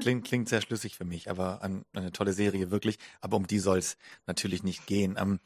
Klingt, 0.00 0.24
klingt 0.24 0.48
sehr 0.48 0.60
schlüssig 0.60 0.96
für 0.96 1.04
mich, 1.04 1.30
aber 1.30 1.62
eine 1.62 2.12
tolle 2.12 2.32
Serie 2.32 2.70
wirklich, 2.70 2.98
aber 3.20 3.36
um 3.36 3.46
die 3.46 3.58
soll 3.58 3.78
es 3.78 3.96
natürlich 4.26 4.62
nicht 4.62 4.86
gehen. 4.86 5.16
Ähm, 5.20 5.40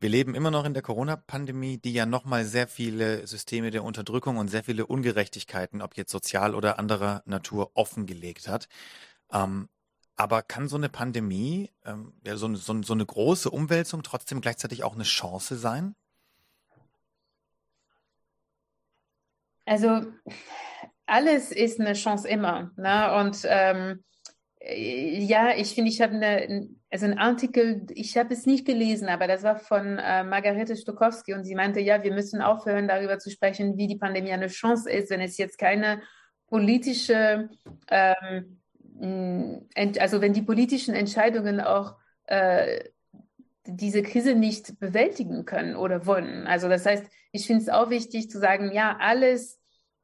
wir 0.00 0.08
leben 0.08 0.34
immer 0.34 0.50
noch 0.50 0.64
in 0.64 0.72
der 0.72 0.82
Corona-Pandemie, 0.82 1.78
die 1.78 1.92
ja 1.92 2.06
nochmal 2.06 2.44
sehr 2.46 2.66
viele 2.66 3.26
Systeme 3.26 3.70
der 3.70 3.84
Unterdrückung 3.84 4.38
und 4.38 4.48
sehr 4.48 4.64
viele 4.64 4.86
Ungerechtigkeiten, 4.86 5.82
ob 5.82 5.96
jetzt 5.96 6.10
sozial 6.10 6.54
oder 6.54 6.78
anderer 6.78 7.22
Natur, 7.26 7.72
offengelegt 7.74 8.48
hat. 8.48 8.68
Ähm, 9.30 9.68
aber 10.16 10.42
kann 10.42 10.68
so 10.68 10.76
eine 10.76 10.88
Pandemie, 10.88 11.70
ähm, 11.84 12.14
ja, 12.26 12.36
so, 12.36 12.54
so, 12.54 12.82
so 12.82 12.92
eine 12.92 13.06
große 13.06 13.50
Umwälzung 13.50 14.02
trotzdem 14.02 14.40
gleichzeitig 14.40 14.84
auch 14.84 14.94
eine 14.94 15.04
Chance 15.04 15.56
sein? 15.56 15.94
Also 19.66 20.06
alles 21.06 21.52
ist 21.52 21.78
eine 21.78 21.92
Chance 21.92 22.26
immer. 22.26 22.70
Ne? 22.76 23.14
Und 23.16 23.42
ähm, 23.44 23.90
äh, 23.90 24.09
ja, 24.62 25.56
ich 25.56 25.74
finde, 25.74 25.90
ich 25.90 26.02
habe 26.02 26.14
eine, 26.14 26.68
also 26.90 27.06
ein 27.06 27.18
Artikel, 27.18 27.86
ich 27.94 28.16
habe 28.18 28.34
es 28.34 28.44
nicht 28.44 28.66
gelesen, 28.66 29.08
aber 29.08 29.26
das 29.26 29.42
war 29.42 29.56
von 29.56 29.98
äh, 29.98 30.22
Margarete 30.22 30.76
Stokowski 30.76 31.32
und 31.32 31.44
sie 31.44 31.54
meinte, 31.54 31.80
ja, 31.80 32.02
wir 32.02 32.12
müssen 32.12 32.42
aufhören, 32.42 32.86
darüber 32.86 33.18
zu 33.18 33.30
sprechen, 33.30 33.78
wie 33.78 33.86
die 33.86 33.96
Pandemie 33.96 34.32
eine 34.32 34.48
Chance 34.48 34.90
ist, 34.90 35.08
wenn 35.10 35.22
es 35.22 35.38
jetzt 35.38 35.56
keine 35.56 36.02
politische, 36.46 37.48
ähm, 37.90 38.58
also 39.98 40.20
wenn 40.20 40.34
die 40.34 40.42
politischen 40.42 40.94
Entscheidungen 40.94 41.60
auch 41.60 41.96
äh, 42.26 42.84
diese 43.64 44.02
Krise 44.02 44.34
nicht 44.34 44.78
bewältigen 44.78 45.46
können 45.46 45.74
oder 45.74 46.04
wollen. 46.04 46.46
Also 46.46 46.68
das 46.68 46.84
heißt, 46.84 47.06
ich 47.32 47.46
finde 47.46 47.62
es 47.62 47.68
auch 47.70 47.88
wichtig 47.88 48.28
zu 48.28 48.38
sagen, 48.38 48.72
ja, 48.72 48.96
alles 49.00 49.58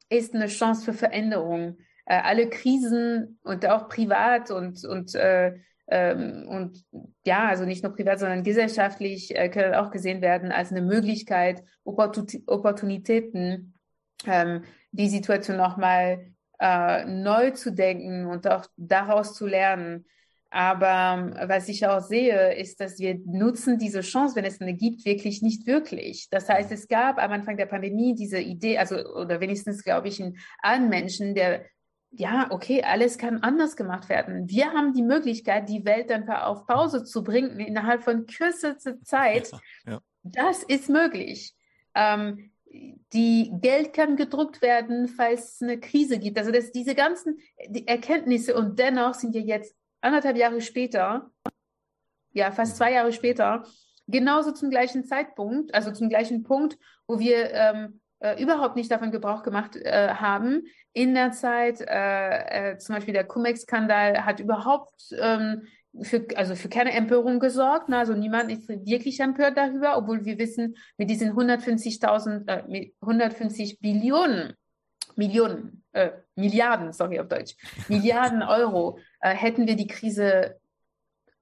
ist 0.08 0.34
eine 0.34 0.46
Chance 0.46 0.84
für 0.84 0.92
Veränderung 0.94 1.78
äh, 2.06 2.20
alle 2.20 2.48
Krisen 2.48 3.38
und 3.42 3.66
auch 3.66 3.88
privat 3.88 4.50
und, 4.50 4.84
und, 4.84 5.14
äh, 5.14 5.54
ähm, 5.88 6.46
und 6.48 6.84
ja, 7.24 7.46
also 7.48 7.64
nicht 7.64 7.82
nur 7.84 7.94
privat, 7.94 8.18
sondern 8.18 8.42
gesellschaftlich 8.42 9.36
äh, 9.36 9.48
können 9.48 9.74
auch 9.74 9.90
gesehen 9.90 10.22
werden 10.22 10.50
als 10.52 10.70
eine 10.70 10.82
Möglichkeit, 10.82 11.62
Opportunitäten, 11.84 13.74
ähm, 14.26 14.62
die 14.92 15.08
Situation 15.08 15.56
nochmal 15.56 16.32
äh, 16.58 17.04
neu 17.04 17.50
zu 17.50 17.72
denken 17.72 18.26
und 18.26 18.48
auch 18.48 18.66
daraus 18.76 19.34
zu 19.34 19.46
lernen. 19.46 20.06
Aber 20.50 21.18
ähm, 21.18 21.48
was 21.48 21.68
ich 21.68 21.86
auch 21.86 22.00
sehe, 22.00 22.54
ist, 22.54 22.80
dass 22.80 22.98
wir 22.98 23.18
nutzen 23.26 23.78
diese 23.78 24.00
Chance, 24.00 24.36
wenn 24.36 24.44
es 24.44 24.60
eine 24.60 24.74
gibt, 24.74 25.04
wirklich 25.04 25.42
nicht 25.42 25.66
wirklich. 25.66 26.28
Das 26.30 26.48
heißt, 26.48 26.70
es 26.70 26.88
gab 26.88 27.18
am 27.18 27.32
Anfang 27.32 27.56
der 27.56 27.66
Pandemie 27.66 28.14
diese 28.14 28.38
Idee, 28.38 28.78
also 28.78 28.96
oder 29.14 29.40
wenigstens 29.40 29.82
glaube 29.82 30.08
ich 30.08 30.20
in 30.20 30.38
allen 30.62 30.88
Menschen, 30.88 31.34
der 31.34 31.66
ja, 32.18 32.46
okay, 32.50 32.82
alles 32.82 33.18
kann 33.18 33.42
anders 33.42 33.76
gemacht 33.76 34.08
werden. 34.08 34.48
Wir 34.48 34.72
haben 34.72 34.92
die 34.92 35.02
Möglichkeit, 35.02 35.68
die 35.68 35.84
Welt 35.84 36.10
dann 36.10 36.28
auf 36.28 36.66
Pause 36.66 37.04
zu 37.04 37.22
bringen 37.22 37.60
innerhalb 37.60 38.02
von 38.02 38.26
kürzester 38.26 39.00
Zeit. 39.02 39.50
Ja, 39.52 39.92
ja. 39.92 40.00
Das 40.22 40.62
ist 40.62 40.88
möglich. 40.88 41.54
Ähm, 41.94 42.50
die 43.12 43.52
Geld 43.60 43.92
kann 43.92 44.16
gedruckt 44.16 44.60
werden, 44.60 45.08
falls 45.08 45.54
es 45.54 45.62
eine 45.62 45.78
Krise 45.78 46.18
gibt. 46.18 46.38
Also 46.38 46.50
dass 46.50 46.72
diese 46.72 46.94
ganzen 46.94 47.38
die 47.68 47.86
Erkenntnisse 47.86 48.54
und 48.54 48.78
dennoch 48.78 49.14
sind 49.14 49.34
wir 49.34 49.42
jetzt 49.42 49.74
anderthalb 50.00 50.36
Jahre 50.36 50.60
später, 50.60 51.30
ja 52.32 52.50
fast 52.50 52.76
zwei 52.76 52.92
Jahre 52.92 53.12
später, 53.12 53.64
genauso 54.06 54.52
zum 54.52 54.70
gleichen 54.70 55.04
Zeitpunkt, 55.04 55.74
also 55.74 55.92
zum 55.92 56.08
gleichen 56.08 56.42
Punkt, 56.42 56.78
wo 57.06 57.18
wir 57.18 57.52
ähm, 57.52 58.00
äh, 58.20 58.42
überhaupt 58.42 58.76
nicht 58.76 58.90
davon 58.90 59.10
Gebrauch 59.10 59.42
gemacht 59.42 59.76
äh, 59.76 60.08
haben. 60.08 60.62
In 60.92 61.14
der 61.14 61.32
Zeit, 61.32 61.80
äh, 61.80 62.72
äh 62.72 62.78
zum 62.78 62.94
Beispiel 62.94 63.14
der 63.14 63.24
Cum-Ex-Skandal 63.24 64.24
hat 64.24 64.40
überhaupt 64.40 64.94
ähm, 65.18 65.62
für, 66.02 66.26
also 66.34 66.54
für 66.54 66.68
keine 66.68 66.92
Empörung 66.92 67.40
gesorgt. 67.40 67.88
Ne? 67.88 67.98
Also 67.98 68.14
niemand 68.14 68.50
ist 68.50 68.68
wirklich 68.68 69.20
empört 69.20 69.56
darüber, 69.56 69.96
obwohl 69.96 70.24
wir 70.24 70.38
wissen, 70.38 70.76
mit 70.96 71.10
diesen 71.10 71.32
150.000, 71.32 72.48
äh, 72.48 72.92
150 73.00 73.80
Billionen, 73.80 74.54
Millionen, 75.16 75.84
äh, 75.92 76.10
Milliarden, 76.34 76.92
sorry 76.92 77.20
auf 77.20 77.28
Deutsch, 77.28 77.56
Milliarden 77.88 78.42
Euro 78.42 78.98
äh, 79.20 79.30
hätten 79.30 79.66
wir 79.66 79.76
die 79.76 79.86
Krise 79.86 80.56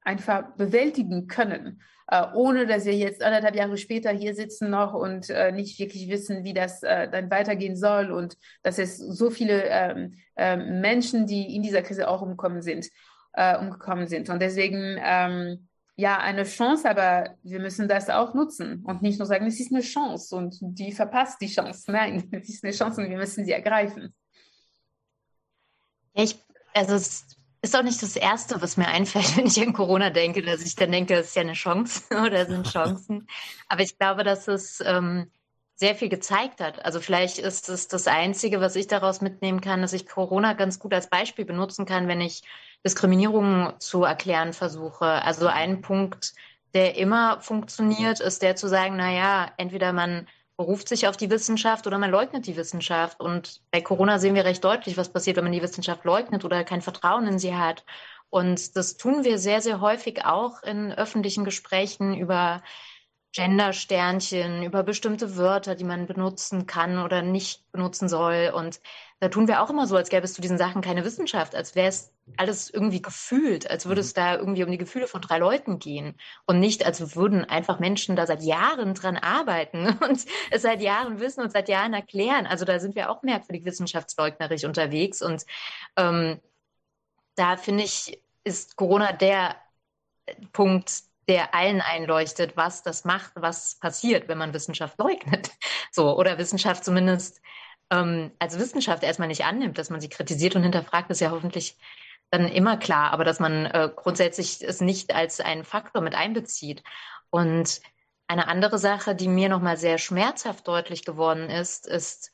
einfach 0.04 0.54
bewältigen 0.56 1.26
können, 1.26 1.82
äh, 2.08 2.22
ohne 2.34 2.66
dass 2.66 2.84
wir 2.84 2.94
jetzt 2.94 3.22
anderthalb 3.22 3.56
Jahre 3.56 3.76
später 3.76 4.10
hier 4.10 4.34
sitzen 4.34 4.70
noch 4.70 4.94
und 4.94 5.30
äh, 5.30 5.50
nicht 5.50 5.78
wirklich 5.78 6.08
wissen, 6.08 6.44
wie 6.44 6.54
das 6.54 6.82
äh, 6.82 7.08
dann 7.10 7.30
weitergehen 7.30 7.76
soll 7.76 8.12
und 8.12 8.36
dass 8.62 8.78
es 8.78 8.98
so 8.98 9.30
viele 9.30 9.64
ähm, 9.64 10.14
ähm, 10.36 10.80
Menschen, 10.80 11.26
die 11.26 11.56
in 11.56 11.62
dieser 11.62 11.82
Krise 11.82 12.08
auch 12.08 12.22
umkommen 12.22 12.62
sind 12.62 12.88
äh, 13.34 13.58
umgekommen 13.58 14.06
sind. 14.06 14.30
Und 14.30 14.40
deswegen, 14.40 14.98
ähm, 15.02 15.68
ja, 15.96 16.18
eine 16.18 16.44
Chance, 16.44 16.88
aber 16.88 17.36
wir 17.42 17.60
müssen 17.60 17.86
das 17.88 18.10
auch 18.10 18.34
nutzen 18.34 18.82
und 18.84 19.02
nicht 19.02 19.18
nur 19.18 19.26
sagen, 19.26 19.46
es 19.46 19.60
ist 19.60 19.72
eine 19.72 19.82
Chance 19.82 20.34
und 20.34 20.56
die 20.60 20.92
verpasst 20.92 21.40
die 21.40 21.48
Chance. 21.48 21.90
Nein, 21.92 22.28
es 22.32 22.48
ist 22.48 22.64
eine 22.64 22.72
Chance 22.72 23.02
und 23.02 23.10
wir 23.10 23.18
müssen 23.18 23.44
sie 23.44 23.52
ergreifen. 23.52 24.14
Ich, 26.14 26.40
also 26.72 26.94
es 26.94 27.26
ist 27.64 27.74
auch 27.74 27.82
nicht 27.82 28.02
das 28.02 28.14
Erste, 28.14 28.60
was 28.60 28.76
mir 28.76 28.88
einfällt, 28.88 29.36
wenn 29.36 29.46
ich 29.46 29.60
an 29.60 29.72
Corona 29.72 30.10
denke, 30.10 30.42
dass 30.42 30.62
ich 30.62 30.76
dann 30.76 30.92
denke, 30.92 31.16
das 31.16 31.28
ist 31.28 31.36
ja 31.36 31.42
eine 31.42 31.54
Chance 31.54 32.02
oder 32.10 32.46
sind 32.46 32.70
Chancen. 32.70 33.26
Aber 33.68 33.82
ich 33.82 33.98
glaube, 33.98 34.22
dass 34.22 34.46
es 34.48 34.82
ähm, 34.84 35.30
sehr 35.74 35.94
viel 35.94 36.08
gezeigt 36.08 36.60
hat. 36.60 36.84
Also 36.84 37.00
vielleicht 37.00 37.38
ist 37.38 37.68
es 37.68 37.88
das 37.88 38.06
Einzige, 38.06 38.60
was 38.60 38.76
ich 38.76 38.86
daraus 38.86 39.20
mitnehmen 39.20 39.60
kann, 39.60 39.82
dass 39.82 39.92
ich 39.92 40.06
Corona 40.06 40.52
ganz 40.52 40.78
gut 40.78 40.94
als 40.94 41.08
Beispiel 41.08 41.44
benutzen 41.44 41.86
kann, 41.86 42.06
wenn 42.06 42.20
ich 42.20 42.42
Diskriminierung 42.84 43.72
zu 43.78 44.04
erklären 44.04 44.52
versuche. 44.52 45.06
Also 45.06 45.46
ein 45.46 45.80
Punkt, 45.80 46.34
der 46.74 46.96
immer 46.96 47.40
funktioniert, 47.40 48.20
ist 48.20 48.42
der 48.42 48.56
zu 48.56 48.68
sagen, 48.68 48.96
na 48.96 49.10
ja, 49.10 49.52
entweder 49.56 49.92
man 49.92 50.28
beruft 50.56 50.88
sich 50.88 51.08
auf 51.08 51.16
die 51.16 51.30
Wissenschaft 51.30 51.86
oder 51.86 51.98
man 51.98 52.10
leugnet 52.10 52.46
die 52.46 52.56
Wissenschaft. 52.56 53.20
Und 53.20 53.60
bei 53.70 53.80
Corona 53.80 54.18
sehen 54.18 54.34
wir 54.34 54.44
recht 54.44 54.62
deutlich, 54.62 54.96
was 54.96 55.12
passiert, 55.12 55.36
wenn 55.36 55.44
man 55.44 55.52
die 55.52 55.62
Wissenschaft 55.62 56.04
leugnet 56.04 56.44
oder 56.44 56.64
kein 56.64 56.82
Vertrauen 56.82 57.26
in 57.26 57.38
sie 57.38 57.54
hat. 57.56 57.84
Und 58.30 58.76
das 58.76 58.96
tun 58.96 59.24
wir 59.24 59.38
sehr, 59.38 59.60
sehr 59.60 59.80
häufig 59.80 60.24
auch 60.24 60.62
in 60.62 60.92
öffentlichen 60.92 61.44
Gesprächen 61.44 62.14
über 62.16 62.62
Gender-Sternchen, 63.32 64.62
über 64.62 64.84
bestimmte 64.84 65.36
Wörter, 65.36 65.74
die 65.74 65.84
man 65.84 66.06
benutzen 66.06 66.66
kann 66.66 66.98
oder 66.98 67.20
nicht 67.22 67.70
benutzen 67.72 68.08
soll. 68.08 68.52
Und 68.54 68.80
da 69.18 69.28
tun 69.28 69.48
wir 69.48 69.60
auch 69.60 69.70
immer 69.70 69.88
so, 69.88 69.96
als 69.96 70.08
gäbe 70.08 70.24
es 70.24 70.34
zu 70.34 70.40
diesen 70.40 70.58
Sachen 70.58 70.82
keine 70.82 71.04
Wissenschaft, 71.04 71.56
als 71.56 71.74
wäre 71.74 71.88
es 71.88 72.13
alles 72.36 72.70
irgendwie 72.70 73.02
gefühlt, 73.02 73.70
als 73.70 73.86
würde 73.86 74.00
es 74.00 74.14
mhm. 74.14 74.20
da 74.20 74.36
irgendwie 74.36 74.64
um 74.64 74.70
die 74.70 74.78
Gefühle 74.78 75.06
von 75.06 75.20
drei 75.20 75.38
Leuten 75.38 75.78
gehen 75.78 76.16
und 76.46 76.58
nicht, 76.58 76.84
als 76.86 77.14
würden 77.14 77.44
einfach 77.44 77.78
Menschen 77.78 78.16
da 78.16 78.26
seit 78.26 78.42
Jahren 78.42 78.94
dran 78.94 79.16
arbeiten 79.16 79.98
und 80.00 80.24
es 80.50 80.62
seit 80.62 80.80
Jahren 80.80 81.20
wissen 81.20 81.42
und 81.42 81.52
seit 81.52 81.68
Jahren 81.68 81.92
erklären. 81.92 82.46
Also 82.46 82.64
da 82.64 82.78
sind 82.78 82.96
wir 82.96 83.10
auch 83.10 83.22
merkwürdig 83.22 83.64
wissenschaftsleugnerisch 83.64 84.64
unterwegs 84.64 85.22
und 85.22 85.44
ähm, 85.96 86.40
da 87.36 87.56
finde 87.56 87.84
ich, 87.84 88.22
ist 88.44 88.76
Corona 88.76 89.12
der 89.12 89.56
Punkt, 90.52 91.02
der 91.28 91.54
allen 91.54 91.80
einleuchtet, 91.80 92.56
was 92.56 92.82
das 92.82 93.04
macht, 93.04 93.32
was 93.34 93.76
passiert, 93.76 94.28
wenn 94.28 94.38
man 94.38 94.54
Wissenschaft 94.54 94.98
leugnet. 94.98 95.50
So, 95.90 96.18
oder 96.18 96.38
Wissenschaft 96.38 96.84
zumindest 96.84 97.40
ähm, 97.88 98.32
als 98.40 98.58
Wissenschaft 98.58 99.04
erstmal 99.04 99.28
nicht 99.28 99.44
annimmt, 99.44 99.78
dass 99.78 99.90
man 99.90 100.00
sie 100.00 100.08
kritisiert 100.08 100.56
und 100.56 100.64
hinterfragt, 100.64 101.08
ist 101.10 101.20
ja 101.20 101.30
hoffentlich 101.30 101.76
dann 102.30 102.48
immer 102.48 102.76
klar, 102.76 103.12
aber 103.12 103.24
dass 103.24 103.40
man 103.40 103.66
äh, 103.66 103.90
grundsätzlich 103.94 104.62
es 104.62 104.80
nicht 104.80 105.14
als 105.14 105.40
einen 105.40 105.64
Faktor 105.64 106.02
mit 106.02 106.14
einbezieht. 106.14 106.82
Und 107.30 107.80
eine 108.26 108.48
andere 108.48 108.78
Sache, 108.78 109.14
die 109.14 109.28
mir 109.28 109.48
nochmal 109.48 109.76
sehr 109.76 109.98
schmerzhaft 109.98 110.66
deutlich 110.66 111.04
geworden 111.04 111.50
ist, 111.50 111.86
ist, 111.86 112.32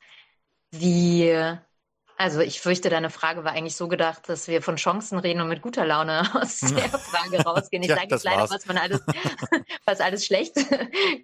wie 0.70 1.59
also 2.20 2.41
ich 2.41 2.61
fürchte, 2.61 2.91
deine 2.91 3.09
Frage 3.09 3.45
war 3.45 3.53
eigentlich 3.53 3.76
so 3.76 3.88
gedacht, 3.88 4.28
dass 4.28 4.47
wir 4.47 4.61
von 4.61 4.76
Chancen 4.76 5.18
reden 5.18 5.41
und 5.41 5.49
mit 5.49 5.62
guter 5.62 5.86
Laune 5.86 6.20
aus 6.34 6.61
der 6.61 6.91
Frage 6.91 7.43
rausgehen. 7.43 7.82
Ich 7.82 7.88
ja, 7.88 7.97
sage 7.97 8.09
jetzt 8.11 8.24
leider, 8.24 8.51
was 8.51 8.66
man 8.66 8.76
alles, 8.76 9.03
was 9.86 10.01
alles 10.01 10.26
schlecht 10.26 10.55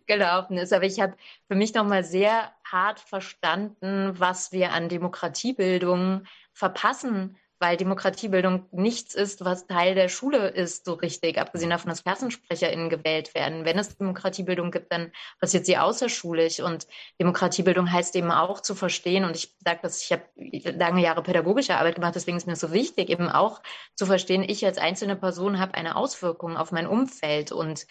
gelaufen 0.06 0.56
ist. 0.56 0.72
Aber 0.72 0.84
ich 0.84 0.98
habe 0.98 1.14
für 1.48 1.54
mich 1.54 1.74
nochmal 1.74 2.02
sehr 2.02 2.50
hart 2.64 2.98
verstanden, 2.98 4.18
was 4.18 4.52
wir 4.52 4.72
an 4.72 4.88
Demokratiebildung 4.88 6.24
verpassen 6.54 7.36
weil 7.58 7.76
Demokratiebildung 7.76 8.66
nichts 8.70 9.14
ist, 9.14 9.44
was 9.44 9.66
Teil 9.66 9.94
der 9.94 10.08
Schule 10.08 10.48
ist, 10.48 10.84
so 10.84 10.94
richtig, 10.94 11.38
abgesehen 11.38 11.70
davon, 11.70 11.88
dass 11.88 12.04
KlassensprecherInnen 12.04 12.90
gewählt 12.90 13.34
werden. 13.34 13.64
Wenn 13.64 13.78
es 13.78 13.96
Demokratiebildung 13.96 14.70
gibt, 14.70 14.92
dann 14.92 15.12
passiert 15.40 15.66
sie 15.66 15.78
außerschulisch 15.78 16.60
und 16.60 16.86
Demokratiebildung 17.20 17.90
heißt 17.90 18.14
eben 18.16 18.30
auch 18.30 18.60
zu 18.60 18.74
verstehen 18.74 19.24
und 19.24 19.36
ich 19.36 19.54
sage 19.64 19.80
das, 19.82 20.02
ich 20.02 20.12
habe 20.12 20.24
lange 20.36 21.02
Jahre 21.02 21.22
pädagogische 21.22 21.76
Arbeit 21.76 21.94
gemacht, 21.94 22.14
deswegen 22.14 22.36
ist 22.36 22.46
mir 22.46 22.56
so 22.56 22.72
wichtig, 22.72 23.08
eben 23.08 23.28
auch 23.28 23.62
zu 23.94 24.06
verstehen, 24.06 24.44
ich 24.46 24.64
als 24.66 24.78
einzelne 24.78 25.16
Person 25.16 25.58
habe 25.58 25.74
eine 25.74 25.96
Auswirkung 25.96 26.56
auf 26.56 26.72
mein 26.72 26.86
Umfeld 26.86 27.52
und 27.52 27.86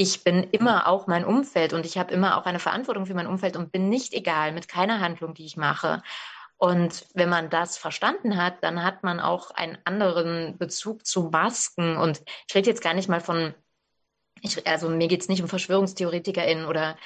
ich 0.00 0.24
bin 0.24 0.44
immer 0.44 0.86
auch 0.86 1.06
mein 1.06 1.26
Umfeld 1.26 1.74
und 1.74 1.84
ich 1.84 1.98
habe 1.98 2.14
immer 2.14 2.38
auch 2.38 2.46
eine 2.46 2.58
Verantwortung 2.58 3.04
für 3.04 3.12
mein 3.12 3.26
Umfeld 3.26 3.54
und 3.54 3.70
bin 3.70 3.90
nicht 3.90 4.14
egal 4.14 4.52
mit 4.52 4.66
keiner 4.66 4.98
Handlung, 5.00 5.34
die 5.34 5.44
ich 5.44 5.58
mache. 5.58 6.02
Und 6.60 7.06
wenn 7.14 7.30
man 7.30 7.48
das 7.48 7.78
verstanden 7.78 8.36
hat, 8.36 8.62
dann 8.62 8.84
hat 8.84 9.02
man 9.02 9.18
auch 9.18 9.50
einen 9.50 9.78
anderen 9.84 10.58
Bezug 10.58 11.06
zu 11.06 11.30
Masken. 11.32 11.96
Und 11.96 12.20
ich 12.46 12.54
rede 12.54 12.68
jetzt 12.68 12.82
gar 12.82 12.92
nicht 12.92 13.08
mal 13.08 13.22
von, 13.22 13.54
ich, 14.42 14.66
also 14.66 14.90
mir 14.90 15.08
geht 15.08 15.22
es 15.22 15.28
nicht 15.28 15.40
um 15.40 15.48
VerschwörungstheoretikerInnen 15.48 16.66
oder 16.66 16.98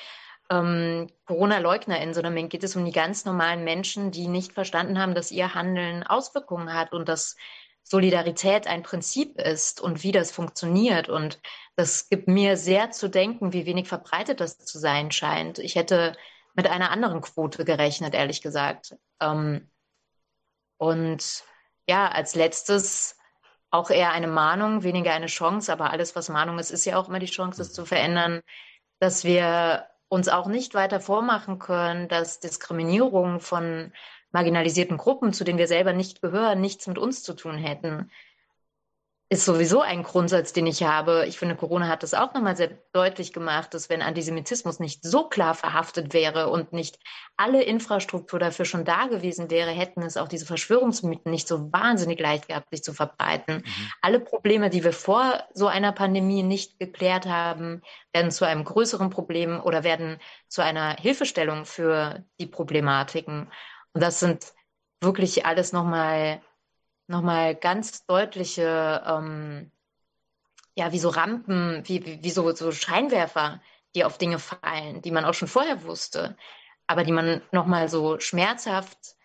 ähm, 0.50 1.06
Corona-LeugnerInnen, 1.26 2.14
sondern 2.14 2.34
mir 2.34 2.48
geht 2.48 2.64
es 2.64 2.74
um 2.74 2.84
die 2.84 2.90
ganz 2.90 3.26
normalen 3.26 3.62
Menschen, 3.62 4.10
die 4.10 4.26
nicht 4.26 4.52
verstanden 4.52 4.98
haben, 4.98 5.14
dass 5.14 5.30
ihr 5.30 5.54
Handeln 5.54 6.02
Auswirkungen 6.02 6.74
hat 6.74 6.92
und 6.92 7.08
dass 7.08 7.36
Solidarität 7.84 8.66
ein 8.66 8.82
Prinzip 8.82 9.38
ist 9.40 9.80
und 9.80 10.02
wie 10.02 10.10
das 10.10 10.32
funktioniert. 10.32 11.08
Und 11.08 11.38
das 11.76 12.08
gibt 12.08 12.26
mir 12.26 12.56
sehr 12.56 12.90
zu 12.90 13.08
denken, 13.08 13.52
wie 13.52 13.66
wenig 13.66 13.86
verbreitet 13.86 14.40
das 14.40 14.58
zu 14.58 14.80
sein 14.80 15.12
scheint. 15.12 15.60
Ich 15.60 15.76
hätte 15.76 16.16
mit 16.54 16.68
einer 16.68 16.90
anderen 16.90 17.20
Quote 17.20 17.64
gerechnet, 17.64 18.14
ehrlich 18.14 18.42
gesagt. 18.42 18.96
Ähm, 19.20 19.70
und 20.78 21.44
ja, 21.88 22.08
als 22.08 22.34
letztes 22.34 23.16
auch 23.70 23.90
eher 23.90 24.12
eine 24.12 24.28
Mahnung, 24.28 24.82
weniger 24.84 25.12
eine 25.12 25.26
Chance, 25.26 25.72
aber 25.72 25.90
alles, 25.90 26.14
was 26.14 26.28
Mahnung 26.28 26.58
ist, 26.58 26.70
ist 26.70 26.84
ja 26.84 26.96
auch 26.96 27.08
immer 27.08 27.18
die 27.18 27.26
Chance, 27.26 27.60
es 27.60 27.72
zu 27.72 27.84
verändern, 27.84 28.40
dass 29.00 29.24
wir 29.24 29.86
uns 30.08 30.28
auch 30.28 30.46
nicht 30.46 30.74
weiter 30.74 31.00
vormachen 31.00 31.58
können, 31.58 32.08
dass 32.08 32.38
Diskriminierung 32.38 33.40
von 33.40 33.92
marginalisierten 34.30 34.96
Gruppen, 34.96 35.32
zu 35.32 35.42
denen 35.42 35.58
wir 35.58 35.66
selber 35.66 35.92
nicht 35.92 36.22
gehören, 36.22 36.60
nichts 36.60 36.86
mit 36.86 36.98
uns 36.98 37.22
zu 37.22 37.34
tun 37.34 37.56
hätten 37.56 38.10
ist 39.34 39.46
sowieso 39.46 39.80
ein 39.80 40.04
Grundsatz, 40.04 40.52
den 40.52 40.68
ich 40.68 40.84
habe. 40.84 41.24
Ich 41.26 41.38
finde, 41.38 41.56
Corona 41.56 41.88
hat 41.88 42.04
das 42.04 42.14
auch 42.14 42.32
nochmal 42.34 42.56
sehr 42.56 42.70
deutlich 42.92 43.32
gemacht, 43.32 43.74
dass 43.74 43.90
wenn 43.90 44.00
Antisemitismus 44.00 44.78
nicht 44.78 45.02
so 45.02 45.28
klar 45.28 45.54
verhaftet 45.54 46.14
wäre 46.14 46.50
und 46.50 46.72
nicht 46.72 47.00
alle 47.36 47.64
Infrastruktur 47.64 48.38
dafür 48.38 48.64
schon 48.64 48.84
da 48.84 49.06
gewesen 49.08 49.50
wäre, 49.50 49.72
hätten 49.72 50.02
es 50.02 50.16
auch 50.16 50.28
diese 50.28 50.46
Verschwörungsmythen 50.46 51.32
nicht 51.32 51.48
so 51.48 51.72
wahnsinnig 51.72 52.20
leicht 52.20 52.46
gehabt, 52.46 52.70
sich 52.70 52.84
zu 52.84 52.92
verbreiten. 52.94 53.56
Mhm. 53.56 53.90
Alle 54.02 54.20
Probleme, 54.20 54.70
die 54.70 54.84
wir 54.84 54.92
vor 54.92 55.42
so 55.52 55.66
einer 55.66 55.90
Pandemie 55.90 56.44
nicht 56.44 56.78
geklärt 56.78 57.26
haben, 57.26 57.82
werden 58.12 58.30
zu 58.30 58.44
einem 58.44 58.62
größeren 58.62 59.10
Problem 59.10 59.60
oder 59.60 59.82
werden 59.82 60.18
zu 60.46 60.62
einer 60.62 60.94
Hilfestellung 60.94 61.64
für 61.64 62.24
die 62.38 62.46
Problematiken. 62.46 63.50
Und 63.94 64.00
das 64.00 64.20
sind 64.20 64.52
wirklich 65.00 65.44
alles 65.44 65.72
nochmal 65.72 66.40
nochmal 67.06 67.54
ganz 67.54 68.06
deutliche, 68.06 69.02
ähm, 69.06 69.70
ja, 70.74 70.92
wie 70.92 70.98
so 70.98 71.08
Rampen, 71.08 71.82
wie, 71.86 72.04
wie, 72.04 72.22
wie 72.22 72.30
so, 72.30 72.50
so 72.54 72.72
Scheinwerfer, 72.72 73.60
die 73.94 74.04
auf 74.04 74.18
Dinge 74.18 74.38
fallen, 74.38 75.02
die 75.02 75.10
man 75.10 75.24
auch 75.24 75.34
schon 75.34 75.48
vorher 75.48 75.84
wusste, 75.84 76.36
aber 76.86 77.04
die 77.04 77.12
man 77.12 77.42
nochmal 77.52 77.88
so 77.88 78.18
schmerzhaft 78.18 79.16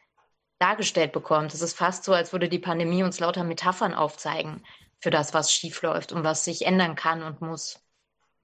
dargestellt 0.60 1.12
bekommt. 1.12 1.54
Es 1.54 1.62
ist 1.62 1.78
fast 1.78 2.04
so, 2.04 2.14
als 2.14 2.34
würde 2.34 2.50
die 2.50 2.60
Pandemie 2.60 3.04
uns 3.04 3.20
lauter 3.20 3.44
Metaphern 3.44 3.94
aufzeigen 3.94 4.64
für 5.00 5.10
das, 5.10 5.34
was 5.34 5.52
schiefläuft 5.52 6.12
und 6.12 6.24
was 6.24 6.44
sich 6.44 6.66
ändern 6.66 6.96
kann 6.96 7.24
und 7.24 7.42
muss. 7.42 7.82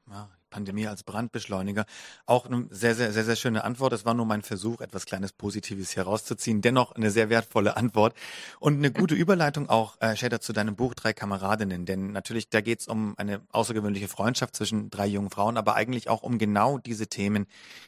Ja, 0.07 0.29
Pandemie 0.55 0.87
als 0.87 1.03
Brandbeschleuniger. 1.03 1.85
Auch 2.25 2.45
eine 2.45 2.67
sehr, 2.69 2.95
sehr, 2.95 3.11
sehr, 3.11 3.25
sehr 3.25 3.35
schöne 3.35 3.65
Antwort. 3.65 3.91
Das 3.91 4.05
war 4.05 4.13
nur 4.13 4.25
mein 4.25 4.41
Versuch, 4.41 4.79
etwas 4.79 5.05
kleines 5.05 5.33
Positives 5.33 5.97
herauszuziehen. 5.97 6.61
Dennoch 6.61 6.93
eine 6.93 7.11
sehr 7.11 7.29
wertvolle 7.29 7.75
Antwort 7.75 8.15
und 8.61 8.75
eine 8.75 8.89
gute 8.89 9.15
Überleitung 9.15 9.67
auch, 9.67 9.99
äh, 9.99 10.15
Shader, 10.15 10.39
zu 10.39 10.53
deinem 10.53 10.77
Buch 10.77 10.93
Drei 10.93 11.11
Kameradinnen. 11.11 11.85
Denn 11.85 12.13
natürlich, 12.13 12.49
da 12.49 12.61
geht 12.61 12.79
es 12.79 12.87
um 12.87 13.15
eine 13.17 13.41
außergewöhnliche 13.51 14.07
Freundschaft 14.07 14.55
zwischen 14.55 14.89
drei 14.89 15.07
jungen 15.07 15.29
Frauen, 15.29 15.57
aber 15.57 15.75
eigentlich 15.75 16.07
auch 16.09 16.23
um 16.23 16.37
genau 16.37 16.77
diese 16.77 17.07
Themen, 17.07 17.47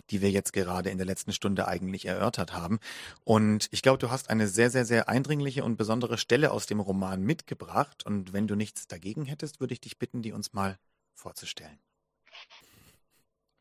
die 0.09 0.22
wir 0.22 0.30
jetzt 0.30 0.51
gerade 0.51 0.89
in 0.89 0.97
der 0.97 1.07
letzten 1.07 1.32
Stunde 1.32 1.70
eigentlich 1.70 2.05
erörtert 2.05 2.53
haben. 2.53 2.80
Und 3.24 3.70
ich 3.72 3.82
glaube, 3.82 3.99
du 3.99 4.11
hast 4.11 4.30
eine 4.30 4.49
sehr, 4.49 4.70
sehr, 4.72 4.84
sehr 4.84 5.07
eindringliche 5.07 5.63
und 5.63 5.78
besondere 5.78 6.18
Stelle 6.18 6.51
aus 6.51 6.65
dem 6.65 6.82
Roman 6.82 7.24
mitgebracht. 7.24 8.05
Und 8.05 8.34
wenn 8.34 8.45
du 8.45 8.55
nichts 8.55 8.88
dagegen 8.88 9.24
hättest, 9.24 9.61
würde 9.61 9.74
ich 9.74 9.80
dich 9.80 9.97
bitten, 9.97 10.22
die 10.22 10.34
uns 10.34 10.51
mal 10.51 10.78
vorzustellen. 11.15 11.80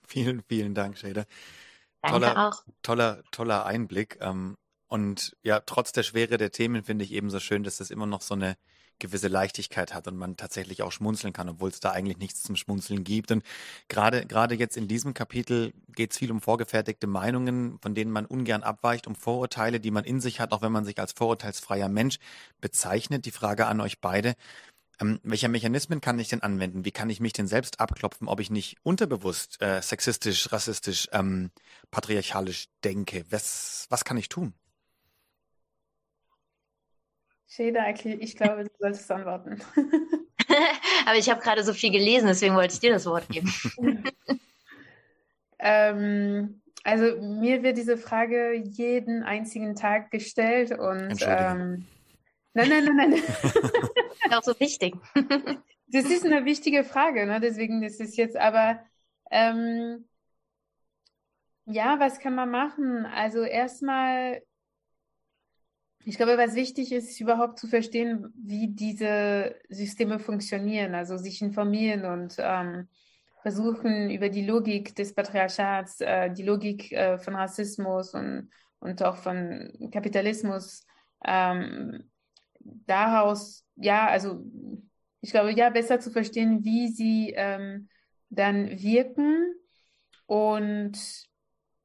Vielen, 0.08 0.42
vielen 0.48 0.74
Dank, 0.74 0.98
Shader. 0.98 1.26
Toller, 2.02 2.48
auch. 2.48 2.64
toller, 2.82 3.22
toller 3.32 3.66
Einblick. 3.66 4.18
Ähm, 4.20 4.56
und 4.88 5.36
ja, 5.42 5.60
trotz 5.60 5.92
der 5.92 6.04
Schwere 6.04 6.38
der 6.38 6.52
Themen 6.52 6.84
finde 6.84 7.04
ich 7.04 7.12
ebenso 7.12 7.40
schön, 7.40 7.64
dass 7.64 7.78
das 7.78 7.90
immer 7.90 8.06
noch 8.06 8.22
so 8.22 8.34
eine 8.34 8.56
gewisse 8.98 9.28
Leichtigkeit 9.28 9.92
hat 9.92 10.08
und 10.08 10.16
man 10.16 10.36
tatsächlich 10.36 10.82
auch 10.82 10.92
schmunzeln 10.92 11.32
kann, 11.32 11.48
obwohl 11.48 11.68
es 11.68 11.80
da 11.80 11.90
eigentlich 11.90 12.18
nichts 12.18 12.42
zum 12.42 12.56
Schmunzeln 12.56 13.04
gibt. 13.04 13.30
Und 13.30 13.44
gerade, 13.88 14.26
gerade 14.26 14.54
jetzt 14.54 14.76
in 14.76 14.88
diesem 14.88 15.12
Kapitel 15.12 15.72
geht 15.88 16.12
es 16.12 16.18
viel 16.18 16.30
um 16.30 16.40
vorgefertigte 16.40 17.06
Meinungen, 17.06 17.78
von 17.82 17.94
denen 17.94 18.10
man 18.10 18.26
ungern 18.26 18.62
abweicht, 18.62 19.06
um 19.06 19.14
Vorurteile, 19.14 19.80
die 19.80 19.90
man 19.90 20.04
in 20.04 20.20
sich 20.20 20.40
hat, 20.40 20.52
auch 20.52 20.62
wenn 20.62 20.72
man 20.72 20.84
sich 20.84 20.98
als 20.98 21.12
vorurteilsfreier 21.12 21.88
Mensch 21.88 22.18
bezeichnet. 22.60 23.26
Die 23.26 23.32
Frage 23.32 23.66
an 23.66 23.80
euch 23.80 24.00
beide. 24.00 24.34
Ähm, 25.00 25.20
welche 25.22 25.48
Mechanismen 25.48 26.00
kann 26.00 26.18
ich 26.18 26.28
denn 26.28 26.42
anwenden? 26.42 26.84
Wie 26.84 26.90
kann 26.90 27.10
ich 27.10 27.20
mich 27.20 27.32
denn 27.32 27.46
selbst 27.46 27.80
abklopfen, 27.80 28.28
ob 28.28 28.40
ich 28.40 28.50
nicht 28.50 28.76
unterbewusst 28.82 29.60
äh, 29.60 29.82
sexistisch, 29.82 30.52
rassistisch, 30.52 31.08
ähm, 31.12 31.50
patriarchalisch 31.90 32.68
denke? 32.82 33.24
Was, 33.30 33.86
was 33.90 34.04
kann 34.04 34.16
ich 34.16 34.28
tun? 34.28 34.54
Sheda, 37.48 37.88
ich 37.88 38.36
glaube, 38.36 38.64
du 38.64 38.70
solltest 38.78 39.10
antworten. 39.10 39.60
Aber 41.06 41.16
ich 41.16 41.30
habe 41.30 41.40
gerade 41.40 41.62
so 41.62 41.72
viel 41.72 41.90
gelesen, 41.90 42.26
deswegen 42.26 42.54
wollte 42.54 42.74
ich 42.74 42.80
dir 42.80 42.92
das 42.92 43.06
Wort 43.06 43.28
geben. 43.28 43.52
ähm, 45.58 46.60
also 46.84 47.20
mir 47.20 47.62
wird 47.62 47.78
diese 47.78 47.96
Frage 47.96 48.54
jeden 48.54 49.22
einzigen 49.22 49.74
Tag 49.74 50.10
gestellt 50.10 50.70
und 50.70 51.18
ähm, 51.22 51.86
nein, 52.56 52.84
nein, 52.84 52.96
nein, 52.96 53.10
nein. 53.10 53.22
auch 54.32 54.42
so 54.42 54.58
wichtig. 54.58 54.94
das 55.88 56.04
ist 56.06 56.24
eine 56.24 56.44
wichtige 56.44 56.84
Frage, 56.84 57.26
ne? 57.26 57.40
deswegen 57.40 57.82
ist 57.82 58.00
es 58.00 58.16
jetzt 58.16 58.36
aber, 58.36 58.80
ähm, 59.30 60.06
ja, 61.66 61.98
was 61.98 62.18
kann 62.20 62.34
man 62.34 62.50
machen? 62.50 63.06
Also 63.06 63.42
erstmal, 63.42 64.42
ich 66.04 66.16
glaube, 66.16 66.38
was 66.38 66.54
wichtig 66.54 66.92
ist, 66.92 67.10
ist 67.10 67.20
überhaupt 67.20 67.58
zu 67.58 67.66
verstehen, 67.66 68.32
wie 68.36 68.68
diese 68.68 69.56
Systeme 69.68 70.18
funktionieren, 70.18 70.94
also 70.94 71.16
sich 71.16 71.42
informieren 71.42 72.04
und 72.04 72.36
ähm, 72.38 72.88
versuchen, 73.42 74.10
über 74.10 74.28
die 74.28 74.46
Logik 74.46 74.94
des 74.94 75.14
Patriarchats, 75.14 76.00
äh, 76.00 76.30
die 76.32 76.44
Logik 76.44 76.92
äh, 76.92 77.18
von 77.18 77.34
Rassismus 77.34 78.14
und, 78.14 78.50
und 78.78 79.02
auch 79.02 79.16
von 79.16 79.72
Kapitalismus 79.92 80.86
ähm, 81.24 82.10
daraus 82.86 83.66
ja, 83.76 84.08
also 84.08 84.42
ich 85.20 85.30
glaube, 85.30 85.52
ja, 85.52 85.70
besser 85.70 86.00
zu 86.00 86.10
verstehen, 86.10 86.64
wie 86.64 86.88
sie 86.88 87.34
ähm, 87.36 87.88
dann 88.30 88.80
wirken 88.82 89.54
und 90.26 90.98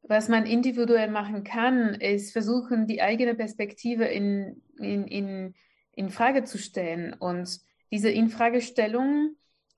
was 0.04 0.30
man 0.30 0.46
individuell 0.46 1.12
machen 1.12 1.44
kann, 1.44 1.94
ist 1.96 2.32
versuchen, 2.32 2.88
die 2.88 3.02
eigene 3.02 3.36
Perspektive 3.36 4.06
in, 4.06 4.62
in, 4.80 5.06
in, 5.06 5.54
in 5.92 6.10
Frage 6.10 6.44
zu 6.44 6.58
stellen. 6.58 7.14
Und 7.14 7.60
diese 7.92 8.10
Infragestellung 8.10 9.36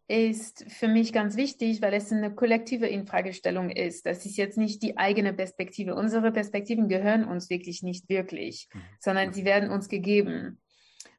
ist 0.08 0.66
für 0.72 0.88
mich 0.88 1.14
ganz 1.14 1.36
wichtig, 1.36 1.82
weil 1.82 1.94
es 1.94 2.12
eine 2.12 2.34
kollektive 2.34 2.88
Infragestellung 2.88 3.70
ist. 3.70 4.06
Das 4.06 4.26
ist 4.26 4.38
jetzt 4.38 4.58
nicht 4.58 4.82
die 4.82 4.98
eigene 4.98 5.34
Perspektive. 5.34 5.96
Unsere 5.96 6.32
Perspektiven 6.32 6.88
gehören 6.88 7.26
uns 7.26 7.50
wirklich 7.50 7.84
nicht 7.84 8.10
wirklich, 8.10 8.70
mhm. 8.74 8.80
sondern 9.00 9.34
sie 9.34 9.46
werden 9.46 9.70
uns 9.70 9.90
gegeben. 9.90 10.63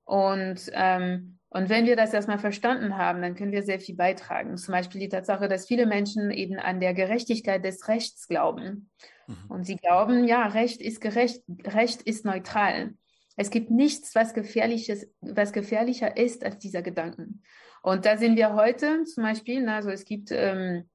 Und, 0.05 0.71
ähm, 0.73 1.39
und 1.49 1.69
wenn 1.69 1.87
wir 1.87 1.97
das 1.97 2.13
erstmal 2.13 2.39
verstanden 2.39 2.97
haben, 2.97 3.23
dann 3.23 3.35
können 3.35 3.53
wir 3.53 3.63
sehr 3.63 3.81
viel 3.81 3.95
beitragen. 3.95 4.57
Zum 4.57 4.73
Beispiel 4.73 5.01
die 5.01 5.09
Tatsache, 5.09 5.49
dass 5.49 5.67
viele 5.67 5.87
Menschen 5.87 6.31
eben 6.31 6.59
an 6.59 6.81
der 6.81 6.95
Gerechtigkeit 6.95 7.65
des 7.65 7.89
Rechts 7.89 8.29
glauben. 8.29 8.91
Mhm. 9.27 9.37
Und 9.49 9.65
sie 9.65 9.77
glauben, 9.77 10.25
ja, 10.25 10.47
Recht 10.47 10.83
ist 10.83 11.01
gerecht, 11.01 11.43
Recht 11.65 12.03
ist 12.03 12.25
neutral. 12.25 12.95
Es 13.37 13.51
gibt 13.51 13.71
nichts, 13.71 14.15
was 14.15 14.35
gefährliches, 14.35 15.09
was 15.21 15.53
gefährlicher 15.53 16.17
ist 16.17 16.45
als 16.45 16.59
dieser 16.59 16.83
Gedanken. 16.83 17.43
Und 17.83 18.07
da 18.07 18.17
sind 18.17 18.37
wir 18.37 18.55
heute 18.55 19.05
zum 19.05 19.25
Beispiel, 19.25 19.69
also 19.69 19.91
es 19.91 20.05
gibt 20.05 20.31
ähm, 20.31 20.89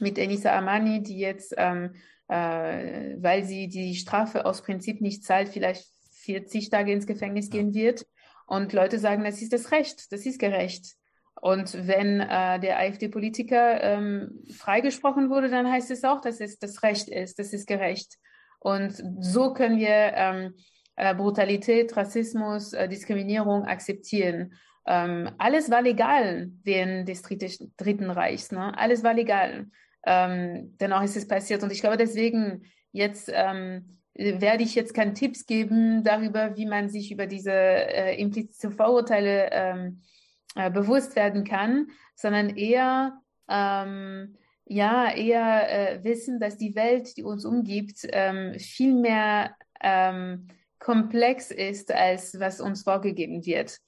mit 0.00 0.18
Enisa 0.18 0.56
Amani, 0.56 1.02
die 1.02 1.18
jetzt, 1.18 1.54
ähm, 1.56 1.94
äh, 2.28 3.16
weil 3.18 3.44
sie 3.44 3.68
die 3.68 3.94
Strafe 3.94 4.44
aus 4.44 4.62
Prinzip 4.62 5.00
nicht 5.00 5.24
zahlt, 5.24 5.48
vielleicht 5.48 5.86
40 6.24 6.70
Tage 6.70 6.92
ins 6.92 7.06
Gefängnis 7.06 7.50
gehen 7.50 7.72
wird. 7.72 8.04
Und 8.46 8.72
Leute 8.72 8.98
sagen, 8.98 9.24
das 9.24 9.42
ist 9.42 9.52
das 9.52 9.72
Recht, 9.72 10.12
das 10.12 10.24
ist 10.24 10.38
gerecht. 10.38 10.94
Und 11.40 11.86
wenn 11.86 12.20
äh, 12.20 12.58
der 12.60 12.78
AfD-Politiker 12.78 13.80
ähm, 13.82 14.42
freigesprochen 14.56 15.28
wurde, 15.28 15.50
dann 15.50 15.70
heißt 15.70 15.90
es 15.90 16.04
auch, 16.04 16.20
dass 16.20 16.40
es 16.40 16.58
das 16.58 16.82
Recht 16.82 17.08
ist, 17.08 17.38
das 17.38 17.52
ist 17.52 17.66
gerecht. 17.66 18.16
Und 18.58 19.02
so 19.20 19.52
können 19.52 19.78
wir 19.78 20.12
ähm, 20.14 20.54
äh, 20.96 21.14
Brutalität, 21.14 21.94
Rassismus, 21.96 22.72
äh, 22.72 22.88
Diskriminierung 22.88 23.64
akzeptieren. 23.64 24.54
Ähm, 24.86 25.30
alles 25.38 25.70
war 25.70 25.82
legal 25.82 26.50
während 26.62 27.08
des 27.08 27.22
Dritten 27.22 28.10
Reichs. 28.10 28.50
Ne? 28.52 28.76
Alles 28.78 29.02
war 29.02 29.12
legal. 29.12 29.66
Ähm, 30.06 30.76
dennoch 30.80 31.02
ist 31.02 31.16
es 31.16 31.28
passiert. 31.28 31.62
Und 31.62 31.72
ich 31.72 31.80
glaube, 31.80 31.96
deswegen 31.96 32.64
jetzt 32.92 33.30
ähm, 33.32 33.95
werde 34.16 34.62
ich 34.62 34.74
jetzt 34.74 34.94
keine 34.94 35.14
Tipps 35.14 35.46
geben 35.46 36.02
darüber, 36.02 36.56
wie 36.56 36.66
man 36.66 36.88
sich 36.88 37.12
über 37.12 37.26
diese 37.26 37.52
äh, 37.52 38.20
implizite 38.20 38.70
Vorurteile 38.70 39.50
ähm, 39.52 40.02
äh, 40.54 40.70
bewusst 40.70 41.16
werden 41.16 41.44
kann, 41.44 41.88
sondern 42.14 42.56
eher 42.56 43.20
ähm, 43.48 44.36
ja 44.64 45.12
eher 45.12 45.70
äh, 45.70 46.04
wissen, 46.04 46.40
dass 46.40 46.56
die 46.56 46.74
Welt, 46.74 47.16
die 47.16 47.22
uns 47.22 47.44
umgibt, 47.44 48.06
ähm, 48.10 48.58
viel 48.58 48.94
mehr 48.94 49.54
ähm, 49.80 50.48
komplex 50.78 51.50
ist, 51.50 51.92
als 51.92 52.38
was 52.40 52.60
uns 52.60 52.82
vorgegeben 52.82 53.44
wird. 53.44 53.78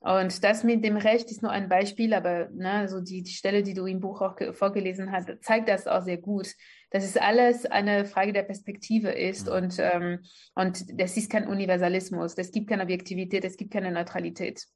Und 0.00 0.44
das 0.44 0.62
mit 0.62 0.84
dem 0.84 0.96
Recht 0.96 1.30
ist 1.30 1.42
nur 1.42 1.50
ein 1.50 1.68
Beispiel, 1.68 2.14
aber 2.14 2.48
ne, 2.50 2.88
so 2.88 3.00
die, 3.00 3.22
die 3.22 3.32
Stelle, 3.32 3.62
die 3.62 3.74
du 3.74 3.86
im 3.86 4.00
Buch 4.00 4.20
auch 4.20 4.36
vorgelesen 4.52 5.10
hast, 5.10 5.30
zeigt 5.42 5.68
das 5.68 5.86
auch 5.86 6.02
sehr 6.02 6.18
gut, 6.18 6.48
dass 6.90 7.04
es 7.04 7.16
alles 7.16 7.66
eine 7.66 8.04
Frage 8.04 8.32
der 8.32 8.42
Perspektive 8.42 9.10
ist 9.10 9.46
mhm. 9.46 9.52
und, 9.52 9.78
ähm, 9.78 10.24
und 10.54 11.00
das 11.00 11.16
ist 11.16 11.30
kein 11.30 11.46
Universalismus, 11.46 12.34
es 12.36 12.52
gibt 12.52 12.68
keine 12.68 12.82
Objektivität, 12.82 13.44
es 13.44 13.56
gibt 13.56 13.72
keine 13.72 13.90
Neutralität. 13.90 14.66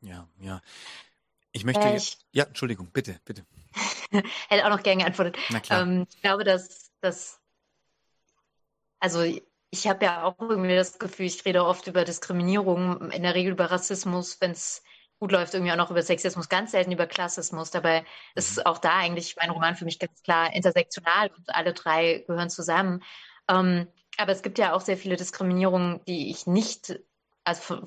Ja, 0.00 0.28
ja. 0.40 0.60
Ich 1.52 1.64
möchte. 1.64 1.82
Äh, 1.82 1.96
ich, 1.96 2.18
ja, 2.32 2.44
Entschuldigung, 2.44 2.90
bitte, 2.92 3.20
bitte. 3.24 3.46
Hätte 4.48 4.66
auch 4.66 4.70
noch 4.70 4.82
gerne 4.82 5.02
geantwortet. 5.02 5.36
Na 5.50 5.60
klar. 5.60 5.82
Ähm, 5.82 6.06
ich 6.10 6.20
glaube, 6.20 6.44
dass 6.44 6.90
das. 7.00 7.40
Also, 8.98 9.22
ich 9.70 9.86
habe 9.88 10.04
ja 10.04 10.24
auch 10.24 10.38
irgendwie 10.38 10.74
das 10.74 10.98
Gefühl, 10.98 11.26
ich 11.26 11.44
rede 11.44 11.64
oft 11.64 11.86
über 11.86 12.04
Diskriminierung, 12.04 13.10
in 13.10 13.22
der 13.22 13.34
Regel 13.34 13.52
über 13.52 13.70
Rassismus, 13.70 14.40
wenn 14.40 14.52
es 14.52 14.82
gut 15.22 15.30
läuft, 15.30 15.54
irgendwie 15.54 15.70
auch 15.70 15.76
noch 15.76 15.92
über 15.92 16.02
Sexismus, 16.02 16.48
ganz 16.48 16.72
selten 16.72 16.90
über 16.90 17.06
Klassismus. 17.06 17.70
Dabei 17.70 18.04
ist 18.34 18.56
mhm. 18.56 18.62
auch 18.64 18.78
da 18.78 18.96
eigentlich 18.96 19.36
mein 19.38 19.50
Roman 19.50 19.76
für 19.76 19.84
mich 19.84 20.00
ganz 20.00 20.20
klar 20.24 20.52
intersektional 20.52 21.30
und 21.36 21.54
alle 21.54 21.72
drei 21.72 22.24
gehören 22.26 22.50
zusammen. 22.50 23.04
Ähm, 23.48 23.86
aber 24.16 24.32
es 24.32 24.42
gibt 24.42 24.58
ja 24.58 24.72
auch 24.72 24.80
sehr 24.80 24.96
viele 24.96 25.14
Diskriminierungen, 25.14 26.04
die 26.08 26.28
ich 26.28 26.48
nicht, 26.48 26.98
also 27.44 27.82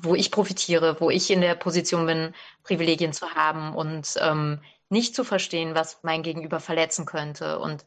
wo 0.00 0.14
ich 0.14 0.30
profitiere, 0.30 1.00
wo 1.00 1.10
ich 1.10 1.28
in 1.32 1.40
der 1.40 1.56
Position 1.56 2.06
bin, 2.06 2.34
Privilegien 2.62 3.12
zu 3.12 3.34
haben 3.34 3.74
und 3.74 4.14
ähm, 4.20 4.62
nicht 4.88 5.16
zu 5.16 5.24
verstehen, 5.24 5.74
was 5.74 6.04
mein 6.04 6.22
Gegenüber 6.22 6.60
verletzen 6.60 7.04
könnte. 7.04 7.58
Und 7.58 7.84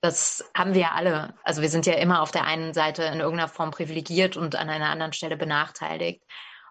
das 0.00 0.50
haben 0.56 0.72
wir 0.72 0.80
ja 0.80 0.92
alle. 0.92 1.34
Also 1.44 1.60
wir 1.60 1.68
sind 1.68 1.84
ja 1.84 1.92
immer 1.96 2.22
auf 2.22 2.30
der 2.30 2.44
einen 2.44 2.72
Seite 2.72 3.02
in 3.02 3.20
irgendeiner 3.20 3.48
Form 3.48 3.72
privilegiert 3.72 4.38
und 4.38 4.56
an 4.56 4.70
einer 4.70 4.88
anderen 4.88 5.12
Stelle 5.12 5.36
benachteiligt. 5.36 6.22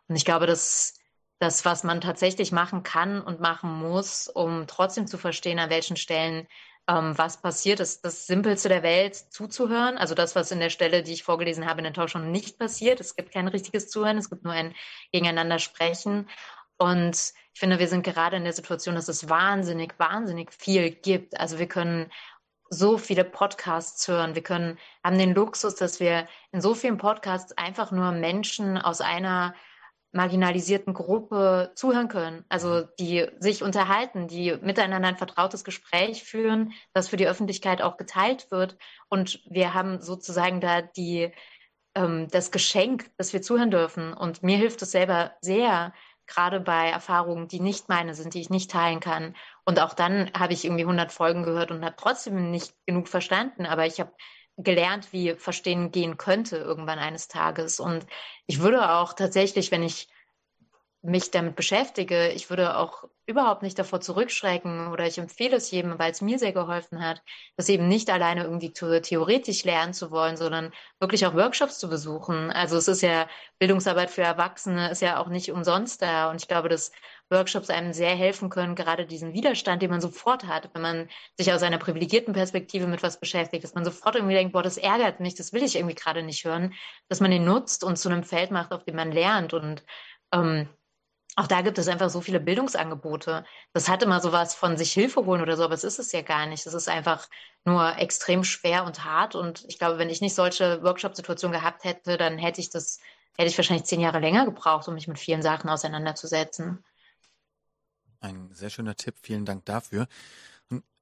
Und 0.08 0.16
ich 0.16 0.26
glaube, 0.26 0.48
dass 0.48 0.96
das, 1.42 1.66
was 1.66 1.84
man 1.84 2.02
tatsächlich 2.02 2.52
machen 2.52 2.84
kann 2.84 3.20
und 3.20 3.40
machen 3.40 3.72
muss, 3.72 4.28
um 4.28 4.68
trotzdem 4.68 5.08
zu 5.08 5.18
verstehen, 5.18 5.58
an 5.58 5.72
welchen 5.72 5.98
Stellen 5.98 6.48
ähm, 6.88 7.18
was 7.18 7.42
passiert, 7.42 7.80
ist 7.80 8.06
das 8.06 8.28
Simpelste 8.28 8.70
der 8.70 8.84
Welt 8.84 9.16
zuzuhören. 9.16 9.98
Also 9.98 10.14
das, 10.14 10.36
was 10.36 10.52
in 10.52 10.60
der 10.60 10.70
Stelle, 10.70 11.02
die 11.02 11.14
ich 11.14 11.24
vorgelesen 11.24 11.68
habe, 11.68 11.80
in 11.80 11.86
der 11.86 11.94
Talkshow 11.94 12.20
nicht 12.20 12.60
passiert. 12.60 13.00
Es 13.00 13.16
gibt 13.16 13.34
kein 13.34 13.48
richtiges 13.48 13.90
Zuhören, 13.90 14.20
es 14.20 14.30
gibt 14.30 14.44
nur 14.44 14.54
ein 14.54 14.76
Gegeneinander 15.12 15.58
sprechen. 15.58 16.30
Und 16.78 17.34
ich 17.54 17.60
finde, 17.60 17.80
wir 17.80 17.88
sind 17.88 18.04
gerade 18.04 18.38
in 18.38 18.44
der 18.44 18.54
Situation, 18.54 18.94
dass 18.94 19.08
es 19.08 19.28
wahnsinnig, 19.28 19.96
wahnsinnig 19.98 20.54
viel 20.54 20.92
gibt. 20.92 21.40
Also 21.40 21.58
wir 21.58 21.68
können 21.68 22.12
so 22.70 23.00
viele 23.00 23.24
Podcasts 23.24 24.08
hören. 24.08 24.36
Wir 24.36 24.44
können, 24.44 24.78
haben 25.04 25.18
den 25.18 25.34
Luxus, 25.34 25.74
dass 25.74 26.00
wir 26.00 26.28
in 26.52 26.62
so 26.62 26.76
vielen 26.76 27.00
Podcasts 27.00 27.58
einfach 27.58 27.92
nur 27.92 28.12
Menschen 28.12 28.78
aus 28.78 29.02
einer 29.02 29.56
marginalisierten 30.12 30.94
Gruppe 30.94 31.72
zuhören 31.76 32.08
können. 32.08 32.46
Also 32.50 32.82
die 33.00 33.28
sich 33.40 33.64
unterhalten, 33.64 34.28
die 34.28 34.58
miteinander 34.62 35.08
ein 35.08 35.18
vertrautes 35.18 35.64
Gespräch 35.64 36.24
führen, 36.24 36.74
das 36.94 37.08
für 37.08 37.18
die 37.18 37.28
Öffentlichkeit 37.28 37.82
auch 37.82 37.98
geteilt 37.98 38.52
wird. 38.52 38.78
Und 39.10 39.42
wir 39.50 39.74
haben 39.74 40.02
sozusagen 40.02 40.60
da 40.60 40.82
die, 40.82 41.32
ähm, 41.96 42.28
das 42.30 42.52
Geschenk, 42.52 43.10
dass 43.18 43.34
wir 43.34 43.42
zuhören 43.42 43.72
dürfen. 43.72 44.14
Und 44.14 44.44
mir 44.44 44.58
hilft 44.58 44.82
es 44.82 44.92
selber 44.92 45.32
sehr, 45.42 45.94
gerade 46.28 46.60
bei 46.60 46.90
Erfahrungen, 46.90 47.48
die 47.48 47.60
nicht 47.60 47.90
meine 47.90 48.14
sind, 48.14 48.34
die 48.34 48.42
ich 48.42 48.50
nicht 48.50 48.72
teilen 48.72 49.00
kann. 49.00 49.36
Und 49.66 49.80
auch 49.80 49.94
dann 49.94 50.32
habe 50.38 50.54
ich 50.54 50.66
irgendwie 50.66 50.84
100 50.84 51.12
Folgen 51.12 51.44
gehört 51.44 51.72
und 51.72 51.84
habe 51.84 51.96
trotzdem 51.98 52.52
nicht 52.52 52.74
genug 52.86 53.08
verstanden. 53.08 53.66
Aber 53.66 53.86
ich 53.86 54.00
habe 54.00 54.14
gelernt, 54.64 55.12
wie 55.12 55.36
Verstehen 55.36 55.92
gehen 55.92 56.18
könnte 56.18 56.58
irgendwann 56.58 57.00
eines 57.00 57.28
Tages. 57.28 57.80
Und 57.80 58.06
ich 58.48 58.60
würde 58.60 58.92
auch 58.92 59.14
tatsächlich, 59.14 59.72
wenn 59.72 59.84
ich 59.84 60.10
mich 61.04 61.32
damit 61.32 61.56
beschäftige, 61.56 62.30
ich 62.30 62.50
würde 62.50 62.78
auch 62.78 63.06
überhaupt 63.26 63.64
nicht 63.64 63.80
davor 63.80 64.02
zurückschrecken 64.02 64.88
oder 64.90 65.08
ich 65.08 65.18
empfehle 65.18 65.56
es 65.56 65.72
jedem, 65.72 65.98
weil 65.98 66.12
es 66.12 66.22
mir 66.22 66.38
sehr 66.38 66.52
geholfen 66.52 67.04
hat, 67.04 67.24
das 67.56 67.70
eben 67.70 67.88
nicht 67.88 68.10
alleine 68.10 68.44
irgendwie 68.44 68.72
theoretisch 68.72 69.64
lernen 69.64 69.94
zu 69.94 70.12
wollen, 70.12 70.38
sondern 70.38 70.72
wirklich 71.00 71.26
auch 71.26 71.34
Workshops 71.34 71.80
zu 71.80 71.90
besuchen. 71.90 72.52
Also 72.52 72.78
es 72.78 72.88
ist 72.88 73.02
ja 73.02 73.28
Bildungsarbeit 73.58 74.12
für 74.12 74.22
Erwachsene 74.22 74.92
ist 74.92 75.02
ja 75.02 75.20
auch 75.20 75.28
nicht 75.28 75.52
umsonst 75.52 76.02
da 76.02 76.30
und 76.30 76.42
ich 76.42 76.48
glaube, 76.48 76.70
dass 76.70 76.92
Workshops 77.32 77.70
einem 77.70 77.94
sehr 77.94 78.14
helfen 78.14 78.50
können, 78.50 78.76
gerade 78.76 79.06
diesen 79.08 79.34
Widerstand, 79.34 79.82
den 79.82 79.90
man 79.90 80.02
sofort 80.02 80.46
hat, 80.46 80.70
wenn 80.74 80.82
man 80.82 81.10
sich 81.38 81.52
aus 81.52 81.64
einer 81.64 81.78
privilegierten 81.78 82.34
Perspektive 82.34 82.86
mit 82.88 83.02
was 83.02 83.20
beschäftigt, 83.20 83.64
dass 83.64 83.74
man 83.74 83.86
sofort 83.86 84.16
irgendwie 84.16 84.36
denkt, 84.36 84.54
boah, 84.54 84.62
das 84.62 84.78
ärgert 84.78 85.20
mich, 85.20 85.34
das 85.36 85.54
will 85.54 85.64
ich 85.64 85.78
irgendwie 85.78 85.96
gerade 85.96 86.22
nicht 86.22 86.44
hören, 86.44 86.74
dass 87.08 87.22
man 87.22 87.32
den 87.32 87.46
nutzt 87.46 87.84
und 87.84 87.98
zu 87.98 88.10
einem 88.10 88.24
Feld 88.24 88.52
macht, 88.52 88.72
auf 88.74 88.84
dem 88.84 88.98
man 88.98 89.12
lernt 89.12 89.54
und 89.54 89.84
ähm, 90.34 90.68
auch 91.36 91.48
da 91.48 91.62
gibt 91.62 91.78
es 91.78 91.88
einfach 91.88 92.10
so 92.10 92.22
viele 92.22 92.40
Bildungsangebote. 92.40 93.46
Das 93.74 93.88
hat 93.88 94.04
immer 94.04 94.20
sowas 94.20 94.54
von 94.54 94.78
sich 94.78 94.92
Hilfe 94.92 95.26
holen 95.26 95.42
oder 95.42 95.56
so, 95.56 95.64
aber 95.64 95.74
es 95.74 95.84
ist 95.84 96.00
es 96.00 96.12
ja 96.12 96.22
gar 96.22 96.46
nicht. 96.46 96.66
Es 96.66 96.74
ist 96.74 96.90
einfach 96.90 97.28
nur 97.64 97.98
extrem 97.98 98.44
schwer 98.44 98.84
und 98.86 99.06
hart. 99.06 99.36
Und 99.36 99.64
ich 99.68 99.80
glaube, 99.80 99.98
wenn 99.98 100.10
ich 100.10 100.22
nicht 100.22 100.36
solche 100.36 100.84
Workshop-Situationen 100.84 101.58
gehabt 101.58 101.84
hätte, 101.86 102.18
dann 102.18 102.38
hätte 102.38 102.60
ich 102.60 102.70
das, 102.70 103.00
hätte 103.38 103.50
ich 103.50 103.58
wahrscheinlich 103.58 103.86
zehn 103.86 104.02
Jahre 104.02 104.20
länger 104.20 104.46
gebraucht, 104.46 104.88
um 104.88 104.94
mich 104.96 105.08
mit 105.08 105.20
vielen 105.20 105.42
Sachen 105.42 105.70
auseinanderzusetzen. 105.70 106.84
Ein 108.20 108.50
sehr 108.52 108.70
schöner 108.70 108.96
Tipp. 108.96 109.16
Vielen 109.22 109.46
Dank 109.46 109.66
dafür. 109.66 110.08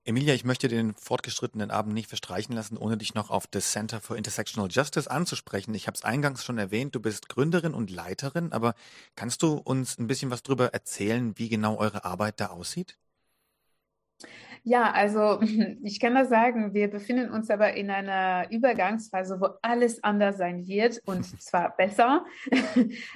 Emilia, 0.05 0.33
ich 0.33 0.45
möchte 0.45 0.67
den 0.67 0.93
fortgeschrittenen 0.95 1.71
Abend 1.71 1.93
nicht 1.93 2.07
verstreichen 2.07 2.55
lassen, 2.55 2.77
ohne 2.77 2.97
dich 2.97 3.13
noch 3.13 3.29
auf 3.29 3.47
das 3.47 3.71
Center 3.71 3.99
for 3.99 4.17
Intersectional 4.17 4.69
Justice 4.71 5.09
anzusprechen. 5.09 5.73
Ich 5.75 5.87
habe 5.87 5.95
es 5.95 6.03
eingangs 6.03 6.43
schon 6.43 6.57
erwähnt, 6.57 6.95
du 6.95 6.99
bist 6.99 7.29
Gründerin 7.29 7.73
und 7.73 7.91
Leiterin, 7.91 8.51
aber 8.51 8.75
kannst 9.15 9.43
du 9.43 9.53
uns 9.53 9.99
ein 9.99 10.07
bisschen 10.07 10.31
was 10.31 10.41
darüber 10.41 10.73
erzählen, 10.73 11.37
wie 11.37 11.49
genau 11.49 11.77
eure 11.77 12.05
Arbeit 12.05 12.39
da 12.39 12.47
aussieht? 12.47 12.97
Ja, 14.63 14.91
also 14.91 15.41
ich 15.83 15.99
kann 15.99 16.15
das 16.15 16.29
sagen, 16.29 16.73
wir 16.73 16.89
befinden 16.89 17.29
uns 17.31 17.49
aber 17.49 17.73
in 17.73 17.89
einer 17.89 18.49
Übergangsphase, 18.51 19.39
wo 19.39 19.49
alles 19.61 20.03
anders 20.03 20.37
sein 20.37 20.67
wird 20.67 21.01
und 21.05 21.23
zwar 21.41 21.75
besser. 21.75 22.25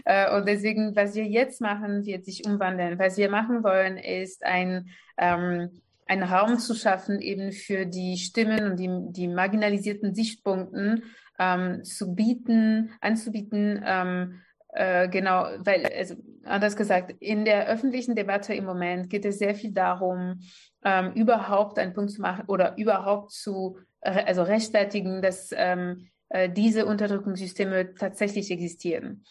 Äh, 0.05 0.35
und 0.35 0.47
deswegen, 0.47 0.95
was 0.95 1.15
wir 1.15 1.25
jetzt 1.25 1.61
machen, 1.61 2.05
wird 2.05 2.25
sich 2.25 2.45
umwandeln. 2.45 2.99
Was 2.99 3.17
wir 3.17 3.29
machen 3.29 3.63
wollen, 3.63 3.97
ist 3.97 4.43
ein 4.43 4.89
ähm, 5.17 5.69
einen 6.07 6.23
Raum 6.23 6.59
zu 6.59 6.75
schaffen, 6.75 7.21
eben 7.21 7.51
für 7.51 7.85
die 7.85 8.17
Stimmen 8.17 8.71
und 8.71 8.77
die, 8.77 8.89
die 9.11 9.27
marginalisierten 9.27 10.13
Sichtpunkten 10.13 11.03
ähm, 11.39 11.83
zu 11.83 12.15
bieten, 12.15 12.91
anzubieten. 13.01 13.83
Ähm, 13.85 14.41
äh, 14.69 15.07
genau, 15.07 15.45
weil, 15.59 15.85
also 15.85 16.15
anders 16.43 16.75
gesagt, 16.75 17.15
in 17.19 17.45
der 17.45 17.67
öffentlichen 17.67 18.15
Debatte 18.15 18.53
im 18.53 18.65
Moment 18.65 19.09
geht 19.09 19.25
es 19.25 19.39
sehr 19.39 19.55
viel 19.55 19.71
darum, 19.71 20.39
ähm, 20.83 21.13
überhaupt 21.13 21.77
einen 21.77 21.93
Punkt 21.93 22.11
zu 22.11 22.21
machen 22.21 22.45
oder 22.47 22.77
überhaupt 22.77 23.31
zu, 23.31 23.77
also 24.01 24.43
rechtfertigen, 24.43 25.21
dass 25.21 25.51
ähm, 25.55 26.09
äh, 26.29 26.49
diese 26.49 26.85
Unterdrückungssysteme 26.85 27.93
tatsächlich 27.93 28.49
existieren. 28.51 29.23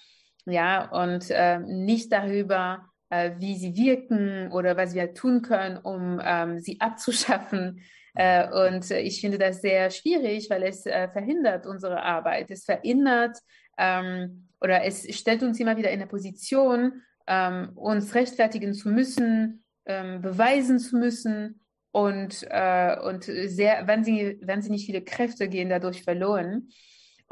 Ja, 0.46 0.88
und 0.90 1.30
äh, 1.30 1.58
nicht 1.58 2.12
darüber, 2.12 2.88
äh, 3.12 3.32
wie 3.38 3.56
sie 3.56 3.76
wirken 3.76 4.50
oder 4.52 4.74
was 4.78 4.94
wir 4.94 5.12
tun 5.12 5.42
können, 5.42 5.76
um 5.76 6.18
ähm, 6.24 6.60
sie 6.60 6.80
abzuschaffen. 6.80 7.82
Äh, 8.14 8.48
und 8.68 8.90
ich 8.90 9.20
finde 9.20 9.36
das 9.36 9.60
sehr 9.60 9.90
schwierig, 9.90 10.48
weil 10.48 10.62
es 10.62 10.86
äh, 10.86 11.08
verhindert 11.08 11.66
unsere 11.66 12.02
Arbeit. 12.02 12.50
Es 12.50 12.64
verinnert 12.64 13.36
ähm, 13.76 14.48
oder 14.60 14.84
es 14.84 15.14
stellt 15.14 15.42
uns 15.42 15.60
immer 15.60 15.76
wieder 15.76 15.90
in 15.90 16.00
eine 16.00 16.08
Position, 16.08 17.02
ähm, 17.26 17.72
uns 17.74 18.14
rechtfertigen 18.14 18.72
zu 18.72 18.88
müssen, 18.88 19.62
ähm, 19.84 20.22
beweisen 20.22 20.78
zu 20.78 20.96
müssen. 20.96 21.60
Und, 21.94 22.46
äh, 22.48 22.96
und 22.98 23.24
sehr 23.24 23.86
wahnsinnig, 23.86 24.38
wahnsinnig 24.46 24.86
viele 24.86 25.02
Kräfte 25.02 25.48
gehen 25.48 25.68
dadurch 25.68 26.02
verloren. 26.02 26.70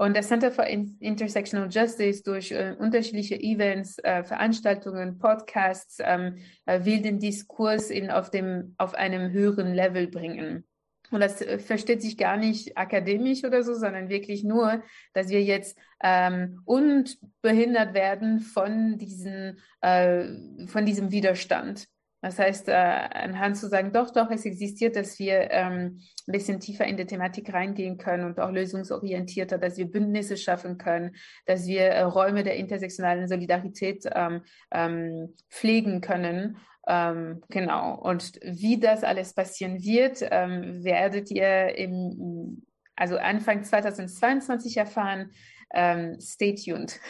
Und 0.01 0.16
das 0.16 0.28
Center 0.28 0.51
for 0.51 0.64
Intersectional 0.66 1.68
Justice 1.70 2.22
durch 2.22 2.53
äh, 2.53 2.74
unterschiedliche 2.78 3.38
Events, 3.38 3.98
äh, 3.98 4.24
Veranstaltungen, 4.24 5.18
Podcasts 5.18 5.98
ähm, 6.01 6.38
äh, 6.64 6.86
will 6.86 7.03
den 7.03 7.18
Diskurs 7.18 7.90
eben 7.90 8.09
auf, 8.09 8.30
dem, 8.30 8.74
auf 8.78 8.94
einem 8.94 9.30
höheren 9.30 9.74
Level 9.74 10.07
bringen. 10.07 10.64
Und 11.11 11.20
das 11.20 11.42
äh, 11.42 11.59
versteht 11.59 12.01
sich 12.01 12.16
gar 12.16 12.38
nicht 12.38 12.78
akademisch 12.78 13.44
oder 13.44 13.62
so, 13.62 13.74
sondern 13.74 14.09
wirklich 14.09 14.42
nur, 14.42 14.82
dass 15.12 15.28
wir 15.28 15.42
jetzt 15.42 15.76
ähm, 16.03 16.62
unbehindert 16.64 17.92
werden 17.92 18.40
von, 18.40 18.96
diesen, 18.96 19.59
äh, 19.82 20.24
von 20.66 20.86
diesem 20.86 21.11
Widerstand. 21.11 21.88
Das 22.23 22.39
heißt, 22.39 22.68
äh, 22.68 22.73
anhand 22.73 23.57
zu 23.57 23.68
sagen, 23.68 23.93
doch, 23.93 24.11
doch, 24.11 24.31
es 24.31 24.45
existiert, 24.45 24.95
dass 24.95 25.18
wir 25.18 25.51
ähm, 25.51 26.01
ein 26.29 26.33
bisschen 26.33 26.61
tiefer 26.61 26.85
in 26.85 26.97
die 26.97 27.07
Thematik 27.07 27.53
reingehen 27.53 27.97
können 27.97 28.25
und 28.25 28.39
auch 28.41 28.51
lösungsorientierter, 28.51 29.57
dass 29.57 29.79
wir 29.79 29.91
Bündnisse 29.91 30.37
schaffen 30.37 30.77
können, 30.77 31.16
dass 31.47 31.66
wir 31.66 31.83
äh, 31.83 32.03
Räume 32.03 32.43
der 32.43 32.57
intersektionalen 32.57 33.27
Solidarität 33.27 34.05
ähm, 34.12 34.43
ähm, 34.71 35.35
pflegen 35.49 36.03
können. 36.03 36.59
Ähm, 36.87 37.43
genau. 37.49 37.95
Und 37.95 38.39
wie 38.43 38.79
das 38.79 39.03
alles 39.03 39.33
passieren 39.33 39.83
wird, 39.83 40.18
ähm, 40.31 40.85
werdet 40.85 41.31
ihr 41.31 41.77
im, 41.79 42.66
also 42.97 43.16
Anfang 43.16 43.64
2022 43.64 44.77
erfahren. 44.77 45.31
Ähm, 45.73 46.21
stay 46.21 46.55
tuned. 46.55 47.01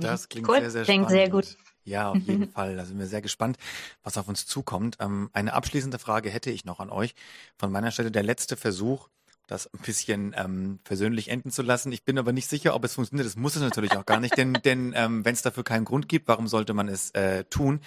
Das 0.00 0.28
klingt 0.28 0.48
cool. 0.48 0.60
sehr, 0.60 0.70
sehr 0.70 0.84
klingt 0.84 1.10
spannend. 1.10 1.10
sehr 1.10 1.30
gut. 1.30 1.56
Ja, 1.86 2.10
auf 2.10 2.18
jeden 2.26 2.48
Fall. 2.52 2.76
Da 2.76 2.84
sind 2.84 2.98
wir 2.98 3.06
sehr 3.06 3.22
gespannt, 3.22 3.56
was 4.02 4.18
auf 4.18 4.28
uns 4.28 4.44
zukommt. 4.44 4.98
Ähm, 5.00 5.30
eine 5.32 5.54
abschließende 5.54 5.98
Frage 5.98 6.28
hätte 6.28 6.50
ich 6.50 6.64
noch 6.64 6.80
an 6.80 6.90
euch. 6.90 7.14
Von 7.56 7.72
meiner 7.72 7.92
Stelle 7.92 8.10
der 8.10 8.24
letzte 8.24 8.56
Versuch, 8.56 9.08
das 9.46 9.72
ein 9.72 9.78
bisschen 9.84 10.34
ähm, 10.36 10.80
persönlich 10.82 11.28
enden 11.28 11.52
zu 11.52 11.62
lassen. 11.62 11.92
Ich 11.92 12.04
bin 12.04 12.18
aber 12.18 12.32
nicht 12.32 12.48
sicher, 12.48 12.74
ob 12.74 12.84
es 12.84 12.94
funktioniert. 12.94 13.24
Das 13.24 13.36
muss 13.36 13.54
es 13.54 13.62
natürlich 13.62 13.92
auch 13.92 14.04
gar 14.04 14.18
nicht, 14.18 14.36
denn, 14.36 14.54
denn 14.64 14.92
ähm, 14.96 15.24
wenn 15.24 15.34
es 15.34 15.42
dafür 15.42 15.62
keinen 15.62 15.84
Grund 15.84 16.08
gibt, 16.08 16.26
warum 16.26 16.48
sollte 16.48 16.74
man 16.74 16.88
es 16.88 17.10
äh, 17.12 17.44
tun? 17.44 17.80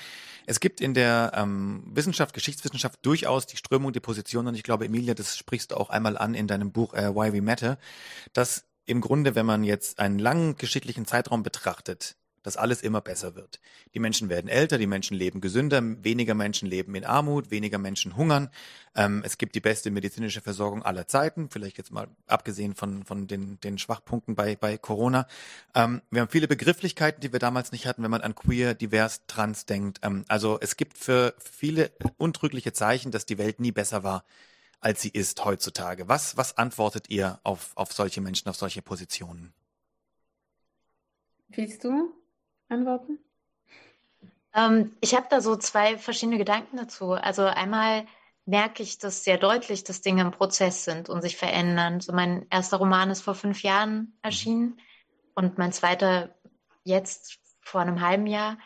Es 0.45 0.61
gibt 0.61 0.79
in 0.79 0.93
der 0.93 1.33
ähm, 1.35 1.83
Wissenschaft, 1.93 2.33
Geschichtswissenschaft 2.33 3.05
durchaus 3.05 3.45
die 3.45 3.57
Strömung, 3.57 3.91
die 3.91 3.99
Position, 3.99 4.47
und 4.47 4.55
ich 4.55 4.63
glaube, 4.63 4.85
Emilia, 4.85 5.13
das 5.13 5.37
sprichst 5.37 5.71
du 5.71 5.75
auch 5.75 5.89
einmal 5.89 6.17
an 6.17 6.33
in 6.33 6.47
deinem 6.47 6.71
Buch 6.71 6.93
äh, 6.93 7.13
Why 7.13 7.33
We 7.33 7.41
Matter, 7.41 7.77
dass 8.31 8.63
im 8.85 9.01
Grunde, 9.01 9.35
wenn 9.35 9.45
man 9.45 9.65
jetzt 9.65 9.99
einen 9.99 10.17
langen 10.17 10.55
geschichtlichen 10.55 11.05
Zeitraum 11.05 11.43
betrachtet, 11.43 12.15
dass 12.49 12.57
alles 12.57 12.81
immer 12.81 12.99
besser 12.99 13.35
wird. 13.35 13.59
Die 13.93 13.99
Menschen 13.99 14.27
werden 14.27 14.47
älter, 14.47 14.79
die 14.79 14.87
Menschen 14.87 15.15
leben 15.15 15.39
gesünder, 15.39 15.83
weniger 16.03 16.33
Menschen 16.33 16.67
leben 16.67 16.95
in 16.95 17.05
Armut, 17.05 17.51
weniger 17.51 17.77
Menschen 17.77 18.17
hungern. 18.17 18.49
Ähm, 18.95 19.21
es 19.23 19.37
gibt 19.37 19.53
die 19.53 19.59
beste 19.59 19.91
medizinische 19.91 20.41
Versorgung 20.41 20.81
aller 20.81 21.05
Zeiten, 21.05 21.51
vielleicht 21.51 21.77
jetzt 21.77 21.91
mal 21.91 22.07
abgesehen 22.25 22.73
von, 22.73 23.03
von 23.03 23.27
den, 23.27 23.59
den 23.59 23.77
Schwachpunkten 23.77 24.33
bei, 24.33 24.55
bei 24.55 24.79
Corona. 24.79 25.27
Ähm, 25.75 26.01
wir 26.09 26.21
haben 26.21 26.29
viele 26.29 26.47
Begrifflichkeiten, 26.47 27.21
die 27.21 27.31
wir 27.31 27.37
damals 27.37 27.71
nicht 27.71 27.85
hatten, 27.85 28.01
wenn 28.01 28.09
man 28.09 28.21
an 28.21 28.33
queer, 28.33 28.73
divers, 28.73 29.27
trans 29.27 29.67
denkt. 29.67 29.99
Ähm, 30.01 30.25
also 30.27 30.57
es 30.59 30.75
gibt 30.75 30.97
für 30.97 31.35
viele 31.37 31.91
untrügliche 32.17 32.73
Zeichen, 32.73 33.11
dass 33.11 33.27
die 33.27 33.37
Welt 33.37 33.59
nie 33.59 33.71
besser 33.71 34.01
war, 34.01 34.23
als 34.79 35.03
sie 35.03 35.09
ist 35.09 35.45
heutzutage. 35.45 36.07
Was, 36.07 36.35
was 36.35 36.57
antwortet 36.57 37.11
ihr 37.11 37.39
auf, 37.43 37.73
auf 37.75 37.93
solche 37.93 38.21
Menschen, 38.21 38.49
auf 38.49 38.55
solche 38.55 38.81
Positionen? 38.81 39.53
Willst 41.49 41.83
du? 41.83 42.18
Antworten? 42.70 43.20
Ähm, 44.53 44.95
ich 45.01 45.15
habe 45.15 45.28
da 45.30 45.41
so 45.41 45.55
zwei 45.55 45.97
verschiedene 45.97 46.38
Gedanken 46.38 46.78
dazu. 46.78 47.11
Also 47.11 47.43
einmal 47.43 48.05
merke 48.45 48.82
ich 48.82 48.97
das 48.97 49.24
sehr 49.24 49.38
deutlich, 49.38 49.84
dass 49.84 50.01
Dinge 50.01 50.22
im 50.22 50.32
Prozess 50.32 50.84
sind 50.84 51.09
und 51.09 51.22
sich 51.22 51.38
verändern. 51.38 52.01
So 52.01 52.13
mein 52.13 52.47
erster 52.49 52.78
Roman 52.78 53.11
ist 53.11 53.22
vor 53.22 53.36
fünf 53.36 53.61
Jahren 53.61 54.17
erschienen 54.22 54.80
und 55.36 55.57
mein 55.57 55.72
zweiter 55.72 56.36
jetzt 56.84 57.39
vor 57.61 57.82
einem 57.82 58.01
halben 58.01 58.26
Jahr. 58.26 58.57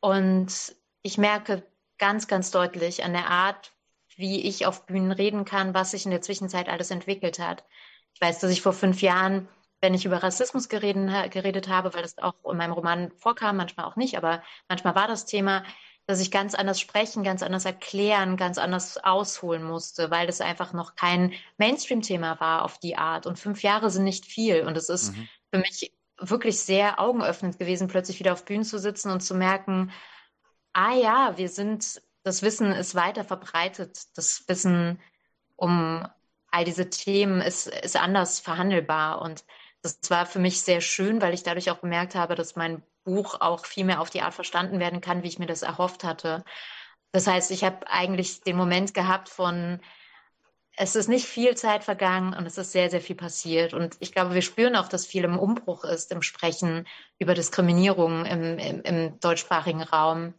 Und 0.00 0.76
ich 1.02 1.16
merke 1.16 1.62
ganz, 1.98 2.28
ganz 2.28 2.50
deutlich 2.50 3.04
an 3.04 3.12
der 3.14 3.28
Art, 3.30 3.72
wie 4.16 4.42
ich 4.42 4.66
auf 4.66 4.86
Bühnen 4.86 5.12
reden 5.12 5.44
kann, 5.44 5.74
was 5.74 5.92
sich 5.92 6.04
in 6.04 6.10
der 6.10 6.20
Zwischenzeit 6.20 6.68
alles 6.68 6.90
entwickelt 6.90 7.38
hat. 7.38 7.64
Ich 8.12 8.20
weiß, 8.20 8.40
dass 8.40 8.50
ich 8.50 8.62
vor 8.62 8.74
fünf 8.74 9.00
Jahren, 9.00 9.48
wenn 9.84 9.92
ich 9.92 10.06
über 10.06 10.22
Rassismus 10.22 10.70
gereden, 10.70 11.12
geredet 11.28 11.68
habe, 11.68 11.92
weil 11.92 12.00
das 12.00 12.16
auch 12.16 12.34
in 12.50 12.56
meinem 12.56 12.72
Roman 12.72 13.10
vorkam, 13.18 13.58
manchmal 13.58 13.84
auch 13.84 13.96
nicht, 13.96 14.16
aber 14.16 14.42
manchmal 14.66 14.94
war 14.94 15.08
das 15.08 15.26
Thema, 15.26 15.62
dass 16.06 16.20
ich 16.20 16.30
ganz 16.30 16.54
anders 16.54 16.80
sprechen, 16.80 17.22
ganz 17.22 17.42
anders 17.42 17.66
erklären, 17.66 18.38
ganz 18.38 18.56
anders 18.56 18.96
ausholen 18.96 19.62
musste, 19.62 20.10
weil 20.10 20.26
das 20.26 20.40
einfach 20.40 20.72
noch 20.72 20.96
kein 20.96 21.34
Mainstream-Thema 21.58 22.40
war 22.40 22.64
auf 22.64 22.78
die 22.78 22.96
Art. 22.96 23.26
Und 23.26 23.38
fünf 23.38 23.62
Jahre 23.62 23.90
sind 23.90 24.04
nicht 24.04 24.24
viel. 24.24 24.66
Und 24.66 24.76
es 24.78 24.88
ist 24.88 25.14
mhm. 25.14 25.28
für 25.52 25.58
mich 25.60 25.92
wirklich 26.18 26.60
sehr 26.60 26.98
augenöffnend 26.98 27.58
gewesen, 27.58 27.88
plötzlich 27.88 28.20
wieder 28.20 28.32
auf 28.32 28.46
Bühnen 28.46 28.64
zu 28.64 28.78
sitzen 28.78 29.10
und 29.10 29.20
zu 29.20 29.34
merken, 29.34 29.92
ah 30.72 30.94
ja, 30.94 31.34
wir 31.36 31.50
sind, 31.50 32.00
das 32.22 32.42
Wissen 32.42 32.72
ist 32.72 32.94
weiter 32.94 33.24
verbreitet. 33.24 33.98
Das 34.14 34.44
Wissen 34.46 34.98
um 35.56 36.06
all 36.50 36.64
diese 36.64 36.88
Themen 36.88 37.40
ist, 37.40 37.66
ist 37.66 37.96
anders 37.96 38.40
verhandelbar. 38.40 39.20
Und 39.20 39.44
das 39.84 39.98
war 40.08 40.24
für 40.24 40.38
mich 40.38 40.62
sehr 40.62 40.80
schön, 40.80 41.20
weil 41.20 41.34
ich 41.34 41.42
dadurch 41.42 41.70
auch 41.70 41.82
gemerkt 41.82 42.14
habe, 42.14 42.34
dass 42.34 42.56
mein 42.56 42.82
Buch 43.04 43.40
auch 43.42 43.66
viel 43.66 43.84
mehr 43.84 44.00
auf 44.00 44.08
die 44.08 44.22
Art 44.22 44.32
verstanden 44.32 44.80
werden 44.80 45.02
kann, 45.02 45.22
wie 45.22 45.28
ich 45.28 45.38
mir 45.38 45.46
das 45.46 45.60
erhofft 45.60 46.04
hatte. 46.04 46.42
Das 47.12 47.26
heißt, 47.26 47.50
ich 47.50 47.64
habe 47.64 47.86
eigentlich 47.88 48.40
den 48.40 48.56
Moment 48.56 48.94
gehabt 48.94 49.28
von, 49.28 49.80
es 50.76 50.96
ist 50.96 51.08
nicht 51.08 51.26
viel 51.26 51.54
Zeit 51.54 51.84
vergangen 51.84 52.34
und 52.34 52.46
es 52.46 52.56
ist 52.56 52.72
sehr, 52.72 52.88
sehr 52.88 53.02
viel 53.02 53.14
passiert. 53.14 53.74
Und 53.74 53.96
ich 54.00 54.12
glaube, 54.12 54.32
wir 54.32 54.40
spüren 54.40 54.74
auch, 54.74 54.88
dass 54.88 55.04
viel 55.04 55.22
im 55.24 55.38
Umbruch 55.38 55.84
ist 55.84 56.10
im 56.12 56.22
Sprechen 56.22 56.88
über 57.18 57.34
Diskriminierung 57.34 58.24
im, 58.24 58.58
im, 58.58 58.82
im 58.82 59.20
deutschsprachigen 59.20 59.82
Raum. 59.82 60.32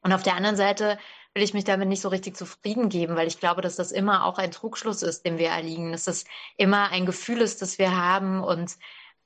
Und 0.00 0.14
auf 0.14 0.22
der 0.22 0.34
anderen 0.34 0.56
Seite 0.56 0.98
will 1.34 1.42
ich 1.42 1.54
mich 1.54 1.64
damit 1.64 1.88
nicht 1.88 2.02
so 2.02 2.08
richtig 2.08 2.36
zufrieden 2.36 2.88
geben, 2.88 3.16
weil 3.16 3.26
ich 3.26 3.40
glaube, 3.40 3.62
dass 3.62 3.76
das 3.76 3.92
immer 3.92 4.24
auch 4.24 4.38
ein 4.38 4.50
Trugschluss 4.50 5.02
ist, 5.02 5.24
dem 5.24 5.38
wir 5.38 5.48
erliegen, 5.48 5.92
dass 5.92 6.04
das 6.04 6.24
immer 6.56 6.90
ein 6.90 7.06
Gefühl 7.06 7.40
ist, 7.40 7.62
das 7.62 7.78
wir 7.78 7.96
haben 7.96 8.42
und 8.42 8.76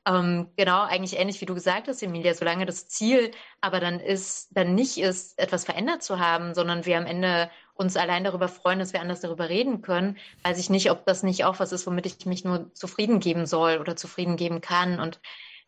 ähm, 0.07 0.51
genau, 0.57 0.83
eigentlich 0.83 1.19
ähnlich 1.19 1.41
wie 1.41 1.47
du 1.47 1.55
gesagt 1.55 1.89
hast, 1.89 2.01
Emilia, 2.03 2.33
solange 2.33 2.65
das 2.65 2.87
Ziel 2.89 3.33
aber 3.61 3.81
dann 3.81 3.99
ist, 3.99 4.49
dann 4.53 4.75
nicht 4.75 4.99
ist, 4.99 5.37
etwas 5.39 5.65
verändert 5.65 6.05
zu 6.05 6.21
haben, 6.21 6.55
sondern 6.55 6.87
wir 6.87 6.97
am 6.97 7.07
Ende 7.07 7.51
uns 7.75 7.97
allein 7.97 8.23
darüber 8.23 8.49
freuen, 8.49 8.79
dass 8.79 8.93
wir 8.93 9.01
anders 9.01 9.21
darüber 9.21 9.49
reden 9.49 9.83
können, 9.83 10.17
weiß 10.45 10.59
ich 10.59 10.71
nicht, 10.71 10.93
ob 10.93 11.05
das 11.07 11.25
nicht 11.25 11.45
auch 11.45 11.59
was 11.59 11.73
ist, 11.73 11.87
womit 11.89 12.07
ich 12.07 12.25
mich 12.25 12.45
nur 12.45 12.73
zufrieden 12.73 13.19
geben 13.19 13.47
soll 13.47 13.79
oder 13.79 13.97
zufrieden 13.97 14.37
geben 14.37 14.61
kann. 14.61 15.01
Und 15.01 15.21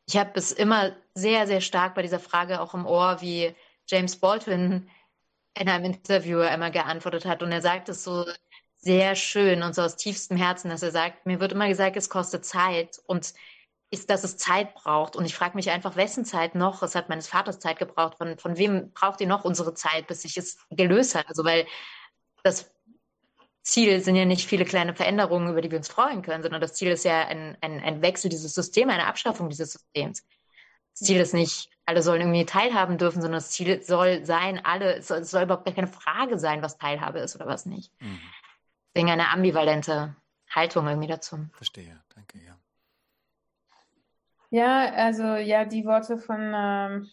ich 0.07 0.17
habe 0.17 0.31
es 0.35 0.53
immer 0.53 0.93
sehr, 1.15 1.47
sehr 1.49 1.61
stark 1.61 1.97
bei 1.97 2.03
dieser 2.03 2.21
Frage 2.21 2.61
auch 2.61 2.75
im 2.75 2.87
Ohr, 2.87 3.21
wie 3.21 3.55
James 3.87 4.17
Baldwin 4.17 4.89
in 5.59 5.69
einem 5.69 5.85
Interview 5.85 6.41
einmal 6.41 6.71
geantwortet 6.71 7.25
hat. 7.25 7.43
Und 7.43 7.53
er 7.53 7.63
sagt 7.63 7.89
es 7.89 8.05
so 8.05 8.25
sehr 8.77 9.17
schön 9.17 9.63
und 9.63 9.75
so 9.75 9.83
aus 9.83 9.97
tiefstem 9.97 10.37
Herzen, 10.37 10.71
dass 10.71 10.83
er 10.83 10.93
sagt, 10.93 11.27
mir 11.27 11.41
wird 11.41 11.53
immer 11.53 11.69
gesagt, 11.69 11.97
es 11.97 12.11
kostet 12.11 12.45
Zeit. 12.45 13.01
Und 13.07 13.35
ist, 13.91 14.11
dass 14.11 14.25
es 14.25 14.37
Zeit 14.37 14.75
braucht. 14.75 15.17
Und 15.17 15.25
ich 15.25 15.35
frage 15.35 15.57
mich 15.57 15.71
einfach, 15.71 15.97
wessen 15.97 16.25
Zeit 16.25 16.55
noch? 16.55 16.83
Es 16.83 16.95
hat 16.95 17.09
meines 17.09 17.29
Vaters 17.29 17.59
Zeit 17.59 17.79
gebraucht. 17.79 18.19
Von, 18.19 18.39
von 18.39 18.59
wem 18.59 18.93
braucht 18.93 19.21
ihr 19.21 19.27
noch 19.27 19.45
unsere 19.45 19.75
Zeit, 19.75 20.07
bis 20.07 20.23
sich 20.23 20.37
es 20.37 20.59
gelöst 20.71 21.15
hat? 21.15 21.27
Also, 21.29 21.45
weil 21.45 21.67
das 22.43 22.71
Ziel 23.63 24.01
sind 24.01 24.17
ja 24.17 24.25
nicht 24.25 24.47
viele 24.47 24.65
kleine 24.65 24.95
Veränderungen, 24.95 25.51
über 25.51 25.63
die 25.63 25.71
wir 25.71 25.79
uns 25.79 25.89
freuen 25.89 26.23
können, 26.23 26.43
sondern 26.43 26.61
das 26.61 26.75
Ziel 26.75 26.91
ist 26.91 27.05
ja 27.05 27.27
ein, 27.27 27.57
ein, 27.61 27.81
ein 27.81 28.03
Wechsel 28.03 28.29
dieses 28.29 28.55
Systems, 28.55 28.93
eine 28.93 29.07
Abschaffung 29.07 29.49
dieses 29.49 29.73
Systems. 29.73 30.25
Das 30.93 31.07
Ziel 31.07 31.21
ist 31.21 31.35
nicht, 31.35 31.71
alle 31.89 32.03
sollen 32.03 32.21
irgendwie 32.21 32.45
teilhaben 32.45 32.99
dürfen, 32.99 33.23
sondern 33.23 33.39
das 33.39 33.51
Ziel 33.51 33.83
soll 33.83 34.23
sein, 34.27 34.63
alle, 34.63 34.97
es 34.97 35.09
soll, 35.09 35.21
es 35.21 35.31
soll 35.31 35.45
überhaupt 35.45 35.65
gar 35.65 35.75
keine 35.75 35.87
Frage 35.87 36.39
sein, 36.39 36.61
was 36.61 36.77
Teilhabe 36.77 37.19
ist 37.21 37.35
oder 37.35 37.47
was 37.47 37.65
nicht. 37.65 37.91
Mhm. 37.99 38.21
Deswegen 38.95 39.11
eine 39.11 39.31
ambivalente 39.31 40.15
Haltung 40.51 40.87
irgendwie 40.87 41.09
dazu. 41.09 41.49
Verstehe, 41.55 41.99
danke, 42.15 42.39
ja. 42.45 42.59
Ja, 44.51 44.93
also 44.93 45.37
ja, 45.37 45.65
die 45.65 45.87
Worte 45.87 46.19
von, 46.19 46.53
ähm, 46.55 47.09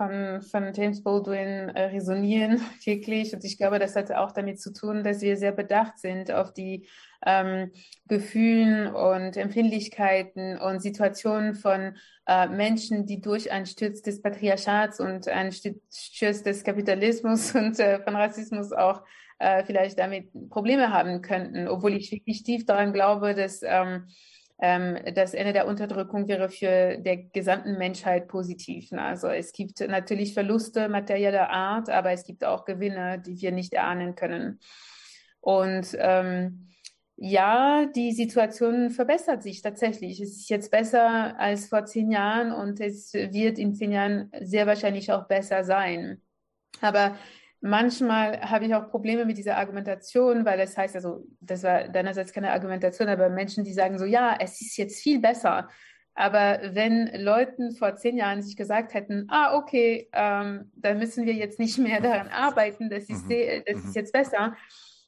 von, 0.00 0.40
von 0.40 0.72
James 0.72 1.02
Baldwin 1.02 1.68
äh, 1.68 1.82
resonieren 1.88 2.58
wirklich. 2.84 3.34
Und 3.34 3.44
ich 3.44 3.58
glaube, 3.58 3.78
das 3.78 3.96
hat 3.96 4.10
auch 4.12 4.32
damit 4.32 4.58
zu 4.58 4.72
tun, 4.72 5.04
dass 5.04 5.20
wir 5.20 5.36
sehr 5.36 5.52
bedacht 5.52 5.98
sind 5.98 6.32
auf 6.32 6.54
die 6.54 6.88
ähm, 7.26 7.70
Gefühlen 8.08 8.86
und 8.86 9.36
Empfindlichkeiten 9.36 10.56
und 10.56 10.80
Situationen 10.80 11.54
von 11.54 11.98
äh, 12.26 12.48
Menschen, 12.48 13.04
die 13.04 13.20
durch 13.20 13.52
einen 13.52 13.66
Sturz 13.66 14.00
des 14.00 14.22
Patriarchats 14.22 15.00
und 15.00 15.28
einen 15.28 15.52
Sturz 15.52 16.42
des 16.44 16.64
Kapitalismus 16.64 17.54
und 17.54 17.78
äh, 17.78 18.02
von 18.02 18.16
Rassismus 18.16 18.72
auch 18.72 19.02
äh, 19.38 19.64
vielleicht 19.64 19.98
damit 19.98 20.30
Probleme 20.48 20.94
haben 20.94 21.20
könnten, 21.20 21.68
obwohl 21.68 21.92
ich 21.92 22.10
wirklich 22.10 22.42
tief 22.42 22.64
daran 22.64 22.94
glaube, 22.94 23.34
dass 23.34 23.60
ähm, 23.62 24.06
das 24.60 25.32
Ende 25.32 25.54
der 25.54 25.66
Unterdrückung 25.66 26.28
wäre 26.28 26.50
für 26.50 26.98
der 26.98 27.16
gesamten 27.16 27.78
Menschheit 27.78 28.28
positiv. 28.28 28.90
Ne? 28.90 29.00
Also 29.00 29.28
es 29.28 29.52
gibt 29.52 29.80
natürlich 29.80 30.34
Verluste 30.34 30.90
materieller 30.90 31.48
Art, 31.48 31.88
aber 31.88 32.10
es 32.12 32.24
gibt 32.24 32.44
auch 32.44 32.66
Gewinne, 32.66 33.18
die 33.18 33.40
wir 33.40 33.52
nicht 33.52 33.72
erahnen 33.72 34.16
können. 34.16 34.60
Und 35.40 35.96
ähm, 35.98 36.68
ja, 37.16 37.86
die 37.86 38.12
Situation 38.12 38.90
verbessert 38.90 39.42
sich 39.42 39.62
tatsächlich. 39.62 40.20
Es 40.20 40.36
ist 40.36 40.50
jetzt 40.50 40.70
besser 40.70 41.38
als 41.38 41.68
vor 41.68 41.86
zehn 41.86 42.10
Jahren 42.10 42.52
und 42.52 42.80
es 42.80 43.14
wird 43.14 43.58
in 43.58 43.74
zehn 43.74 43.92
Jahren 43.92 44.30
sehr 44.40 44.66
wahrscheinlich 44.66 45.10
auch 45.10 45.26
besser 45.26 45.64
sein. 45.64 46.20
Aber 46.82 47.16
Manchmal 47.62 48.40
habe 48.40 48.64
ich 48.64 48.74
auch 48.74 48.88
Probleme 48.88 49.26
mit 49.26 49.36
dieser 49.36 49.58
Argumentation, 49.58 50.46
weil 50.46 50.58
es 50.60 50.78
heißt, 50.78 50.96
also 50.96 51.26
das 51.40 51.62
war 51.62 51.88
deinerseits 51.88 52.32
keine 52.32 52.52
Argumentation, 52.52 53.08
aber 53.08 53.28
Menschen, 53.28 53.64
die 53.64 53.72
sagen 53.74 53.98
so, 53.98 54.06
ja, 54.06 54.36
es 54.40 54.60
ist 54.62 54.78
jetzt 54.78 55.02
viel 55.02 55.20
besser. 55.20 55.68
Aber 56.14 56.60
wenn 56.72 57.10
Leuten 57.22 57.72
vor 57.72 57.96
zehn 57.96 58.16
Jahren 58.16 58.42
sich 58.42 58.56
gesagt 58.56 58.94
hätten, 58.94 59.26
ah, 59.28 59.56
okay, 59.56 60.08
ähm, 60.12 60.70
dann 60.74 60.98
müssen 60.98 61.26
wir 61.26 61.34
jetzt 61.34 61.58
nicht 61.58 61.78
mehr 61.78 62.00
daran 62.00 62.28
arbeiten, 62.28 62.90
das 62.90 63.08
ist, 63.08 63.26
mhm. 63.26 63.62
das 63.66 63.76
ist 63.76 63.86
mhm. 63.86 63.92
jetzt 63.94 64.12
besser, 64.12 64.56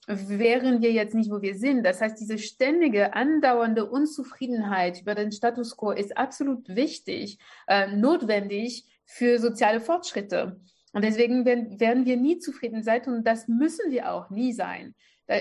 wären 0.06 0.82
wir 0.82 0.92
jetzt 0.92 1.14
nicht, 1.14 1.30
wo 1.30 1.40
wir 1.42 1.54
sind. 1.54 1.84
Das 1.84 2.00
heißt, 2.00 2.20
diese 2.20 2.38
ständige, 2.38 3.14
andauernde 3.14 3.88
Unzufriedenheit 3.88 5.00
über 5.00 5.14
den 5.14 5.32
Status 5.32 5.76
quo 5.76 5.90
ist 5.90 6.16
absolut 6.16 6.68
wichtig, 6.68 7.38
äh, 7.66 7.86
notwendig 7.88 8.84
für 9.04 9.38
soziale 9.38 9.80
Fortschritte. 9.80 10.60
Und 10.92 11.04
deswegen 11.04 11.44
werden 11.44 12.04
wir 12.04 12.16
nie 12.16 12.38
zufrieden 12.38 12.82
sein 12.82 13.02
und 13.06 13.26
das 13.26 13.48
müssen 13.48 13.90
wir 13.90 14.12
auch 14.12 14.30
nie 14.30 14.52
sein. 14.52 14.94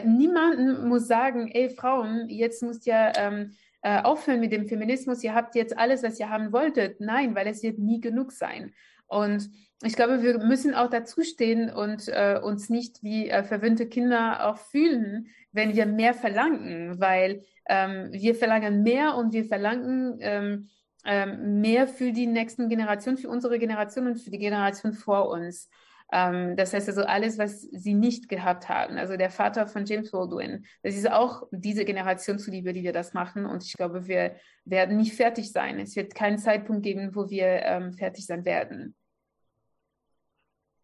Niemand 0.06 0.86
muss 0.86 1.08
sagen, 1.08 1.49
ey 1.52 1.70
Frauen, 1.70 2.30
jetzt 2.30 2.64
müsst 2.64 2.88
ihr 2.88 3.12
ähm, 3.18 3.52
äh, 3.82 4.02
aufhören 4.02 4.39
mit 4.39 4.52
dem 4.52 4.68
Feminismus, 4.68 5.24
ihr 5.24 5.34
habt 5.34 5.56
jetzt 5.56 5.78
alles, 5.78 6.04
was 6.04 6.20
ihr 6.20 6.30
haben 6.30 6.54
wolltet. 6.54 7.02
Nein, 7.02 7.36
weil 7.36 7.47
es 7.47 7.64
wird 7.64 7.80
nie 7.80 7.99
genug 7.99 8.32
sein. 8.32 8.74
Und 9.08 9.49
ich 9.84 9.93
glaube, 9.93 10.22
wir 10.22 10.38
müssen 10.38 10.76
auch 10.76 10.89
dazu 10.89 11.24
stehen 11.24 11.70
und 11.70 12.08
äh, 12.08 12.39
uns 12.41 12.70
nicht 12.70 13.04
wie 13.04 13.30
äh, 13.30 13.43
verwöhnte 13.43 13.88
Kinder 13.88 14.47
auch 14.47 14.58
fühlen, 14.58 15.28
wenn 15.52 15.76
wir 15.76 15.86
mehr 15.86 16.14
verlangen, 16.14 16.99
weil 17.02 17.43
ähm, 17.68 18.10
wir 18.12 18.36
verlangen 18.36 18.84
mehr 18.84 19.16
und 19.16 19.34
wir 19.34 19.45
verlangen 19.45 20.18
ähm, 20.22 20.70
mehr 21.06 21.88
für 21.88 22.12
die 22.12 22.28
nächsten 22.28 22.70
Generationen, 22.70 23.18
für 23.18 23.30
unsere 23.30 23.60
Generation 23.60 24.08
und 24.08 24.18
für 24.18 24.32
die 24.32 24.38
Generation 24.38 24.93
vor 24.93 25.30
uns. 25.30 25.70
Ähm, 26.12 26.56
das 26.58 26.74
heißt 26.74 26.89
also 26.89 27.04
alles, 27.04 27.38
was 27.38 27.62
sie 27.62 27.93
nicht 27.93 28.28
gehabt 28.28 28.68
haben. 28.68 28.97
Also 28.97 29.16
der 29.16 29.30
Vater 29.30 29.68
von 29.68 29.86
James 29.86 30.12
Baldwin, 30.12 30.66
das 30.84 30.95
ist 30.95 31.10
auch 31.10 31.43
diese 31.52 31.86
Generation 31.86 32.38
zuliebe, 32.38 32.74
die 32.74 32.84
wir 32.84 32.93
das 32.93 33.14
machen. 33.14 33.45
Und 33.45 33.64
ich 33.64 33.74
glaube, 33.74 34.08
wir 34.08 34.36
werden 34.66 34.97
nicht 34.97 35.16
fertig 35.16 35.52
sein. 35.52 35.80
Es 35.80 35.95
wird 35.95 36.14
keinen 36.14 36.38
Zeitpunkt 36.38 36.84
geben, 36.84 37.16
wo 37.16 37.30
wir 37.30 37.45
ähm, 37.64 37.93
fertig 37.93 38.26
sein 38.26 38.43
werden. 38.43 38.95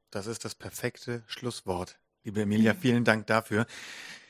Das 0.09 0.27
ist 0.27 0.45
das 0.45 0.55
perfekte 0.55 1.23
Schlusswort. 1.27 1.99
Liebe 2.23 2.41
Emilia, 2.41 2.73
vielen 2.73 3.03
Dank 3.03 3.27
dafür. 3.27 3.65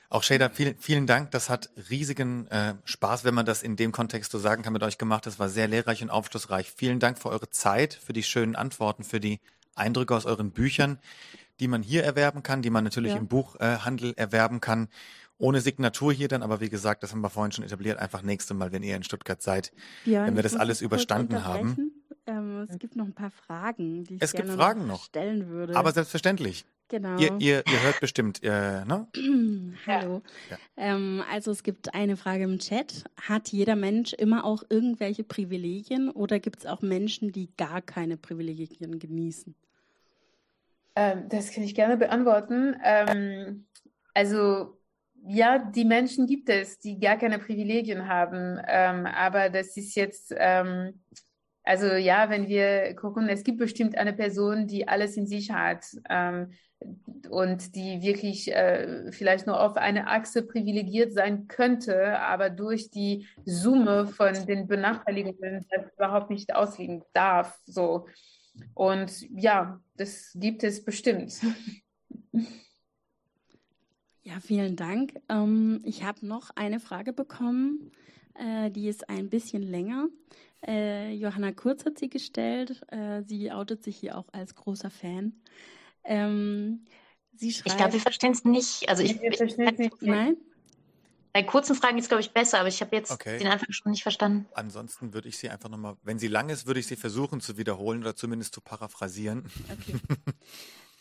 Auch 0.10 0.24
Shader, 0.24 0.50
vielen, 0.50 0.78
vielen 0.78 1.06
Dank. 1.06 1.32
Das 1.32 1.50
hat 1.50 1.70
riesigen 1.90 2.48
äh, 2.48 2.76
Spaß, 2.86 3.26
wenn 3.26 3.34
man 3.34 3.46
das 3.46 3.62
in 3.62 3.76
dem 3.76 3.92
Kontext 3.92 4.32
so 4.32 4.40
sagen 4.40 4.64
kann, 4.64 4.72
mit 4.72 4.84
euch 4.84 4.98
gemacht. 4.98 5.26
Das 5.26 5.38
war 5.38 5.50
sehr 5.50 5.68
lehrreich 5.68 6.02
und 6.02 6.10
aufschlussreich. 6.10 6.72
Vielen 6.72 7.00
Dank 7.00 7.20
für 7.20 7.30
eure 7.30 7.50
Zeit, 7.50 7.94
für 7.94 8.14
die 8.14 8.24
schönen 8.24 8.56
Antworten, 8.56 9.04
für 9.04 9.20
die 9.20 9.42
Eindrücke 9.76 10.16
aus 10.16 10.26
euren 10.26 10.52
Büchern, 10.52 11.00
die 11.60 11.68
man 11.68 11.84
hier 11.84 12.04
erwerben 12.04 12.42
kann, 12.42 12.62
die 12.62 12.70
man 12.70 12.86
natürlich 12.86 13.14
ja. 13.14 13.18
im 13.18 13.28
Buchhandel 13.28 14.12
äh, 14.12 14.22
erwerben 14.22 14.62
kann. 14.62 14.88
Ohne 15.40 15.62
Signatur 15.62 16.14
hier 16.14 16.30
dann, 16.30 16.42
aber 16.42 16.62
wie 16.62 16.70
gesagt, 16.70 17.04
das 17.04 17.12
haben 17.12 17.22
wir 17.22 17.30
vorhin 17.30 17.52
schon 17.52 17.64
etabliert, 17.64 18.00
einfach 18.00 18.24
nächste 18.24 18.56
Mal, 18.56 18.72
wenn 18.72 18.82
ihr 18.82 18.96
in 18.96 19.04
Stuttgart 19.04 19.40
seid, 19.42 19.72
ja, 20.04 20.26
wenn 20.26 20.36
wir 20.36 20.42
das 20.42 20.56
alles 20.56 20.82
überstanden 20.82 21.46
haben. 21.46 21.92
Ähm, 22.26 22.66
es 22.68 22.80
gibt 22.80 22.96
noch 22.96 23.06
ein 23.06 23.14
paar 23.14 23.30
Fragen, 23.30 24.04
die 24.04 24.16
ich 24.16 24.22
es 24.22 24.32
gerne 24.32 24.54
Fragen 24.54 24.88
noch 24.88 25.04
stellen 25.04 25.48
würde. 25.50 25.76
Aber 25.76 25.92
selbstverständlich. 25.92 26.66
Genau. 26.90 27.18
Ihr, 27.20 27.36
ihr, 27.40 27.64
ihr 27.68 27.84
hört 27.84 28.00
bestimmt, 28.00 28.42
äh, 28.44 28.86
ne? 28.86 29.08
Hallo. 29.88 30.22
Ja. 30.50 30.58
Ähm, 30.78 31.22
also 31.30 31.52
es 31.52 31.64
gibt 31.64 31.94
eine 31.94 32.16
Frage 32.16 32.46
im 32.46 32.60
Chat. 32.60 33.04
Hat 33.22 33.50
jeder 33.50 33.76
Mensch 33.76 34.14
immer 34.14 34.46
auch 34.46 34.64
irgendwelche 34.70 35.24
Privilegien 35.26 36.10
oder 36.10 36.40
gibt 36.40 36.60
es 36.60 36.66
auch 36.66 36.82
Menschen, 36.82 37.32
die 37.34 37.50
gar 37.58 37.82
keine 37.82 38.16
Privilegien 38.16 39.00
genießen? 39.00 39.54
Ähm, 40.96 41.30
das 41.30 41.52
kann 41.52 41.64
ich 41.64 41.76
gerne 41.76 41.98
beantworten. 41.98 42.76
Ähm, 42.84 43.66
also 44.14 44.78
ja, 45.26 45.60
die 45.60 45.84
Menschen 45.84 46.26
gibt 46.26 46.48
es, 46.50 46.80
die 46.80 47.00
gar 47.00 47.18
keine 47.18 47.38
Privilegien 47.38 48.08
haben. 48.08 48.60
Ähm, 48.66 49.06
aber 49.06 49.50
das 49.50 49.76
ist 49.76 49.96
jetzt, 49.96 50.34
ähm, 50.38 51.02
also 51.68 51.88
ja, 51.96 52.30
wenn 52.30 52.48
wir 52.48 52.96
gucken, 52.96 53.28
es 53.28 53.44
gibt 53.44 53.58
bestimmt 53.58 53.98
eine 53.98 54.14
Person, 54.14 54.68
die 54.68 54.88
alles 54.88 55.18
in 55.18 55.28
sich 55.28 55.52
hat 55.52 55.86
ähm, 56.10 56.52
und 57.30 57.76
die 57.76 58.02
wirklich 58.02 58.52
äh, 58.54 59.12
vielleicht 59.12 59.48
nur 59.48 59.60
auf 59.60 59.76
eine 59.76 60.08
Achse 60.08 60.44
privilegiert 60.44 61.12
sein 61.12 61.48
könnte, 61.48 62.20
aber 62.20 62.50
durch 62.50 62.90
die 62.90 63.28
Summe 63.46 64.08
von 64.08 64.34
den 64.46 64.68
Benachteiligungen 64.68 65.66
das 65.70 65.92
überhaupt 65.94 66.30
nicht 66.30 66.56
auslegen 66.56 67.04
darf. 67.14 67.60
So. 67.66 68.08
Und 68.74 69.12
ja, 69.30 69.82
das 69.98 70.32
gibt 70.36 70.64
es 70.64 70.84
bestimmt. 70.86 71.34
Ja, 74.24 74.40
vielen 74.42 74.76
Dank. 74.76 75.20
Ähm, 75.30 75.82
ich 75.84 76.04
habe 76.04 76.26
noch 76.26 76.50
eine 76.56 76.80
Frage 76.80 77.14
bekommen, 77.14 77.92
äh, 78.36 78.70
die 78.72 78.88
ist 78.88 79.10
ein 79.10 79.30
bisschen 79.30 79.64
länger. 79.64 80.08
Äh, 80.66 81.14
Johanna 81.14 81.52
Kurz 81.52 81.86
hat 81.86 81.98
sie 81.98 82.10
gestellt. 82.10 82.82
Äh, 82.92 83.24
sie 83.24 83.52
outet 83.52 83.84
sich 83.84 83.98
hier 83.98 84.18
auch 84.18 84.28
als 84.32 84.56
großer 84.56 84.90
Fan. 84.90 85.34
Ähm, 86.04 86.86
sie 87.36 87.52
schreibt, 87.52 87.68
ich 87.68 87.78
glaube, 87.78 87.94
wir 87.94 88.00
verstehen 88.00 88.32
es 88.32 88.44
nicht. 88.44 88.90
Also 88.90 89.04
ich, 89.04 89.22
ich, 89.22 89.42
ich 89.42 89.58
nicht. 89.58 90.02
Nein? 90.02 90.38
Bei 91.34 91.44
kurzen 91.44 91.76
Fragen 91.76 92.00
ist 92.00 92.08
glaube 92.08 92.22
ich 92.22 92.32
besser, 92.32 92.60
aber 92.60 92.70
ich 92.70 92.82
habe 92.82 92.96
jetzt 92.96 93.12
okay. 93.12 93.38
den 93.38 93.48
Anfang 93.48 93.72
schon 93.72 93.92
nicht 93.92 94.02
verstanden. 94.02 94.48
Ansonsten 94.54 95.14
würde 95.14 95.30
ich 95.30 95.38
sie 95.38 95.50
einfach 95.50 95.70
nochmal, 95.70 95.96
wenn 96.02 96.18
sie 96.18 96.28
lang 96.28 96.50
ist, 96.50 96.66
würde 96.66 96.80
ich 96.80 96.88
sie 96.88 96.96
versuchen 96.96 97.42
zu 97.42 97.58
wiederholen 97.58 98.02
oder 98.02 98.16
zumindest 98.16 98.56
zu 98.56 98.62
paraphrasieren. 98.62 99.46
Okay. 99.72 100.00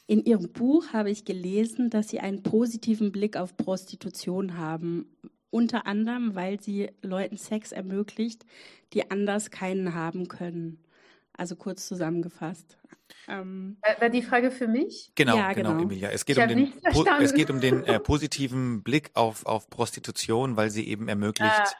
In 0.09 0.25
Ihrem 0.25 0.53
Buch 0.53 0.93
habe 0.93 1.11
ich 1.11 1.25
gelesen, 1.25 1.91
dass 1.91 2.09
Sie 2.09 2.21
einen 2.21 2.43
positiven 2.45 3.11
Blick 3.11 3.37
auf 3.37 3.57
Prostitution 3.57 4.57
haben. 4.57 5.17
Unter 5.51 5.87
anderem, 5.87 6.35
weil 6.35 6.61
sie 6.61 6.91
Leuten 7.03 7.37
Sex 7.37 7.73
ermöglicht, 7.73 8.45
die 8.93 9.11
anders 9.11 9.51
keinen 9.51 9.95
haben 9.95 10.29
können. 10.29 10.79
Also 11.33 11.57
kurz 11.57 11.87
zusammengefasst. 11.87 12.79
Ähm, 13.29 13.77
War 14.01 14.09
die 14.09 14.23
Frage 14.23 14.51
für 14.51 14.69
mich? 14.69 15.13
Genau, 15.15 15.37
ja, 15.37 15.53
genau, 15.53 15.71
genau, 15.71 15.83
Emilia. 15.83 16.11
Es 16.11 16.25
geht, 16.25 16.39
um 16.39 16.49
den, 16.49 16.73
es 17.21 17.35
geht 17.35 17.51
um 17.51 17.61
den 17.61 17.85
äh, 17.85 18.01
positiven 18.01 18.83
Blick 18.83 19.11
auf, 19.15 19.45
auf 19.47 19.69
Prostitution, 19.69 20.57
weil 20.57 20.71
sie 20.71 20.89
eben 20.89 21.09
ermöglicht, 21.09 21.53
ah. 21.53 21.73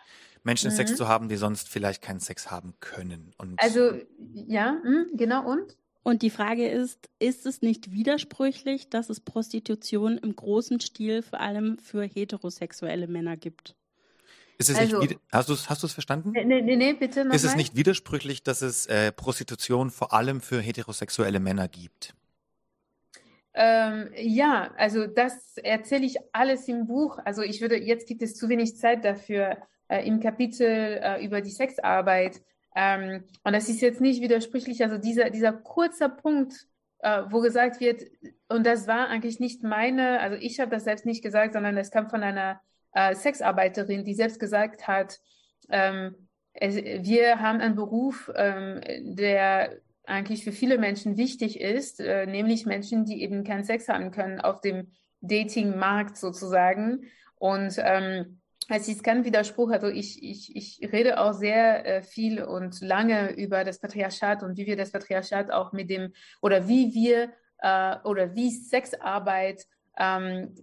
Menschen 0.43 0.71
mhm. 0.71 0.77
Sex 0.77 0.95
zu 0.95 1.09
haben, 1.09 1.29
die 1.29 1.37
sonst 1.37 1.69
vielleicht 1.69 2.03
keinen 2.03 2.21
Sex 2.21 2.51
haben 2.51 2.75
können. 2.81 3.35
Und 3.39 3.61
also, 3.61 3.93
ja, 4.35 4.73
mh, 4.73 5.07
genau 5.15 5.45
und? 5.51 5.77
Und 6.07 6.23
die 6.23 6.31
Frage 6.31 6.69
ist, 6.69 7.11
ist 7.19 7.47
es 7.47 7.63
nicht 7.63 7.91
widersprüchlich, 7.91 8.89
dass 8.91 9.11
es 9.11 9.19
Prostitution 9.19 10.19
im 10.19 10.37
großen 10.37 10.79
Stil 10.79 11.21
vor 11.21 11.41
allem 11.41 11.79
für 11.79 12.05
heterosexuelle 12.05 13.09
Männer 13.09 13.37
gibt? 13.37 13.75
Ist 14.57 14.71
es 14.71 14.77
also, 14.77 15.01
nicht, 15.01 15.19
hast 15.33 15.49
du 15.49 15.55
es 15.55 15.69
hast 15.69 15.85
verstanden? 15.91 16.31
Nee, 16.31 16.45
nee, 16.45 16.77
nee, 16.77 16.93
bitte 16.93 17.25
noch 17.25 17.35
Ist 17.35 17.43
es 17.43 17.57
nicht 17.57 17.75
widersprüchlich, 17.75 18.45
dass 18.45 18.63
es 18.63 18.87
äh, 18.87 19.11
Prostitution 19.11 19.91
vor 19.91 20.13
allem 20.13 20.41
für 20.41 20.61
heterosexuelle 20.61 21.41
Männer 21.41 21.67
gibt? 21.67 22.15
Ähm, 23.55 24.11
ja, 24.17 24.71
also 24.77 25.09
das 25.09 25.57
erzähle 25.57 26.07
ich 26.07 26.19
alles 26.31 26.69
im 26.69 26.87
Buch. 26.87 27.19
Also 27.25 27.43
ich 27.43 27.61
würde, 27.61 27.79
jetzt 27.79 28.07
gibt 28.07 28.23
es 28.23 28.37
zu 28.37 28.49
wenig 28.49 28.77
Zeit 28.77 29.05
dafür 29.05 29.57
äh, 29.89 30.07
im 30.07 30.21
Kapitel 30.21 30.69
äh, 31.03 31.25
über 31.25 31.41
die 31.41 31.51
Sexarbeit. 31.51 32.43
Ähm, 32.77 33.25
und 33.43 33.55
das 33.55 33.71
ist 33.71 33.81
jetzt 33.81 34.03
nicht 34.03 34.21
widersprüchlich, 34.21 34.83
also 34.85 34.99
dieser, 34.99 35.31
dieser 35.31 35.55
kurze 35.55 36.11
Punkt, 36.11 36.55
äh, 36.99 37.23
wo 37.31 37.41
gesagt 37.41 37.81
wird, 37.81 38.03
und 38.49 38.67
das 38.67 38.87
war 38.87 39.09
eigentlich 39.09 39.41
nicht 39.41 39.63
meine, 39.63 40.21
also 40.21 40.37
ich 40.39 40.61
habe 40.61 40.71
das 40.71 40.85
selbst 40.85 41.07
nicht 41.07 41.23
gesagt, 41.25 41.55
sondern 41.55 41.77
es 41.79 41.91
kam 41.91 42.11
von 42.11 42.23
einer 42.23 42.61
äh, 42.93 43.15
Sexarbeiterin, 43.15 44.05
die 44.05 44.15
selbst 44.15 44.39
gesagt 44.39 44.87
hat, 44.87 45.19
ähm, 45.71 46.29
es, 46.53 46.77
wir 46.77 47.41
haben 47.41 47.61
einen 47.61 47.77
Beruf, 47.77 48.31
ähm, 48.35 48.81
der 49.17 49.79
eigentlich 50.05 50.45
für 50.45 50.53
viele 50.53 50.79
Menschen 50.79 51.17
wichtig 51.17 51.61
ist, 51.61 52.01
äh, 52.01 52.27
nämlich 52.27 52.67
Menschen, 52.67 53.07
die 53.07 53.23
eben 53.23 53.43
keinen 53.43 53.65
Sex 53.65 53.89
haben 53.89 54.11
können 54.11 54.41
auf 54.41 54.61
dem 54.61 54.93
Dating-Markt 55.23 56.17
sozusagen. 56.17 57.07
Und 57.37 57.75
ähm, 57.79 58.41
es 58.69 58.89
ist 58.89 59.05
kein 59.05 59.25
Widerspruch. 59.25 59.71
Also 59.71 59.89
ich, 59.89 60.23
ich, 60.23 60.55
ich 60.57 60.93
rede 60.93 61.21
auch 61.21 61.33
sehr 61.33 61.87
äh, 61.87 62.03
viel 62.03 62.43
und 62.43 62.81
lange 62.81 63.33
über 63.33 63.65
das 63.65 63.79
Patriarchat 63.79 64.43
und 64.43 64.57
wie 64.57 64.67
wir 64.67 64.77
das 64.77 64.93
Patriarchat 64.93 65.51
auch 65.51 65.73
mit 65.73 65.91
dem 65.91 66.13
oder 66.41 66.69
wie 66.69 66.93
wir 66.95 67.31
äh, 67.59 67.97
oder 68.05 68.35
wie 68.35 68.51
Sexarbeit 68.51 69.67
ähm, 69.99 70.55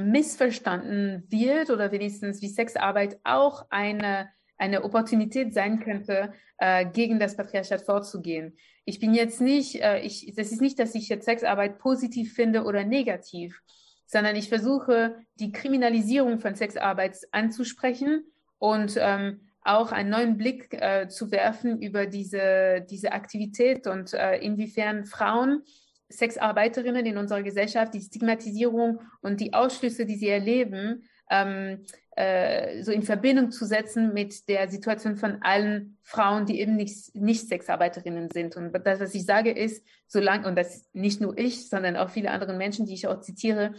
missverstanden 0.00 1.24
wird 1.28 1.70
oder 1.70 1.92
wenigstens 1.92 2.42
wie 2.42 2.48
Sexarbeit 2.48 3.18
auch 3.24 3.66
eine, 3.70 4.28
eine 4.58 4.84
Opportunität 4.84 5.54
sein 5.54 5.80
könnte, 5.80 6.32
äh, 6.58 6.86
gegen 6.86 7.18
das 7.18 7.36
Patriarchat 7.36 7.82
vorzugehen. 7.82 8.56
Ich 8.84 9.00
bin 9.00 9.14
jetzt 9.14 9.40
nicht, 9.40 9.82
äh, 9.82 10.00
ich, 10.00 10.34
das 10.36 10.52
ist 10.52 10.60
nicht, 10.60 10.78
dass 10.78 10.94
ich 10.94 11.08
jetzt 11.08 11.26
Sexarbeit 11.26 11.78
positiv 11.78 12.34
finde 12.34 12.64
oder 12.64 12.84
negativ 12.84 13.60
sondern 14.06 14.36
ich 14.36 14.48
versuche, 14.48 15.16
die 15.34 15.52
Kriminalisierung 15.52 16.38
von 16.38 16.54
Sexarbeit 16.54 17.18
anzusprechen 17.32 18.24
und 18.58 18.96
ähm, 18.98 19.40
auch 19.62 19.90
einen 19.92 20.10
neuen 20.10 20.36
Blick 20.36 20.72
äh, 20.72 21.08
zu 21.08 21.30
werfen 21.30 21.82
über 21.82 22.06
diese, 22.06 22.86
diese 22.88 23.12
Aktivität 23.12 23.86
und 23.86 24.14
äh, 24.14 24.36
inwiefern 24.38 25.04
Frauen, 25.04 25.62
Sexarbeiterinnen 26.08 27.04
in 27.04 27.18
unserer 27.18 27.42
Gesellschaft, 27.42 27.92
die 27.94 28.00
Stigmatisierung 28.00 29.00
und 29.22 29.40
die 29.40 29.52
Ausschlüsse, 29.54 30.06
die 30.06 30.16
sie 30.16 30.28
erleben, 30.28 31.02
ähm, 31.30 31.84
äh, 32.16 32.82
so 32.82 32.92
in 32.92 33.02
Verbindung 33.02 33.50
zu 33.50 33.66
setzen 33.66 34.14
mit 34.14 34.48
der 34.48 34.68
Situation 34.68 35.16
von 35.16 35.42
allen 35.42 35.98
Frauen, 36.02 36.46
die 36.46 36.60
eben 36.60 36.76
nicht, 36.76 37.14
nicht 37.14 37.48
Sexarbeiterinnen 37.48 38.30
sind. 38.30 38.56
Und 38.56 38.72
das, 38.84 39.00
was 39.00 39.14
ich 39.14 39.26
sage, 39.26 39.50
ist, 39.50 39.84
solange, 40.06 40.48
und 40.48 40.56
das 40.56 40.88
nicht 40.92 41.20
nur 41.20 41.36
ich, 41.36 41.68
sondern 41.68 41.96
auch 41.96 42.10
viele 42.10 42.30
andere 42.30 42.54
Menschen, 42.54 42.86
die 42.86 42.94
ich 42.94 43.06
auch 43.06 43.20
zitiere, 43.20 43.74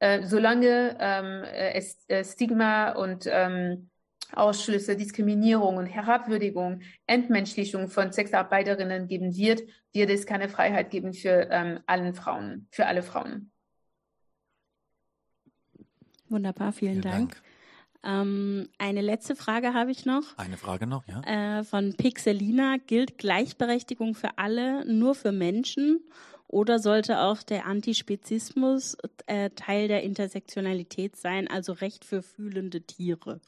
äh, 0.00 0.22
solange 0.24 0.96
ähm, 1.00 1.44
es 1.74 2.04
äh, 2.08 2.24
Stigma 2.24 2.92
und 2.92 3.26
ähm, 3.30 3.88
Ausschlüsse, 4.32 4.96
Diskriminierung 4.96 5.76
und 5.76 5.86
Herabwürdigung, 5.86 6.82
Entmenschlichung 7.06 7.88
von 7.88 8.12
Sexarbeiterinnen 8.12 9.08
geben 9.08 9.34
wird, 9.34 9.62
wird 9.92 10.10
es 10.10 10.26
keine 10.26 10.48
Freiheit 10.48 10.90
geben 10.90 11.14
für 11.14 11.48
ähm, 11.50 11.80
allen 11.86 12.14
Frauen, 12.14 12.68
für 12.70 12.86
alle 12.86 13.02
Frauen. 13.02 13.50
Wunderbar, 16.28 16.72
vielen, 16.72 17.00
vielen 17.00 17.02
Dank. 17.02 17.34
Dank. 17.34 17.42
Ähm, 18.04 18.68
eine 18.78 19.00
letzte 19.00 19.34
Frage 19.34 19.74
habe 19.74 19.90
ich 19.90 20.06
noch. 20.06 20.36
Eine 20.38 20.56
Frage 20.56 20.86
noch, 20.86 21.04
ja. 21.08 21.58
Äh, 21.58 21.64
von 21.64 21.94
Pixelina. 21.94 22.76
Gilt 22.86 23.18
Gleichberechtigung 23.18 24.14
für 24.14 24.38
alle 24.38 24.84
nur 24.84 25.14
für 25.14 25.32
Menschen 25.32 26.00
oder 26.46 26.78
sollte 26.78 27.20
auch 27.20 27.42
der 27.42 27.66
Antispezismus 27.66 28.96
äh, 29.26 29.50
Teil 29.50 29.88
der 29.88 30.02
Intersektionalität 30.02 31.16
sein, 31.16 31.48
also 31.48 31.72
Recht 31.72 32.04
für 32.04 32.22
fühlende 32.22 32.80
Tiere? 32.80 33.40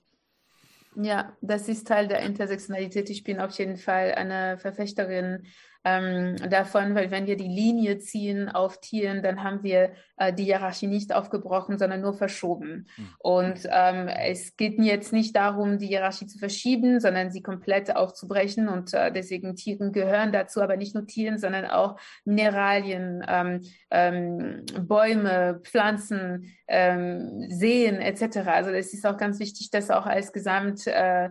Ja, 0.97 1.37
das 1.41 1.69
ist 1.69 1.87
Teil 1.87 2.09
der 2.09 2.21
Intersektionalität. 2.21 3.09
Ich 3.11 3.25
bin 3.25 3.41
auf 3.41 3.57
jeden 3.59 3.77
Fall 3.77 4.13
eine 4.17 4.59
Verfechterin 4.59 5.47
ähm, 5.85 6.37
davon, 6.51 6.95
weil 6.95 7.11
wenn 7.11 7.27
wir 7.27 7.37
die 7.37 7.49
Linie 7.49 7.99
ziehen 7.99 8.49
auf 8.49 8.81
Tieren, 8.81 9.23
dann 9.23 9.43
haben 9.43 9.63
wir 9.63 9.93
äh, 10.17 10.33
die 10.33 10.45
Hierarchie 10.45 10.87
nicht 10.87 11.15
aufgebrochen, 11.15 11.79
sondern 11.79 12.03
nur 12.03 12.13
verschoben. 12.13 12.87
Mhm. 12.97 13.09
Und 13.19 13.61
ähm, 13.71 14.09
es 14.09 14.57
geht 14.57 14.79
jetzt 14.79 15.13
nicht 15.13 15.35
darum, 15.35 15.79
die 15.79 15.87
Hierarchie 15.87 16.27
zu 16.27 16.39
verschieben, 16.39 17.01
sondern 17.01 17.31
sie 17.31 17.43
komplett 17.43 17.97
aufzubrechen. 17.97 18.69
Und 18.69 18.93
äh, 18.93 19.11
deswegen 19.11 19.57
Tieren 19.57 19.93
gehören 19.93 20.33
dazu, 20.33 20.61
aber 20.61 20.77
nicht 20.77 20.95
nur 20.95 21.07
Tieren, 21.07 21.39
sondern 21.39 21.65
auch 21.65 21.99
Mineralien, 22.25 23.25
ähm, 23.27 23.63
ähm 23.91 24.67
Bäume, 24.81 25.61
Pflanzen, 25.65 26.53
ähm, 26.69 27.47
Seen 27.49 27.97
etc. 27.97 28.39
Also 28.47 28.71
es 28.71 28.93
ist 28.93 29.07
auch 29.07 29.17
ganz 29.17 29.39
wichtig, 29.39 29.71
das 29.71 29.91
auch 29.91 30.07
als 30.07 30.33
Gesamt 30.33 30.87
äh, 30.87 31.31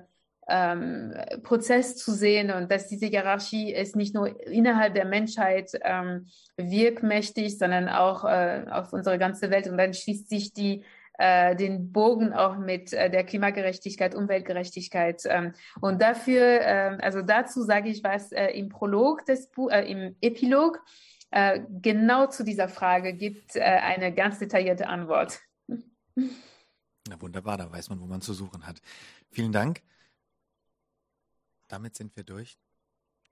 ähm, 0.49 1.13
Prozess 1.43 1.95
zu 1.95 2.11
sehen 2.11 2.51
und 2.51 2.71
dass 2.71 2.87
diese 2.87 3.05
Hierarchie 3.05 3.73
ist 3.73 3.95
nicht 3.95 4.13
nur 4.15 4.41
innerhalb 4.47 4.95
der 4.95 5.05
Menschheit 5.05 5.71
ähm, 5.81 6.27
wirkmächtig, 6.57 7.57
sondern 7.57 7.89
auch 7.89 8.25
äh, 8.25 8.65
auf 8.69 8.93
unsere 8.93 9.17
ganze 9.17 9.49
Welt. 9.49 9.67
Und 9.67 9.77
dann 9.77 9.93
schließt 9.93 10.29
sich 10.29 10.53
die 10.53 10.83
äh, 11.19 11.53
den 11.53 11.91
Bogen 11.91 12.31
auch 12.31 12.57
mit 12.57 12.93
äh, 12.93 13.09
der 13.09 13.25
Klimagerechtigkeit, 13.25 14.15
Umweltgerechtigkeit. 14.15 15.21
Ähm, 15.25 15.53
und 15.81 16.01
dafür, 16.01 16.61
äh, 16.61 16.97
also 17.01 17.21
dazu 17.21 17.63
sage 17.63 17.89
ich 17.89 18.05
was 18.05 18.31
äh, 18.31 18.47
im 18.51 18.69
Prolog 18.69 19.25
des 19.25 19.51
äh, 19.69 19.91
im 19.91 20.15
Epilog. 20.21 20.81
Genau 21.31 22.25
zu 22.25 22.43
dieser 22.43 22.67
Frage 22.67 23.13
gibt 23.13 23.55
eine 23.55 24.11
ganz 24.11 24.39
detaillierte 24.39 24.87
Antwort. 24.87 25.39
Na 26.15 27.21
wunderbar, 27.21 27.55
da 27.55 27.71
weiß 27.71 27.89
man, 27.89 27.99
wo 28.01 28.07
man 28.07 28.21
zu 28.21 28.33
suchen 28.33 28.65
hat. 28.65 28.81
Vielen 29.29 29.51
Dank. 29.51 29.83
Damit 31.69 31.95
sind 31.95 32.15
wir 32.17 32.23
durch. 32.23 32.57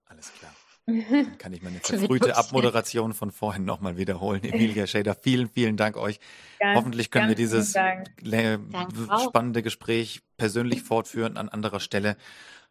Alles 0.05 0.31
klar. 0.31 0.55
Dann 0.85 1.37
kann 1.37 1.51
ich 1.51 1.61
meine 1.61 1.79
verfrühte 1.83 2.37
Abmoderation 2.37 3.13
von 3.13 3.31
vorhin 3.31 3.65
nochmal 3.65 3.97
wiederholen. 3.97 4.41
Emilia 4.45 4.87
Shader, 4.87 5.15
vielen, 5.15 5.49
vielen 5.49 5.75
Dank 5.75 5.97
euch. 5.97 6.19
Ganz, 6.59 6.77
Hoffentlich 6.77 7.11
können 7.11 7.27
wir 7.27 7.35
dieses 7.35 7.71
spannende 7.71 9.61
Gespräch 9.63 10.21
persönlich 10.37 10.81
fortführen 10.83 11.35
an 11.35 11.49
anderer 11.49 11.81
Stelle. 11.81 12.15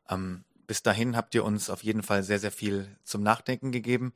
Ähm, 0.09 0.45
bis 0.67 0.83
dahin 0.83 1.17
habt 1.17 1.35
ihr 1.35 1.45
uns 1.45 1.69
auf 1.69 1.85
jeden 1.85 2.03
Fall 2.03 2.23
sehr, 2.23 2.39
sehr 2.39 2.51
viel 2.51 2.89
zum 3.05 3.23
Nachdenken 3.23 3.71
gegeben. 3.71 4.15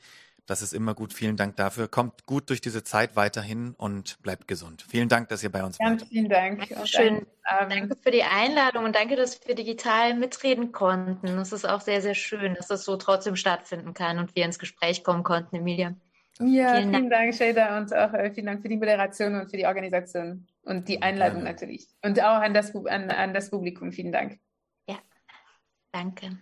Das 0.51 0.63
ist 0.63 0.73
immer 0.73 0.95
gut. 0.97 1.13
Vielen 1.13 1.37
Dank 1.37 1.55
dafür. 1.55 1.87
Kommt 1.87 2.27
gut 2.27 2.51
durch 2.51 2.61
diese 2.61 2.83
Zeit 2.83 3.15
weiterhin 3.15 3.75
und 3.79 4.21
bleibt 4.21 4.49
gesund. 4.49 4.83
Vielen 4.83 5.09
Dank, 5.09 5.29
dass 5.29 5.45
ihr 5.45 5.53
bei 5.53 5.63
uns 5.63 5.79
Ganz 5.79 6.01
wart. 6.01 6.11
vielen 6.11 6.29
Dank. 6.29 6.67
Schön. 6.87 7.25
Danke 7.69 7.95
für 7.95 8.11
die 8.11 8.25
Einladung 8.25 8.85
und 8.85 8.97
danke, 8.97 9.15
dass 9.15 9.47
wir 9.47 9.55
digital 9.55 10.15
mitreden 10.15 10.73
konnten. 10.73 11.39
Es 11.39 11.53
ist 11.53 11.69
auch 11.69 11.81
sehr, 11.81 12.03
sehr 12.03 12.17
schön, 12.17 12.57
dass 12.57 12.67
das 12.67 12.85
so 12.85 12.97
trotzdem 12.97 13.37
stattfinden 13.37 13.95
kann 13.95 14.19
und 14.19 14.35
wir 14.35 14.45
ins 14.45 14.59
Gespräch 14.59 15.05
kommen 15.05 15.23
konnten, 15.23 15.55
Emilia. 15.55 15.95
Ja, 16.41 16.75
vielen, 16.75 16.95
vielen 16.95 17.11
Dank, 17.11 17.33
Shader, 17.33 17.79
und 17.79 17.95
auch 17.95 18.13
äh, 18.13 18.33
vielen 18.33 18.47
Dank 18.47 18.63
für 18.63 18.69
die 18.69 18.77
Moderation 18.77 19.37
und 19.37 19.53
für 19.53 19.57
die 19.57 19.67
Organisation 19.67 20.49
und 20.63 20.89
die 20.89 21.01
Einladung 21.01 21.45
natürlich. 21.45 21.87
Und 22.03 22.21
auch 22.21 22.41
an 22.43 22.55
das, 22.55 22.75
an, 22.75 23.09
an 23.13 23.35
das 23.35 23.51
Publikum. 23.51 23.93
Vielen 23.93 24.11
Dank. 24.11 24.41
Ja, 24.89 24.99
danke. 25.93 26.41